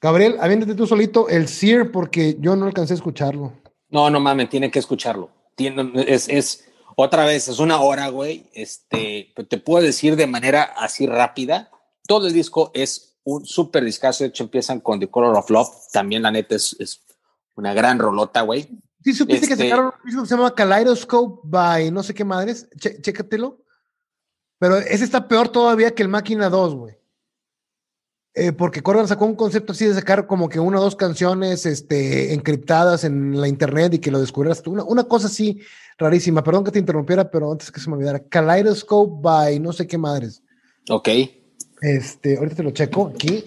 [0.00, 3.52] Gabriel, aviéntate tú solito el Sear porque yo no alcancé a escucharlo.
[3.88, 5.30] No, no mames, tiene que escucharlo.
[5.54, 8.50] Tiene, es, es otra vez, es una hora, güey.
[8.52, 11.70] Este, te puedo decir de manera así rápida.
[12.06, 14.24] Todo el disco es un súper discazo.
[14.24, 15.68] De hecho, empiezan con The Color of Love.
[15.92, 17.00] También, la neta, es, es
[17.56, 18.68] una gran rolota, güey.
[19.02, 22.24] Sí, supiste que Este- sacaron un disco que se llama Kaleidoscope by no sé qué
[22.24, 22.68] madres.
[22.78, 23.58] Che- chécatelo.
[24.58, 26.96] Pero ese está peor todavía que el Máquina 2, güey.
[28.36, 31.66] Eh, porque Corgan sacó un concepto así de sacar como que una o dos canciones
[31.66, 34.72] este, encriptadas en la internet y que lo descubrieras tú.
[34.72, 35.60] Una, una cosa así
[35.98, 36.42] rarísima.
[36.42, 38.18] Perdón que te interrumpiera, pero antes que se me olvidara.
[38.26, 40.42] Kaleidoscope by no sé qué madres.
[40.90, 41.08] Ok.
[41.86, 43.44] Este, ahorita te lo checo aquí.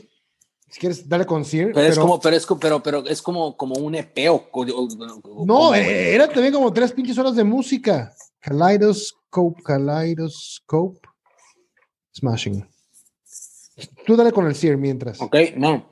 [0.69, 1.71] Si quieres, dale con Sir.
[1.73, 4.87] Pero, es como, pero es, pero, pero es como, como un EP o, o- o-
[5.23, 8.13] o- No, eh, era también como tres pinches horas de música.
[8.41, 10.99] Kaleidoscope, Kaleidoscope.
[12.13, 12.67] Smashing.
[14.05, 15.21] Tú dale con el Sear mientras.
[15.21, 15.89] Ok, no.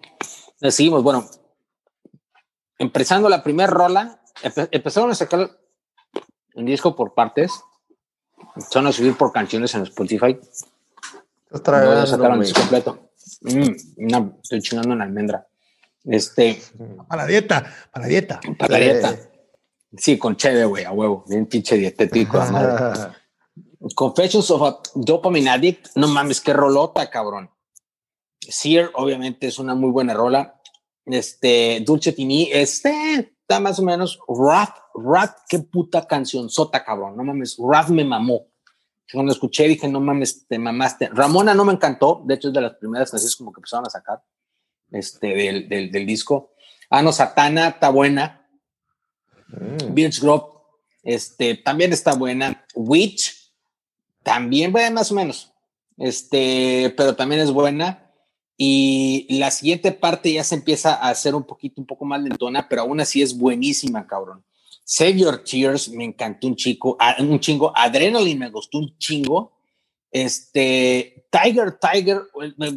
[0.60, 1.02] Le seguimos.
[1.04, 1.26] Bueno,
[2.78, 5.50] empezando la primera rola, empe- empezaron a sacar
[6.56, 7.52] un disco por partes.
[8.56, 10.38] Empezaron a subir por canciones en Spotify.
[11.56, 13.10] Estás No, sacaron completo.
[13.42, 15.48] Mm, no, estoy chingando una almendra.
[16.04, 16.62] Este,
[17.08, 18.40] Para la dieta, para la dieta.
[18.58, 18.84] para la Sí.
[18.92, 19.20] dieta.
[19.98, 21.24] Sí, con cheve, güey, a huevo.
[21.28, 22.38] Bien pinche dietético.
[22.38, 23.14] madre.
[23.96, 25.88] Confessions of a Dopamine Addict.
[25.96, 27.50] No mames, qué rolota, cabrón.
[28.42, 30.60] Sear, obviamente, es una muy buena rola.
[31.06, 34.20] Este, Dulce Tini, este, está más o menos.
[34.28, 37.16] Wrath, Wrath, qué puta canción sota, cabrón.
[37.16, 38.48] No mames, Wrath me mamó.
[39.12, 41.10] Cuando escuché dije, no mames, te mamaste.
[41.10, 42.24] Ramona no me encantó.
[42.26, 44.24] De hecho, es de las primeras canciones como que empezaron a sacar
[44.92, 46.54] este, del, del, del disco.
[46.90, 48.48] Ano Satana está buena.
[49.48, 49.94] Mm.
[49.94, 50.46] Birch Grove,
[51.04, 52.66] este, también está buena.
[52.74, 53.54] Witch,
[54.24, 55.54] también, bueno, más o menos.
[55.98, 58.12] Este, pero también es buena.
[58.58, 62.68] Y la siguiente parte ya se empieza a hacer un poquito, un poco más lentona,
[62.70, 64.46] pero aún así es buenísima, cabrón.
[64.88, 67.74] Save Your Tears, me encantó un chico, ah, un chingo.
[67.76, 69.52] Adrenaline me gustó un chingo.
[70.12, 72.22] Este, Tiger, Tiger,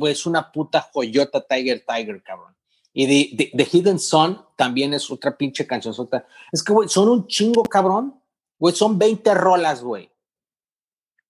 [0.08, 2.56] es una puta joyota, Tiger, Tiger, cabrón.
[2.94, 3.06] Y
[3.36, 5.94] de- The Hidden Sun también es otra pinche canción.
[6.50, 8.20] Es que, güey, son un chingo, cabrón.
[8.58, 10.10] Güey, son 20 rolas, güey.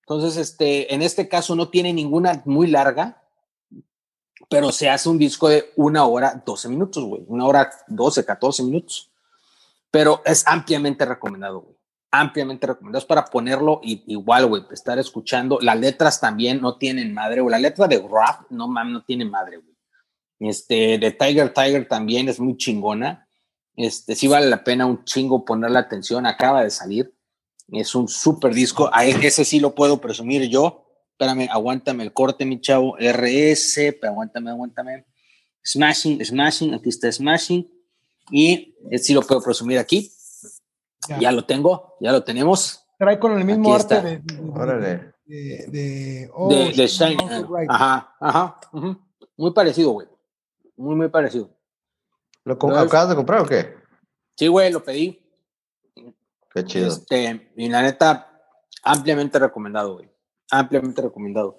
[0.03, 3.23] Entonces, este, en este caso no tiene ninguna muy larga,
[4.49, 7.23] pero se hace un disco de una hora, 12 minutos, güey.
[7.27, 9.11] Una hora, 12, 14 minutos.
[9.91, 11.77] Pero es ampliamente recomendado, güey.
[12.11, 13.01] Ampliamente recomendado.
[13.01, 15.59] Es para ponerlo y, igual, güey, estar escuchando.
[15.61, 17.51] Las letras también no tienen madre, güey.
[17.51, 19.77] La letra de rap, no mames, no tiene madre, güey.
[20.41, 23.27] Este, de Tiger Tiger también es muy chingona.
[23.77, 26.27] Este, sí vale la pena un chingo ponerle atención.
[26.27, 27.15] Acaba de salir.
[27.69, 28.91] Es un super disco.
[28.93, 30.87] A ese sí lo puedo presumir yo.
[31.13, 32.97] Espérame, aguántame el corte, mi chavo.
[32.97, 35.05] RS, pero aguántame, aguántame.
[35.65, 37.69] Smashing, Smashing, aquí está Smashing.
[38.31, 40.11] Y ese sí lo puedo presumir aquí.
[41.09, 41.19] Ya.
[41.21, 42.85] Ya lo tengo, ya lo tenemos.
[42.99, 44.09] Trae con el mismo Aquí arte está.
[44.09, 45.15] de, de- Órale.
[45.27, 47.17] de, de- oh, de, de Shine.
[47.69, 48.61] Ajá, ajá.
[48.73, 48.97] ujú.
[49.37, 50.09] Muy parecido, güey.
[50.77, 51.51] Muy, muy parecido.
[52.45, 53.75] ¿Lo acabas de comprar o qué?
[54.37, 55.21] Sí, güey, lo pedí.
[56.55, 56.89] Qué chido.
[56.89, 58.41] Este, y la neta,
[58.83, 60.09] ampliamente recomendado, güey.
[60.51, 61.59] Ampliamente recomendado.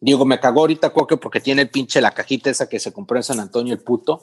[0.00, 3.16] Digo, me cagó ahorita Cuoque porque tiene el pinche la cajita esa que se compró
[3.16, 4.22] en San Antonio, el puto.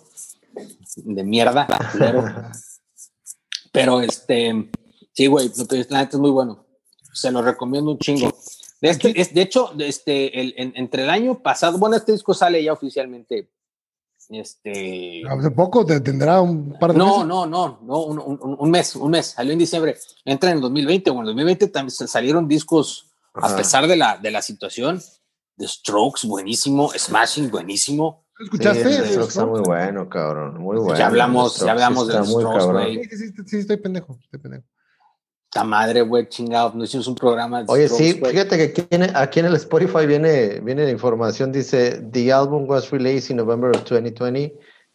[0.96, 1.68] De mierda.
[1.92, 2.24] culero.
[3.72, 4.70] Pero este,
[5.14, 5.52] sí, güey,
[5.90, 6.66] la neta es muy bueno.
[7.14, 8.34] Se lo recomiendo un chingo.
[8.82, 12.12] De, este, es, de hecho, de este, el, en- entre el año pasado, bueno, este
[12.12, 13.52] disco sale ya oficialmente.
[14.30, 17.28] Este, Hace poco te tendrá un par de no, meses.
[17.28, 20.62] no, no, no, un, un- un mes, un mes, salió en diciembre, entra en el
[20.62, 23.58] 2020, bueno, en el 2020 también salieron discos, a Ajá.
[23.58, 25.00] pesar de la, de la situación,
[25.58, 29.06] The Strokes, buenísimo, Smashing, buenísimo, ¿Escuchaste?
[29.06, 30.60] Strokes está muy bueno, cabrón.
[30.62, 30.98] Muy bueno.
[30.98, 32.84] ya hablamos, ya hablamos de está los muy Strokes, cabrón.
[32.84, 34.64] güey, Sí, sí, sí, sí, estoy pendejo, estoy pendejo.
[35.50, 38.32] esta madre, güey, chingado, no hicimos un programa de Oye, Strokes, sí, güey.
[38.34, 42.68] fíjate que aquí en, aquí en el Spotify viene, viene la información, dice, The album
[42.68, 44.52] was released in November of 2020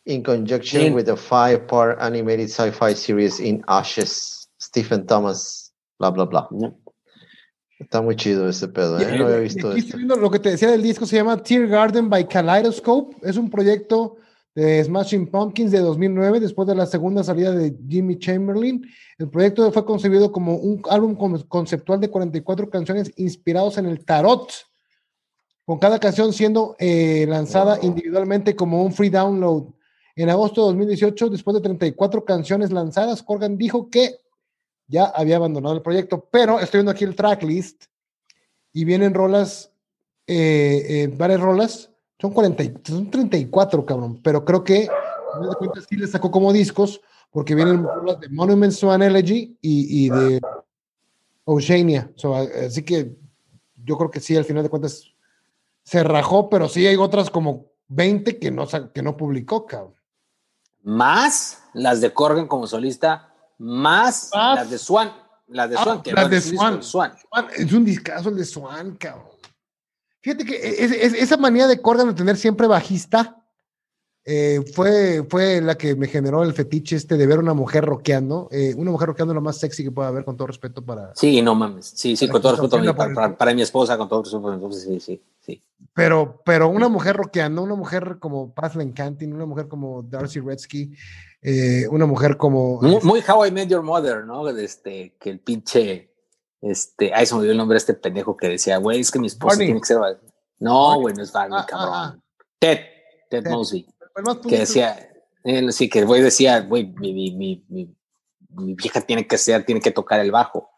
[0.06, 0.94] in conjunction Bien.
[0.94, 6.46] with a five-part animated sci-fi series in Ashes, Stephen Thomas, bla, bla, bla.
[7.80, 9.18] Está muy chido ese pedo, ¿eh?
[9.18, 9.96] No había visto esto.
[9.96, 13.16] lo que te decía del disco, se llama Tear Garden by Kaleidoscope.
[13.22, 14.16] Es un proyecto
[14.54, 18.86] de Smashing Pumpkins de 2009, después de la segunda salida de Jimmy Chamberlain.
[19.16, 21.16] El proyecto fue concebido como un álbum
[21.48, 24.52] conceptual de 44 canciones inspirados en el tarot,
[25.64, 29.68] con cada canción siendo eh, lanzada individualmente como un free download.
[30.16, 34.16] En agosto de 2018, después de 34 canciones lanzadas, Corgan dijo que
[34.90, 37.84] ya había abandonado el proyecto, pero estoy viendo aquí el tracklist
[38.72, 39.72] y vienen rolas,
[40.26, 45.96] eh, eh, varias rolas, son, 40, son 34, cabrón, pero creo que de cuenta sí
[45.96, 47.00] le sacó como discos
[47.30, 50.40] porque vienen rolas de Monuments to an Elegy y, y de
[51.44, 52.12] Oceania.
[52.66, 53.16] así que
[53.84, 55.04] yo creo que sí, al final de cuentas
[55.84, 59.94] se rajó, pero sí hay otras como 20 que no, que no publicó, cabrón.
[60.82, 63.29] Más las de Corgan como solista,
[63.60, 65.12] más, las de Swan.
[65.48, 66.82] Las de ah, Swan, que las de Swan.
[66.82, 67.12] Swan.
[67.56, 69.28] Es un discazo el de Swan, cabrón.
[70.22, 73.40] Fíjate que esa manía de Corgan de tener siempre bajista
[74.24, 78.48] eh, fue, fue la que me generó el fetiche este de ver una mujer rockeando.
[78.50, 81.14] Eh, una mujer rockeando lo más sexy que pueda haber, con todo respeto para.
[81.14, 81.86] Sí, no mames.
[81.86, 84.52] Sí, sí, con todo respeto para, para, mi esposa, con todo respeto.
[84.52, 85.62] Entonces, sí, sí, sí.
[85.94, 90.92] Pero, pero una mujer rockeando, una mujer como Pathland Canting, una mujer como Darcy Redsky,
[91.42, 92.80] eh, una mujer como.
[92.80, 94.48] Muy, How I Met Your Mother, ¿no?
[94.48, 96.08] Este, que el pinche.
[96.60, 99.18] Este, ay, se me olvidó el nombre de este pendejo que decía, güey, es que
[99.18, 99.98] mi esposa tiene que ser.
[100.58, 101.90] No, güey, no es Barney, ah, ah, cabrón.
[101.94, 102.18] Ah.
[102.58, 102.80] Ted,
[103.30, 103.50] Ted, Ted.
[103.50, 103.86] Mosby
[104.48, 105.10] que decía,
[105.70, 109.80] sí, que el güey decía, güey, mi, mi, mi, mi, vieja tiene que ser, tiene
[109.80, 110.70] que tocar el bajo.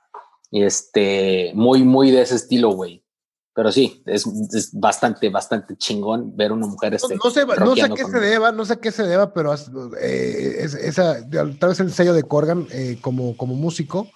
[0.50, 3.04] Y este, muy, muy de ese estilo, güey.
[3.54, 7.16] Pero sí, es, es, bastante, bastante chingón ver una mujer este.
[7.16, 9.52] No, sé, no sé a qué se deba, no sé a qué se deba, pero
[10.00, 14.08] eh, es, esa, tal vez el sello de Corgan eh, como, como músico.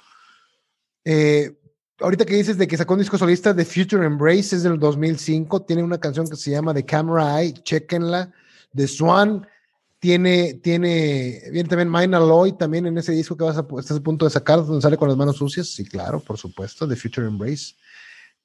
[1.04, 1.54] Eh,
[2.00, 5.62] ahorita que dices de que sacó un disco solista de Future Embrace es del 2005,
[5.62, 8.32] tiene una canción que se llama The Camera Eye, chequenla
[8.72, 9.46] de Swan.
[9.98, 14.02] Tiene, tiene, viene también Mina Lloyd también en ese disco que vas a, estás a
[14.02, 15.68] punto de sacar, donde sale con las manos sucias.
[15.68, 17.74] Sí, claro, por supuesto, The Future Embrace.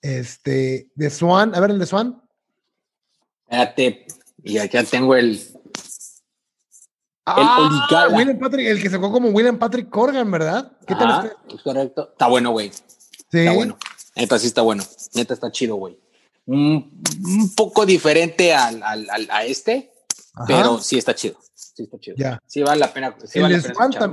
[0.01, 2.21] Este, de Swan, a ver el de Swan.
[3.47, 4.07] Espérate,
[4.43, 5.39] y acá tengo el.
[7.25, 10.71] Ah, el William Patrick, el que sacó como William Patrick Corgan, ¿verdad?
[10.87, 11.31] ¿Qué tal?
[11.53, 12.09] Es correcto.
[12.11, 12.71] Está bueno, güey.
[12.71, 13.39] Sí.
[13.39, 13.77] Está bueno.
[14.15, 14.83] Neta, sí está bueno.
[15.13, 15.99] Neta, está chido, güey.
[16.45, 19.91] Un, un, poco diferente al, al, al, a este,
[20.47, 21.37] pero sí está chido.
[21.53, 22.17] Sí está chido.
[22.17, 22.41] Ya.
[22.47, 23.15] Sí vale la pena.
[23.33, 23.55] el, vale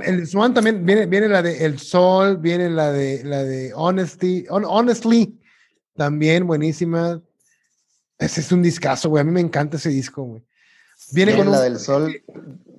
[0.05, 4.45] el Swan también viene, viene la de El Sol, viene la de la de Honesty,
[4.49, 5.39] Honestly,
[5.99, 7.21] también buenísima.
[8.17, 9.19] Ese es un discazo, güey.
[9.19, 10.41] A mí me encanta ese disco, güey.
[11.11, 12.23] Viene con la del sol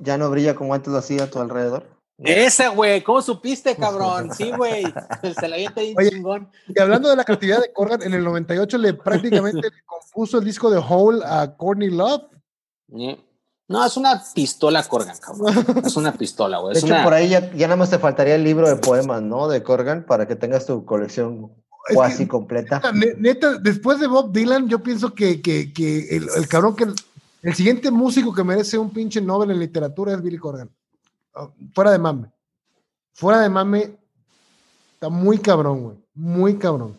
[0.01, 1.87] ya no brilla como antes lo hacía a tu alrededor.
[2.17, 4.31] Ese, güey, ¿cómo supiste, cabrón?
[4.37, 4.85] Sí, güey,
[5.39, 6.51] se la había Oye, chingón.
[6.69, 10.45] Y hablando de la creatividad de Corgan, en el 98 le prácticamente le compuso el
[10.45, 12.23] disco de Hole a Courtney Love.
[13.69, 15.67] No, es una pistola Corgan, cabrón.
[15.85, 16.73] Es una pistola, güey.
[16.73, 19.47] De hecho, por ahí ya, nada más te faltaría el libro de poemas, ¿no?
[19.47, 21.53] De Corgan para que tengas tu colección
[21.89, 22.81] casi completa.
[23.19, 26.87] Neta, después de Bob Dylan, yo pienso que, que, que el, cabrón que.
[27.43, 30.71] El, siguiente músico que merece un pinche Nobel en literatura es Billy Corgan.
[31.35, 32.31] Ah, fuera de mame.
[33.13, 33.97] Fuera de mame,
[34.95, 35.97] está muy cabrón, güey.
[36.15, 36.99] Muy cabrón.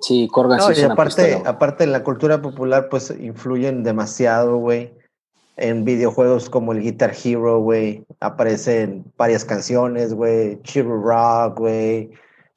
[0.00, 4.92] Sí, Corgan sí y aparte, aparte en la cultura popular, pues influyen demasiado, güey.
[5.56, 10.60] En videojuegos como el Guitar Hero, güey, aparecen varias canciones, güey.
[10.62, 12.10] Chiro Rock, güey.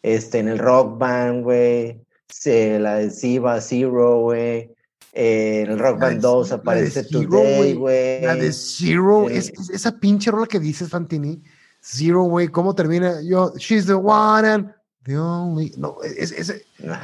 [0.06, 1.99] Este, en el Rock Band, güey.
[2.45, 4.72] La de Siva Zero, güey.
[5.14, 8.22] en el Rock Band 2 aparece Today, güey.
[8.22, 11.41] La de Zero, es, esa pinche rola que dices, Fantini.
[11.82, 13.19] Zero, güey, ¿cómo termina?
[13.23, 14.72] Yo, she's the one and
[15.07, 16.34] no, es,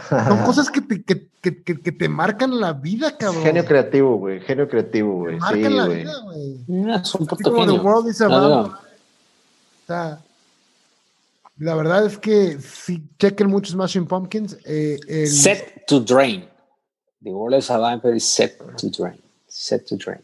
[0.10, 3.44] son cosas que te, que, que, que, te marcan la vida, cabrón.
[3.44, 4.42] Genio creativo, güey.
[4.42, 5.38] Genio creativo, güey.
[5.38, 6.66] Marcan sí, la vida, güey.
[7.02, 7.82] Es un puto genio.
[11.62, 14.58] La verdad es que si chequen muchos Smashing Pumpkins.
[14.66, 15.28] Eh, el...
[15.28, 16.50] Set to drain.
[17.22, 19.22] The world is alive, but set to drain.
[19.48, 20.22] Set to drain.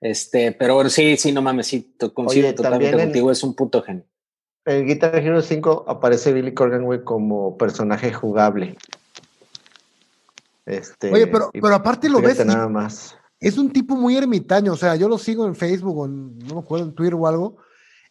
[0.00, 4.04] Este, pero bueno, sí, sí, no mames, sí, coincido totalmente contigo, es un puto genio.
[4.66, 8.76] En Guitar Hero 5 aparece Billy Corgan, güey, como personaje jugable.
[10.64, 12.44] Este, Oye, pero, pero aparte lo ves.
[12.44, 13.16] Nada más.
[13.40, 16.60] Es un tipo muy ermitaño, o sea, yo lo sigo en Facebook o no me
[16.60, 17.56] acuerdo, en Twitter o algo,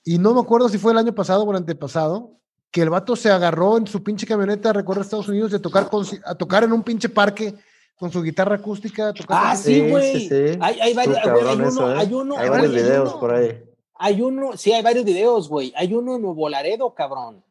[0.04, 2.40] y no me acuerdo si fue el año pasado o el antepasado,
[2.72, 5.62] que el vato se agarró en su pinche camioneta a recorrer Estados Unidos y a
[5.62, 5.90] tocar,
[6.26, 7.54] a tocar en un pinche parque
[7.96, 9.14] con su guitarra acústica.
[9.30, 10.28] ah, sí, güey.
[10.60, 11.96] Hay, hay, varios, hay, uno, ¿eh?
[12.00, 13.64] hay uno, hay varios videos por ahí.
[13.96, 15.72] Hay uno, sí, hay varios videos, güey.
[15.76, 17.44] Hay uno en Nuevo Laredo, cabrón.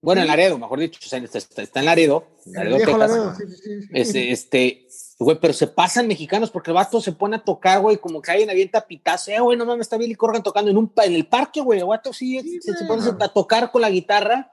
[0.00, 2.98] Bueno, en Laredo, mejor dicho, está, está- está en Laredo, Laredo, Texas.
[2.98, 3.88] Laredo, sí, sí, sí, sí.
[3.92, 4.88] Este, este,
[5.18, 8.30] güey, pero se pasan mexicanos porque el vato se pone a tocar, güey, como que
[8.30, 11.14] alguien avienta pitazo, eh, güey, no mames, está Billy Corgan tocando en un pa- en
[11.14, 14.52] el parque, güey, el vato sí, se, se pone a tocar con la guitarra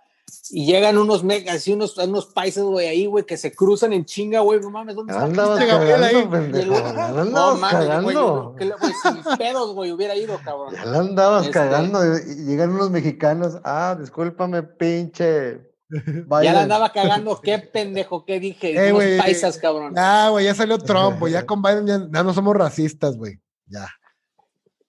[0.50, 4.06] y llegan unos megas, así unos, unos paisas, güey, ahí, güey, que se cruzan en
[4.06, 5.26] chinga, güey, no mames, ¿dónde está?
[5.26, 6.18] andabas Este Gabriel ahí.
[6.18, 6.74] Y pendejo.
[6.74, 8.56] Ya la no andabas mames, güey, cagando.
[8.58, 10.74] güey, sin pedos, güey, hubiera ido, cabrón.
[10.74, 12.00] Ya la andabas Este- cagando.
[12.18, 13.60] y Llegan unos mexicanos.
[13.64, 15.60] Ah, discúlpame, pinche.
[15.90, 19.94] Ya la andaba cagando, qué pendejo, qué dije, Eh, paisas, cabrón.
[19.95, 21.34] Ya, güey, ya salió Trump, güey.
[21.34, 23.40] Ya con Biden ya, ya no somos racistas, güey.
[23.68, 23.88] Ya.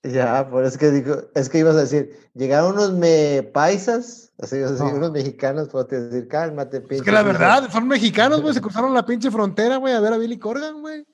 [0.03, 4.57] Ya, por eso que digo, es que ibas a decir, llegaron unos me paisas, así
[4.57, 4.95] ibas a decir, No.
[4.99, 6.97] unos mexicanos, te decir, cálmate, pinche.
[6.97, 7.33] Es que la suizo".
[7.39, 8.55] verdad, son mexicanos, güey.
[8.55, 11.05] Se cruzaron la pinche frontera, güey, a ver a Billy Corgan, güey.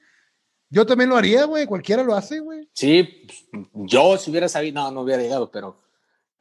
[0.69, 1.67] Yo también lo haría, güey.
[1.67, 2.69] Cualquiera lo hace, güey.
[2.75, 5.77] Sí, pues, yo si hubiera sabido, no, no hubiera llegado, pero,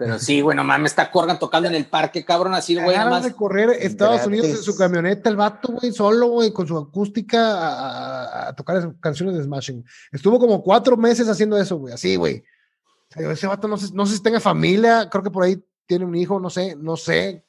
[0.02, 3.04] pero sí, güey, no mames, está Corgan tocando en el parque, cabrón, así, güey, nada
[3.04, 3.24] Ganas más.
[3.24, 4.28] de correr Estados Gratis.
[4.28, 9.38] Unidos en su camioneta, el vato, güey, solo, güey, con su acústica a, tocar canciones
[9.38, 9.86] de Smashing.
[10.12, 12.44] Estuvo como cuatro meses haciendo eso, güey, así, güey.
[13.12, 15.64] O sea, ese vato no sé, no sé si tenga familia, creo que por ahí
[15.86, 17.44] tiene un hijo, no sé, no sé.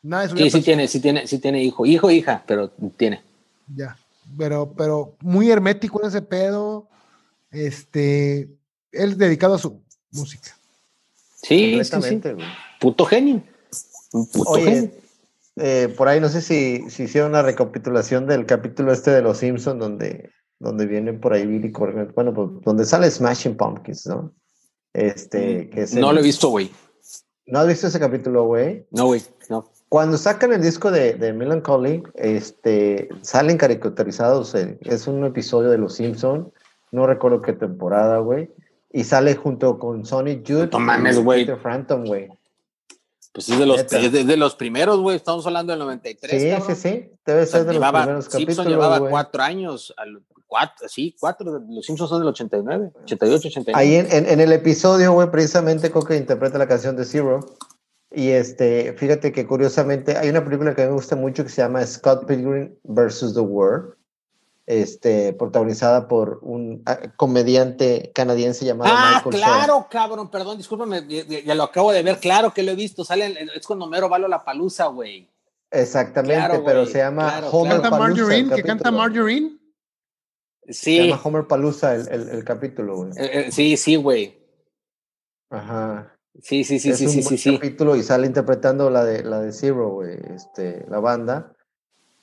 [0.00, 3.22] Nada de su Sí, sí tiene, sí tiene, sí tiene hijo, hijo, hija, pero tiene.
[3.76, 3.98] Ya,
[4.38, 6.88] pero, pero muy hermético en ese pedo.
[7.50, 8.48] Este,
[8.92, 10.57] él dedicado a su música.
[11.42, 12.20] Sí, sí, sí.
[12.80, 13.42] Puto genio.
[14.10, 14.68] Puto genio.
[14.80, 14.90] Oye,
[15.56, 19.38] eh, por ahí no sé si, si hicieron una recapitulación del capítulo este de Los
[19.38, 24.32] Simpsons donde, donde vienen por ahí Billy Corgan, bueno, pues donde sale Smashing Pumpkins, ¿no?
[24.92, 26.70] Este, que es No el- lo he visto, güey.
[27.46, 28.86] ¿No has visto ese capítulo, güey?
[28.90, 29.70] No, güey, no.
[29.88, 35.78] Cuando sacan el disco de, de Melancholy, este, salen caricaturizados, eh, es un episodio de
[35.78, 36.48] Los Simpsons,
[36.92, 38.50] no recuerdo qué temporada, güey,
[38.92, 41.44] y sale junto con Sonic Youth No mames, güey.
[41.46, 42.28] Peter Frampton, güey.
[43.32, 45.16] Pues es de los, es de, de los primeros, güey.
[45.16, 46.42] Estamos hablando del 93.
[46.42, 46.76] Sí, cabrón.
[46.76, 49.10] sí, sí, debe O sea, ser de los llevaba, primeros Simpson capítulos, llevaba güey.
[49.10, 49.94] cuatro años.
[49.96, 51.62] Al, cuatro, sí, cuatro.
[51.68, 53.72] Los Simpsons son del 89, 88, 89.
[53.78, 57.40] Ahí en, en- en el episodio, güey, precisamente Coque interpreta la canción de Zero.
[58.10, 61.84] Y este, fíjate que curiosamente hay una película que me gusta mucho que se llama
[61.86, 63.92] Scott Pilgrim versus the World,
[64.70, 71.54] este, protagonizada por un ah, comediante canadiense llamado Ah, Michael claro, cabrón, perdón, discúlpame, ya,
[71.54, 74.44] lo acabo de ver, claro que lo he visto, sale, es cuando Homero Valo la
[74.44, 75.26] palusa, güey.
[75.70, 78.90] Exactamente, Claro, pero se llama claro, Homer el Margarine, que canta.
[78.90, 79.58] Margarine.
[80.66, 83.10] Se Sí, llama Homer Palooza el, el- el capítulo, güey.
[83.16, 84.38] eh, eh, sí, sí, güey.
[85.50, 86.14] Ajá.
[86.42, 87.54] Sí, sí, sí, es sí, un sí, buen sí, sí.
[87.56, 91.54] capítulo y sale interpretando la de la de Zero, güey, este, la banda.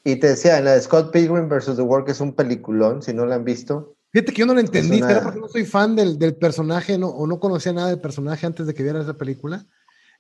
[0.05, 1.75] Y te decía, en la de Scott Pilgrim vs.
[1.75, 3.95] The World, que es un peliculón, si no la han visto.
[4.11, 6.97] Fíjate que yo no lo entendí, una- ¿será porque no soy fan del, del personaje
[6.97, 9.65] no, o no conocía nada del personaje antes de que viera esa película?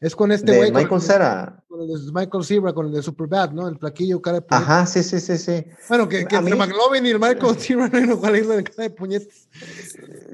[0.01, 0.71] Es con este güey.
[0.73, 1.63] Michael Cera.
[1.69, 3.69] con el de Michael Cera, con el de Superbad, ¿no?
[3.69, 4.69] El plaquillo, cara de puñetas.
[4.69, 5.63] Ajá, sí, sí, sí, sí.
[5.87, 8.83] Bueno, que, que entre mí- McLovin y el Michael Cera no cual irle de cara
[8.83, 9.47] de puñetas.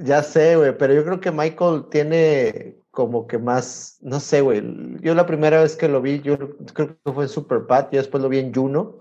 [0.04, 4.64] Ya sé, güey, pero yo creo que Michael tiene como que más, no sé, güey.
[5.02, 6.38] Yo la primera vez que lo vi, yo
[6.74, 9.01] creo que fue en Superbad, y después lo vi en Juno.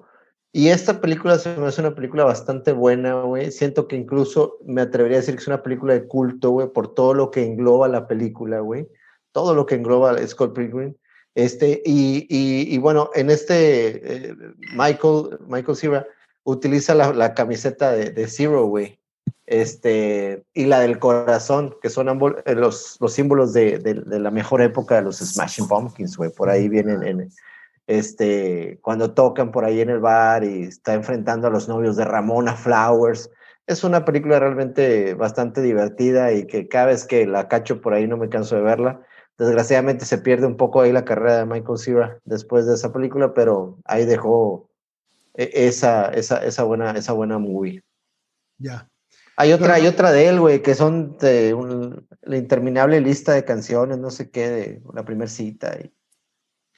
[0.52, 3.52] Y esta película se me hace una película bastante buena, güey.
[3.52, 6.92] Siento que incluso me atrevería a decir que es una película de culto, güey, por
[6.94, 8.88] todo lo que engloba la película, güey.
[9.32, 10.94] Todo lo que engloba Scott Pilgrim.
[11.36, 14.34] Este, y, y, y bueno, en este, eh,
[14.74, 16.06] Michael, Michael Cera
[16.42, 18.98] utiliza la, camiseta de, de Zero, güey.
[19.46, 24.30] Este, y la del corazón, que son ambos eh, los, los símbolos de, de- la
[24.32, 26.30] mejor época de los Smashing Pumpkins, güey.
[26.30, 27.30] Por ahí vienen en,
[27.86, 32.04] este, cuando tocan por ahí en el bar y está enfrentando a los novios de
[32.04, 33.30] Ramona Flowers.
[33.66, 38.06] Es una película realmente bastante divertida y que cada vez que la cacho por ahí
[38.06, 39.02] no me canso de verla.
[39.38, 43.32] Desgraciadamente se pierde un poco ahí la carrera de Michael Cera después de esa película,
[43.32, 44.68] pero ahí dejó
[45.34, 47.82] e- esa, esa, esa, buena, esa buena movie.
[48.58, 48.88] Ya.
[49.36, 53.44] Hay otra, hay otra de él, güey, que son de un- la interminable lista de
[53.44, 55.78] canciones, no sé qué, de la primera cita.
[55.80, 55.90] Y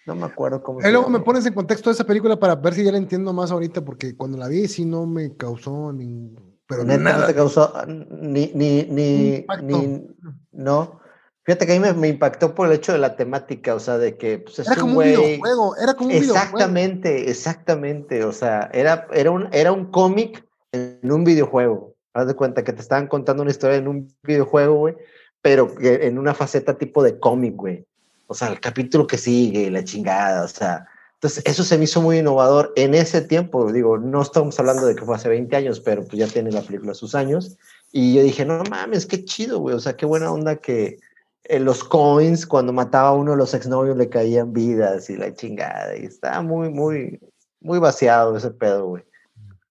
[0.06, 2.74] no me acuerdo cómo Y luego me pones en contexto de esa película para ver
[2.74, 6.34] si ya la entiendo más ahorita, porque cuando la vi sí no me causó ni...
[6.66, 7.26] Pero Neta, no nada.
[7.26, 10.06] te causó ni, ni, ni, ni-
[10.52, 11.00] no.
[11.44, 13.98] Fíjate que a mí me, me impactó por el hecho de la temática, o sea,
[13.98, 16.44] de que pues, es Era como un güey- videojuego, era como un videojuego.
[16.44, 18.24] Exactamente, exactamente.
[18.24, 21.94] O sea, era, era un, era un cómic en un videojuego.
[22.14, 24.94] Haz de cuenta que te estaban contando una historia en un videojuego, güey,
[25.42, 27.86] pero en una faceta tipo de cómic, güey.
[28.32, 30.86] O sea, el capítulo que sigue, la chingada, o sea.
[31.14, 33.70] Entonces, eso se me hizo muy innovador en ese tiempo.
[33.70, 36.62] Digo, no estamos hablando de que fue hace 20 años, pero pues ya tiene la
[36.62, 37.58] película sus años.
[37.92, 39.76] Y yo dije, no mames, qué chido, güey.
[39.76, 40.98] O sea, qué buena onda que,
[41.44, 45.34] eh, los coins, cuando mataba a uno de los exnovios le caían vidas y la
[45.34, 45.96] chingada.
[45.96, 47.20] Y estaba muy, muy,
[47.60, 49.04] muy vaciado ese pedo, güey.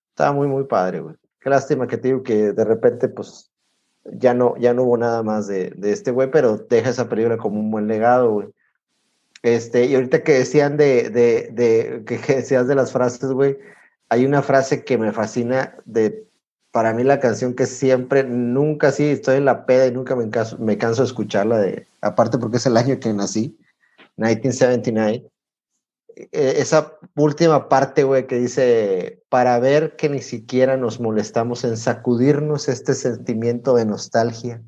[0.09, 1.15] Estaba muy, muy padre, güey.
[1.39, 3.50] Qué lástima que te digo que de repente, pues,
[4.05, 7.37] ya no, ya no hubo nada más de, de este güey, pero deja esa película
[7.37, 8.51] como un buen legado.
[9.43, 13.57] Este, y ahorita que decían de, de, de que, que decías de las frases, güey,
[14.09, 16.25] hay una frase que me fascina de,
[16.71, 20.29] para mí la canción que siempre, nunca sí, estoy en la peda y nunca me
[20.29, 23.57] canso, me canso de escucharla, de, aparte porque es el año que nací,
[24.17, 25.30] 1979.
[26.15, 31.77] Eh, esa última parte, güey, que dice, para ver que ni siquiera nos molestamos en
[31.77, 34.63] sacudirnos este sentimiento de nostalgia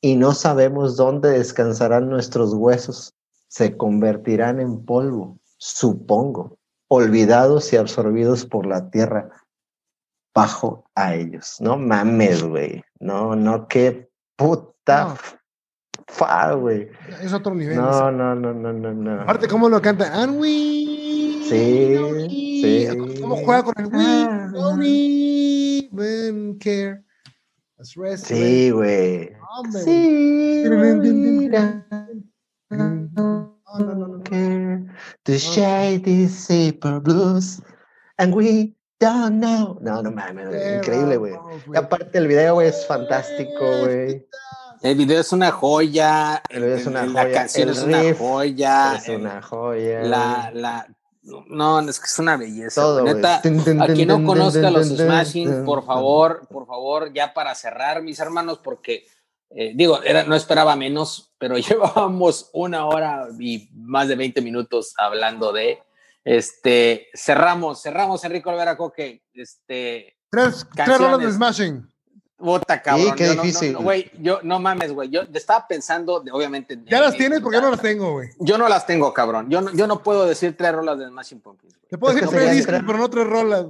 [0.00, 3.14] y no sabemos dónde descansarán nuestros huesos,
[3.48, 6.58] se convertirán en polvo, supongo,
[6.88, 9.30] olvidados y absorbidos por la tierra
[10.34, 11.56] bajo a ellos.
[11.60, 12.82] No mames, güey.
[12.98, 15.16] No, no, qué puta.
[16.08, 16.88] Fa, güey.
[17.22, 17.76] Es otro nivel.
[17.76, 19.22] No, no, no, no, no, no.
[19.22, 20.22] Aparte, cómo lo canta.
[20.22, 21.42] And we.
[21.48, 22.88] Sí, don't sí.
[23.20, 24.02] ¿Cómo juega con el we?
[24.02, 24.50] Ah.
[24.52, 27.02] Don't even care.
[27.76, 28.26] That's rest.
[28.26, 29.30] Sí, güey.
[29.84, 30.76] Sí, no
[32.70, 34.22] No, no, no, no.
[34.24, 34.86] care
[35.24, 37.60] to shade these paper blues
[38.18, 39.78] and we don't know.
[39.80, 41.34] No, no mames, increíble, güey.
[41.74, 44.26] Aparte el video, güey, es fantástico, güey.
[44.84, 46.42] El video es una joya.
[46.50, 48.96] El video es una La joya, canción el es una joya.
[48.96, 50.02] Es una joya.
[50.02, 50.86] La, la,
[51.22, 52.82] no, es que es una belleza.
[52.82, 53.02] Todo.
[53.02, 58.18] Neta, a quien no conozca los Smashing, por favor, por favor, ya para cerrar, mis
[58.18, 59.06] hermanos, porque
[59.48, 64.92] eh, digo, era, no esperaba menos, pero llevábamos una hora y más de 20 minutos
[64.98, 65.78] hablando de
[66.24, 67.08] este.
[67.14, 69.22] Cerramos, cerramos, Enrico Olvera Coque.
[69.32, 71.93] Este, Tres, tres rolas de Smashing.
[72.38, 73.14] Bota, cabrón.
[73.16, 73.72] qué yo no- difícil.
[73.72, 75.08] No, no, güey, yo no mames, güey.
[75.08, 76.78] Yo estaba pensando, de- obviamente.
[76.86, 78.28] Ya las en- tienes porque yo no las tengo, güey.
[78.40, 79.48] Yo no las tengo, cabrón.
[79.50, 81.74] Yo no, yo no puedo decir tres rolas de Smashing Pumpkins.
[81.74, 81.88] güey.
[81.88, 83.66] Te puedo Es decir tres discos, tres- pero no tres rolas.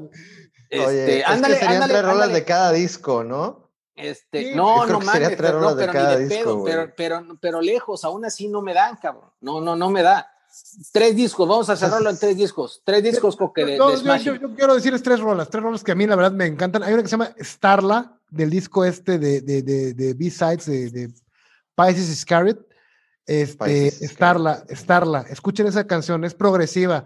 [0.71, 1.55] Este, Oye, es que serían ándale,
[1.93, 2.33] tres rolas ándale.
[2.35, 3.71] de cada disco, ¿no?
[3.95, 6.45] Este, Sí, no, no mames, tres pero, rolas no, de pero cada ni de disco,
[6.45, 6.73] pedo, güey.
[6.73, 9.31] pero, pero, pero lejos, aún así no me dan, cabrón.
[9.41, 10.29] No, no, no me da.
[10.93, 12.81] Tres discos, vamos a cerrarlo en tres discos.
[12.85, 15.85] Tres discos coque de, No, de yo, yo- yo quiero decirles tres rolas, tres rolas
[15.85, 16.83] que a mí la verdad me encantan.
[16.83, 20.91] Hay una que se llama Starla, del disco este de, de, de, de B-Sides de,
[20.91, 21.09] de
[21.77, 22.67] Pisces Iscariot.
[23.27, 24.11] Este, Pisces.
[24.11, 25.27] Starla, Starla.
[25.31, 27.05] Escuchen esa canción, es progresiva.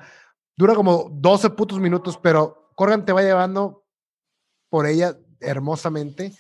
[0.57, 3.85] Dura como 12 putos minutos, pero Corgan te va llevando
[4.69, 6.32] por ella hermosamente.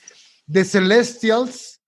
[0.50, 1.80] The Celestials.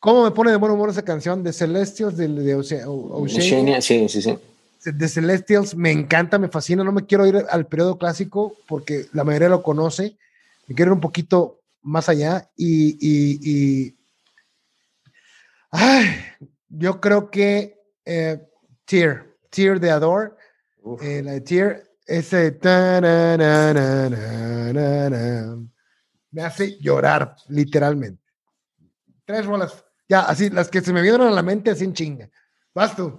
[0.00, 1.42] ¿Cómo me pone de buen humor esa canción?
[1.42, 2.54] The Celestials de.
[2.54, 4.38] Oceania, sí, sí, sí.
[4.84, 6.84] The Celestials me encanta, me fascina.
[6.84, 10.16] No me quiero ir al periodo clásico porque la mayoría lo conoce.
[10.66, 11.57] Me quiero ir un poquito
[11.88, 13.38] más allá y, y-
[13.86, 13.98] y-
[15.70, 16.06] ay,
[16.68, 18.46] yo creo que eh,
[18.84, 20.32] Tear, Tear de Adore,
[20.82, 21.02] Uf.
[21.02, 22.58] eh, la de Tear, ese
[26.30, 28.22] me hace llorar, literalmente.
[29.24, 32.30] Tres rolas, ya, así, las que se me vienen a la mente así en chinga.
[32.74, 33.18] Vas tú.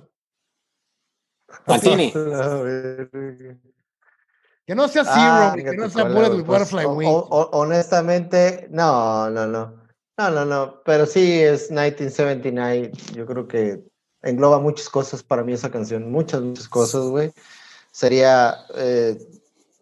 [1.65, 2.13] Martini.
[4.69, 7.25] Que no sea Ah, Zero, que no fíjate sea Bullet with pues, Butterfly Wings.
[7.31, 9.73] honestamente, no, no, no.
[10.15, 10.83] No, no, no.
[10.85, 12.91] Pero sí es 1979.
[13.15, 13.81] Yo creo que
[14.21, 16.11] engloba muchas cosas para mí esa canción.
[16.11, 17.33] Muchas, muchas cosas, güey.
[17.91, 19.17] Sería eh,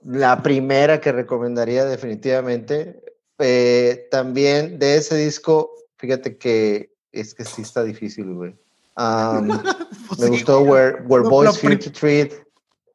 [0.05, 3.03] la primera que recomendaría definitivamente.
[3.39, 8.55] Eh, también de ese disco, fíjate que es que sí está difícil, güey.
[8.95, 9.49] Um,
[10.07, 10.61] Pues me sí, gustó.
[10.61, 12.46] Where, Where No, Boys Fear to Treat.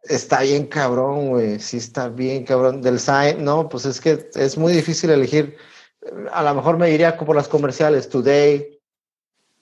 [0.02, 1.60] Está bien cabrón, güey.
[1.60, 2.82] Sí, está bien cabrón.
[2.82, 5.56] Del sign, no, pues es que es muy difícil elegir.
[6.32, 8.08] A lo mejor me iría como las comerciales.
[8.08, 8.80] Today,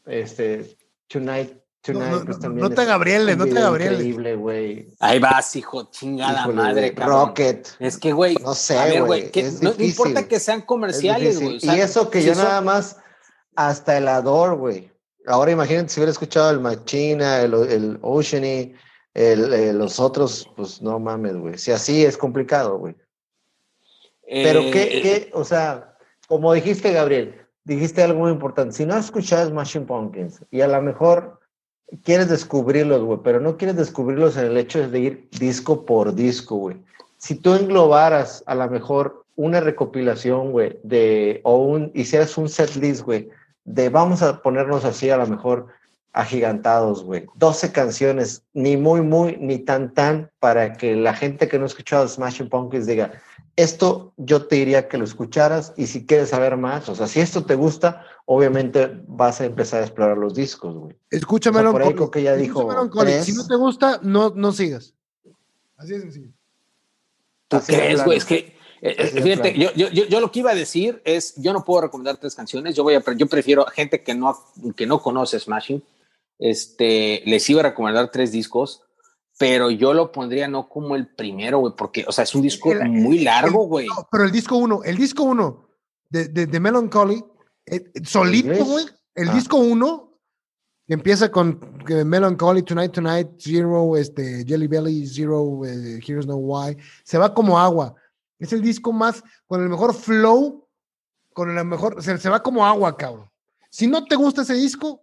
[0.07, 0.77] este,
[1.09, 2.69] Tonight, Tonight, no, pues no, también.
[2.69, 4.01] no te es Gabrieles, no te Gabrieles.
[4.01, 4.89] Increíble, güey.
[5.01, 7.29] Ahí vas, hijo, chingada Híjole, madre, cabrón.
[7.29, 7.69] Rocket.
[7.79, 11.41] Es que, güey, No sé, a ver, güey, que no, importa que sean Es comerciales,
[11.41, 11.57] güey.
[11.57, 12.97] o sea, y eso que si yo nada más
[13.57, 14.91] hasta el Ador, güey.
[15.27, 18.75] Ahora imagínate si hubiera escuchado el Machina, el, el Oceany,
[19.15, 21.59] el, el- los otros, pues no mames, güey.
[21.59, 22.95] Si así es complicado, güey.
[24.27, 25.95] Pero eh, qué, qué, o sea,
[26.29, 27.35] como dijiste, Gabriel,
[27.65, 28.75] dijiste algo muy importante.
[28.75, 31.41] Si no has escuchado Smashing Pumpkins y a lo mejor
[32.05, 36.57] quieres descubrirlos, güey, pero no quieres descubrirlos en el hecho de ir disco por disco,
[36.57, 36.77] güey.
[37.19, 42.77] Si tú englobaras a lo mejor una recopilación, güey, de, o un, hicieras un set
[42.77, 43.29] list, güey,
[43.65, 45.67] de vamos a ponernos así a lo mejor
[46.13, 47.27] agigantados, güey.
[47.37, 51.69] 12 canciones, ni muy, muy, ni tan, tan, para que la gente que no ha
[51.69, 53.13] escuchado Smashing Pumpkins diga,
[53.57, 57.21] Esto yo te diría que lo escucharas y si quieres saber más, o sea, si
[57.21, 60.97] esto te gusta, obviamente vas a empezar a explorar los discos, güey.
[61.11, 63.25] Escúchame, O sea, por ahí que ya dijo tres.
[63.25, 64.95] Si no te gusta, no, no sigas.
[65.77, 66.29] Así de sencillo.
[67.49, 68.19] ¿Tú Así crees, güey?
[68.19, 71.53] Es que, eh, eh, fíjate, yo, yo, yo lo que iba a decir es, yo
[71.53, 74.37] no puedo recomendar tres canciones, yo voy a, yo prefiero a gente que no,
[74.77, 75.83] que no conoce Smashing,
[76.41, 78.83] este, les iba a recomendar tres discos,
[79.39, 82.73] pero yo lo pondría no como el primero, güey, porque, o sea, es un disco
[82.73, 83.87] El- muy largo, güey.
[83.87, 85.69] No, pero el disco 1, el disco 1
[86.09, 87.25] de, de, de Melancholy,
[87.67, 88.85] eh, solito, güey.
[89.15, 89.35] El Ah.
[89.35, 90.09] disco 1
[90.87, 96.37] que empieza con eh, Melancholy, Tonight, Tonight, Zero, este, Jelly Belly, Zero, eh, Here's No
[96.37, 96.77] Why.
[97.05, 97.95] Se va como agua.
[98.41, 100.67] Es el disco más, con el mejor flow,
[101.33, 103.31] con el mejor, se, se va como agua, cabrón.
[103.71, 105.03] Si no te gusta ese disco,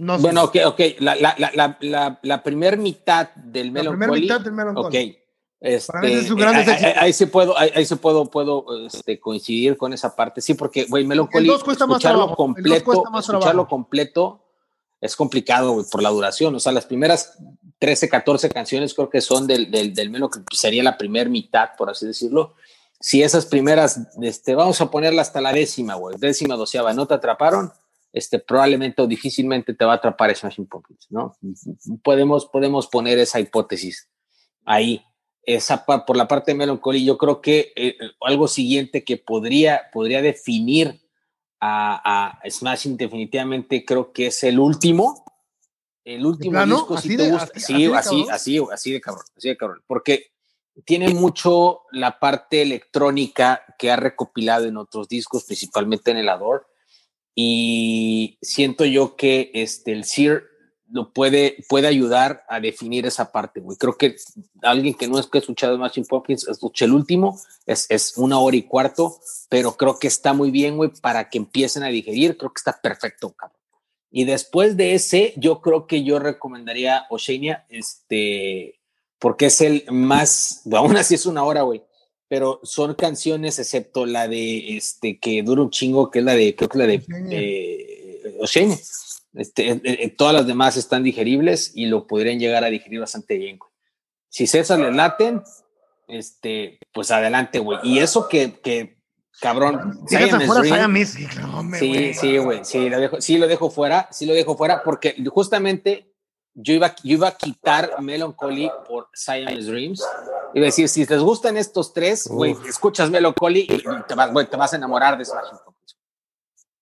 [0.00, 0.18] no.
[0.18, 4.40] Bueno, ok, ok, la, la, la, la, la, la primer mitad del La primera mitad
[4.40, 5.10] del Melancholy.
[5.10, 5.16] ok.
[5.62, 7.94] Este, Para mí ese es su gran ahí, ahí- ahí sí puedo, ahí, ahí sí
[7.96, 11.04] puedo, puedo este, coincidir con esa parte, sí, porque, güey,
[11.62, 13.68] cuesta más escucharlo trabajo, completo, escucharlo trabajo.
[13.68, 14.44] completo
[15.02, 17.36] es complicado, güey, por la duración, o sea, las primeras
[17.78, 21.90] 13, 14 canciones creo que son del, del, del que sería la primer mitad, por
[21.90, 22.54] así decirlo,
[22.98, 27.12] si esas primeras, este, vamos a ponerla hasta la décima, güey, décima, doceava, no te
[27.14, 27.70] atraparon,
[28.12, 31.36] este, probablemente o difícilmente te va a atrapar Smashing Pumpkins, ¿no?
[32.02, 34.08] Podemos, podemos poner esa hipótesis
[34.64, 35.02] ahí.
[35.42, 40.20] Esa por la parte de Melancholy, yo creo que eh, algo siguiente que podría, podría
[40.22, 41.00] definir
[41.60, 45.24] a, a Smashing definitivamente creo que es el último.
[46.04, 47.52] El último disco, ¿Así si te de- gusta.
[47.54, 49.82] así- sí, así así, así, así de cabrón, así de cabrón.
[49.86, 50.26] Porque
[50.84, 56.64] tiene mucho la parte electrónica que ha recopilado en otros discos, principalmente en el Adore.
[57.34, 60.44] Y siento yo que este, el Sear
[60.90, 63.78] lo puede, puede ayudar a definir esa parte, güey.
[63.78, 64.16] Creo que
[64.62, 68.40] alguien que no es que ha escuchado Machine Pumpkins, escuché el último, es, es una
[68.40, 72.36] hora y cuarto, pero creo que está muy bien, güey, para que empiecen a digerir.
[72.36, 73.60] Creo que está perfecto, cabrón.
[74.10, 78.80] Y después de ese, yo creo que yo recomendaría Oceania, este,
[79.20, 81.82] porque es el más, aún así es una hora, güey,
[82.30, 86.54] pero son canciones, excepto la de, este, que dura un chingo, que es la de,
[86.54, 88.78] creo que la de eh, Oceania.
[89.34, 93.36] Este, eh, eh, todas las demás están digeribles y lo podrían llegar a digerir bastante
[93.36, 93.72] bien, güey.
[94.28, 95.42] Si César le laten,
[96.06, 97.80] este, pues adelante, güey.
[97.82, 98.98] Y eso que, que
[99.40, 104.24] cabrón, Dream- Siamese, sí, no, sí, güey, sí, lo dejo, sí lo dejo fuera, sí
[104.24, 106.09] lo dejo fuera, porque justamente
[106.54, 110.04] yo iba, yo iba a quitar Melancholy por Siamese Dreams.
[110.54, 114.46] Iba a decir, si les gustan estos tres, güey, escuchas Melancholy y te vas, güey,
[114.46, 115.96] te vas a enamorar de Smashing Pumpkins.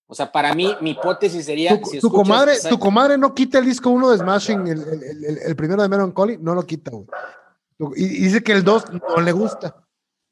[0.07, 3.59] O sea, para mí, mi hipótesis sería, Tu, si tu comadre, tu comadre no quita
[3.59, 6.91] el disco 1 de Smashing, el, el- el- el- primero de Melancholy, no lo quita,
[6.91, 7.05] güey.
[7.95, 9.75] Y dice que el 2 no le gusta.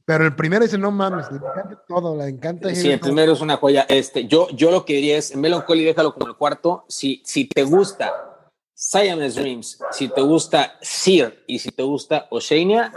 [0.03, 2.73] Pero el primero dice, no mames, le encanta todo, le encanta.
[2.73, 3.85] Sí, el primero es una joya.
[3.89, 6.85] Este, yo, yo lo que diría es, Melancholy déjalo como el cuarto.
[6.87, 8.36] Si, si te gusta
[8.79, 12.93] Siamese Dreams, si te gusta Sear y si te gusta Oceania,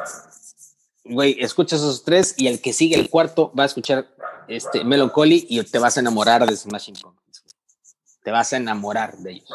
[1.05, 4.07] güey, escucha esos tres y el que sigue el cuarto va a escuchar
[4.47, 7.45] este, Melancholy y te vas a enamorar de Smashing Pumpkins.
[8.23, 9.49] Te vas a enamorar de ellos.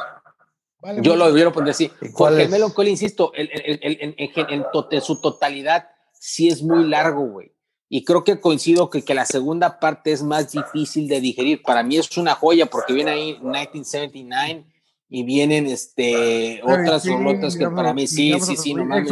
[0.81, 1.91] Vale, Yo lo, yo lo pondría así.
[2.01, 2.47] ¿Y cuál Porque?
[2.47, 6.87] Melancholy, insisto, el, el- el- en, en- en to- en su totalidad sí es muy
[6.87, 7.51] largo, güey.
[7.87, 11.61] Y creo que coincido que, que la segunda parte es más difícil de digerir.
[11.61, 14.65] Para mí es una joya porque viene ahí 1979
[15.09, 19.11] y vienen este, otras Sí, rolotas que para mí sí, sí, sí, no mames.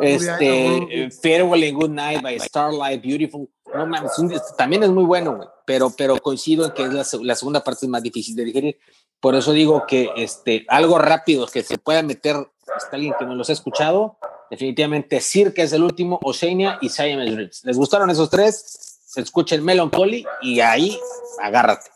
[0.00, 3.48] Este, eh, Farewell and Good Night by Starlight, Beautiful.
[3.74, 5.48] No mames, un- también es muy bueno, güey.
[5.66, 8.78] Pero, pero coincido en que es la, la segunda parte es más difícil de digerir.
[9.20, 12.36] Por eso digo que este, algo rápido que se pueda meter
[12.74, 14.16] hasta alguien que no los ha escuchado,
[14.50, 17.64] definitivamente Circa es el último, Oceania y Siamese Dreams.
[17.64, 19.12] ¿Les gustaron esos tres?
[19.16, 20.98] Escuchen Melancholy y ahí
[21.42, 21.90] agárrate.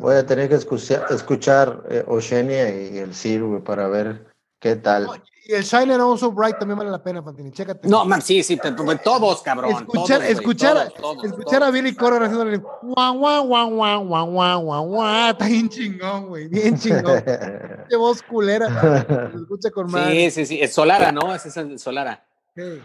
[0.00, 4.26] Voy a tener que escuchar, escuchar eh, Oceania y el Sir, güey, para ver
[4.58, 5.08] qué tal.
[5.48, 7.50] Y el Silent Also Bright también vale la pena, Fantini.
[7.50, 7.88] Chécate.
[7.88, 9.70] No, man, sí, sí, te- todos, cabrón.
[9.70, 11.68] escuchar, todos, güey, escuchar, todos, todos, escuchar todos.
[11.68, 15.30] a Billy Corgan haciéndole guau, guau, guau, guau, guau, guau, guau, guau.
[15.30, 16.48] Está bien chingón, güey.
[16.48, 17.24] Bien chingón.
[17.88, 19.30] Qué voz culera.
[19.32, 20.30] Se escucha con madre.
[20.30, 20.62] Sí, sí, sí.
[20.62, 21.34] Es Solara, ¿no?
[21.34, 22.26] Es de Solara.
[22.54, 22.82] Sí.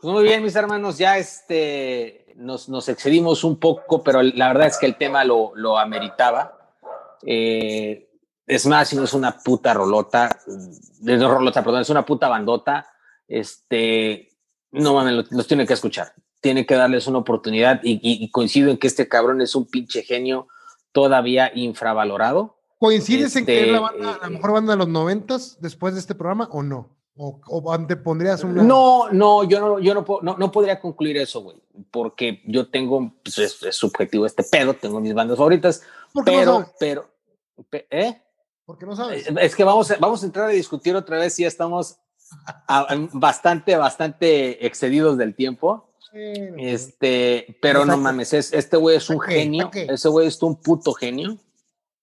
[0.00, 4.68] Pues muy bien, mis hermanos, ya este, nos, nos excedimos un poco, pero la verdad
[4.68, 6.58] es que el tema lo, lo ameritaba.
[7.22, 8.08] Eh,
[8.48, 10.38] Smashing es una puta rolota,
[11.00, 12.86] de no rolota, perdón, es una puta bandota.
[13.26, 14.30] Este,
[14.72, 16.12] no mames, lo- los tiene que escuchar.
[16.40, 19.66] Tiene que darles una oportunidad y, y- y coincido en que este cabrón es un
[19.66, 20.48] pinche genio
[20.92, 22.56] todavía infravalorado.
[22.78, 25.94] ¿Coincides en que es la, Este, banda, la eh, mejor banda de los noventas después
[25.94, 26.96] de este programa o no?
[27.20, 27.60] ¿O, o
[28.44, 28.62] una.?
[28.62, 31.56] No, no, yo no, yo no, puedo- no, no podría concluir eso, güey,
[31.90, 35.82] porque yo tengo, pues es, es subjetivo este pedo, tengo mis bandas favoritas,
[36.12, 37.08] ¿Por qué no pero,
[37.68, 38.22] pero, ¿eh?
[38.64, 39.26] ¿Por qué no sabes?
[39.40, 41.96] Es que vamos, a- vamos a entrar a discutir otra vez si ya estamos
[42.68, 45.84] a- bastante, bastante excedidos del tiempo.
[46.58, 49.86] Este, pero no mames, es, este güey es un genio, ¿Pa' qué?
[49.90, 51.36] ese güey es un puto genio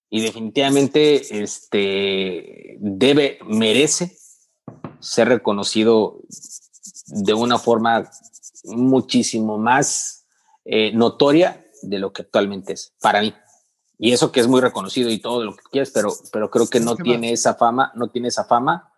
[0.09, 4.15] y definitivamente este debe, merece
[4.99, 6.19] ser reconocido
[7.07, 8.09] de una forma
[8.65, 10.25] muchísimo más
[10.65, 13.33] eh, notoria de lo que actualmente es para mí.
[13.97, 16.79] Y eso que es muy reconocido y todo lo que quieras, pero, pero creo que
[16.79, 17.39] no ¿Qué tiene más?
[17.39, 18.91] esa fama, no tiene esa fama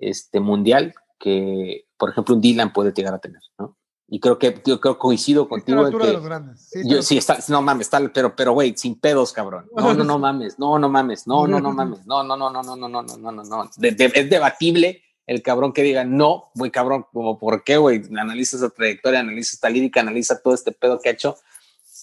[0.00, 3.76] este, mundial que, por ejemplo, un Dylan puede llegar a tener, ¿no?
[4.08, 6.68] Y creo que yo creo coincido contigo la en altura de que los grandes.
[6.70, 9.68] Sí, yo, sí, está, no mames, está, pero, pero, güey, sin pedos, cabrón.
[9.76, 12.62] No, no, no mames, no, no mames, no, no, no mames, no, no, no, no,
[12.62, 13.70] no, no, no, no, no, no, no.
[13.78, 18.02] De- de- es debatible el cabrón que diga no, güey, cabrón, como por qué, güey,
[18.18, 21.36] analiza esa trayectoria, analiza esta lírica, analiza todo este pedo que ha hecho,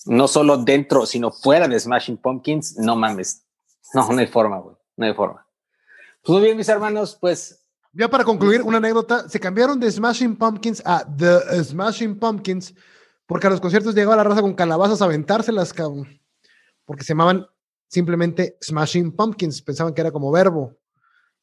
[0.05, 3.43] no solo dentro, sino fuera de Smashing Pumpkins, no mames,
[3.93, 5.45] no, no hay forma, güey, no hay forma.
[6.21, 7.59] Pues muy bien, mis hermanos, pues
[7.93, 12.73] Ya para concluir, una anécdota, se cambiaron de Smashing Pumpkins a The Smashing Pumpkins
[13.25, 16.21] porque a los conciertos llegaba la raza con calabazas a aventárselas, cabrón.
[16.85, 17.47] Porque se llamaban
[17.87, 20.75] simplemente Smashing Pumpkins, pensaban que era como verbo.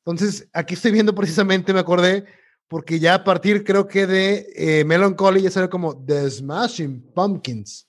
[0.04, 2.24] Entonces, aquí estoy viendo precisamente, me acordé,
[2.68, 7.88] porque ya a partir creo que de eh, Melancholy ya será como The Smashing Pumpkins,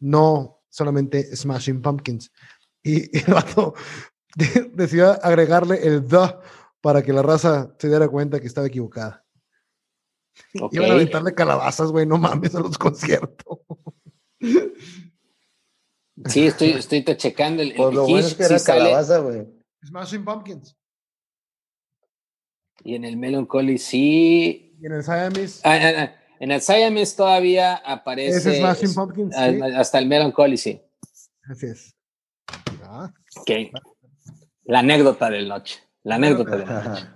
[0.00, 2.30] no solamente Smashing Pumpkins.
[2.82, 3.74] Y, y el vato
[4.36, 6.18] de- decidió agregarle el The
[6.80, 9.24] para que la raza se diera cuenta que estaba equivocada.
[10.60, 10.72] ok.
[10.74, 13.58] Iban a aventarle calabazas, güey, no mames, a los conciertos.
[16.26, 18.64] Sí, estoy, estoy te checando el, el Pues lo bueno Kish, es que era sí
[18.64, 19.46] sale, calabaza, güey.
[19.84, 20.76] Smashing Pumpkins.
[22.86, 27.16] Y en el Melancholy sí, Y en el Siamese, Ah, ah, ah, En el Siamese
[27.16, 29.34] todavía aparece ese Smashing Pumpkins.
[29.34, 30.80] sí, hasta el Melancholy, sí.
[31.50, 31.94] Así es.
[33.36, 33.50] Ok.
[34.64, 35.80] La anécdota del noche.
[36.04, 37.06] La anécdota del noche.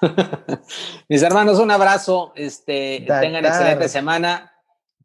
[1.08, 2.32] Mis hermanos, un abrazo.
[2.34, 4.51] Este, tengan excelente semana.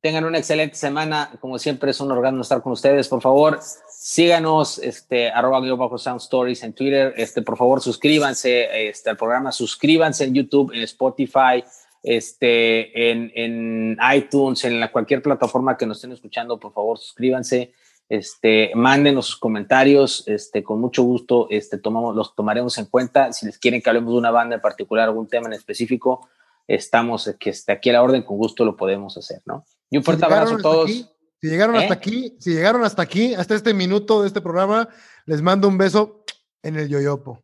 [0.02, 1.32] Tengan una excelente semana.
[1.40, 3.08] Como siempre, es un orgasmo estar con ustedes.
[3.08, 3.60] Por favor,
[3.90, 7.14] síganos, este, arroba guion bajo Sound Stories en Twitter.
[7.18, 9.52] Este, por favor, suscríbanse este, al programa.
[9.52, 11.64] Suscríbanse en YouTube, en Spotify,
[12.04, 16.60] este, en, en iTunes, en la, cualquier plataforma que nos estén escuchando.
[16.60, 17.74] Por favor, suscríbanse.
[18.10, 23.34] Este, mándenos sus comentarios, este, con mucho gusto, este, tomamos, los tomaremos en cuenta.
[23.34, 26.30] Si les quieren que hablemos de una banda en particular, algún tema en específico,
[26.68, 29.66] estamos que esté aquí a la orden, con gusto lo podemos hacer, ¿no?
[29.90, 30.86] Y un fuerte abrazo a todos.
[30.90, 31.08] aquí,
[31.42, 31.80] si llegaron ¿Eh?
[31.80, 34.90] hasta aquí, si llegaron hasta aquí, hasta este minuto de este programa,
[35.26, 36.24] les mando un beso
[36.64, 37.44] en el yoyopo.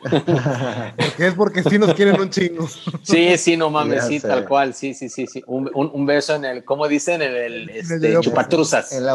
[0.00, 2.66] Porque es porque sí nos quieren un chingo.
[3.02, 5.42] Sí, sí, no mames, sí, tal cual, sí, sí, sí, sí.
[5.46, 7.20] Un, un- un beso en el, ¿cómo dicen?
[7.20, 8.22] En el, este, yoyopo.
[8.22, 8.92] chupatruzas.
[8.92, 9.12] En la,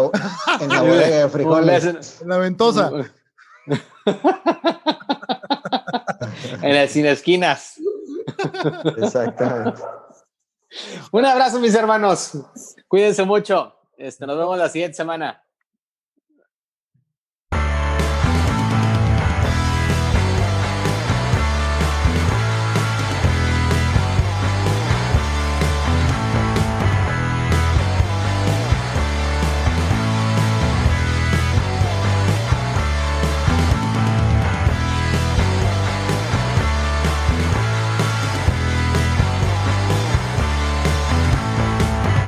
[0.61, 1.85] en la bodega de Un frijoles.
[1.95, 2.91] beso En la ventosa.
[6.61, 7.79] en el sin esquinas.
[8.97, 9.81] Exactamente.
[11.11, 12.31] Un abrazo, mis hermanos.
[12.87, 13.75] Cuídense mucho.
[13.97, 15.42] Este, nos vemos la siguiente semana.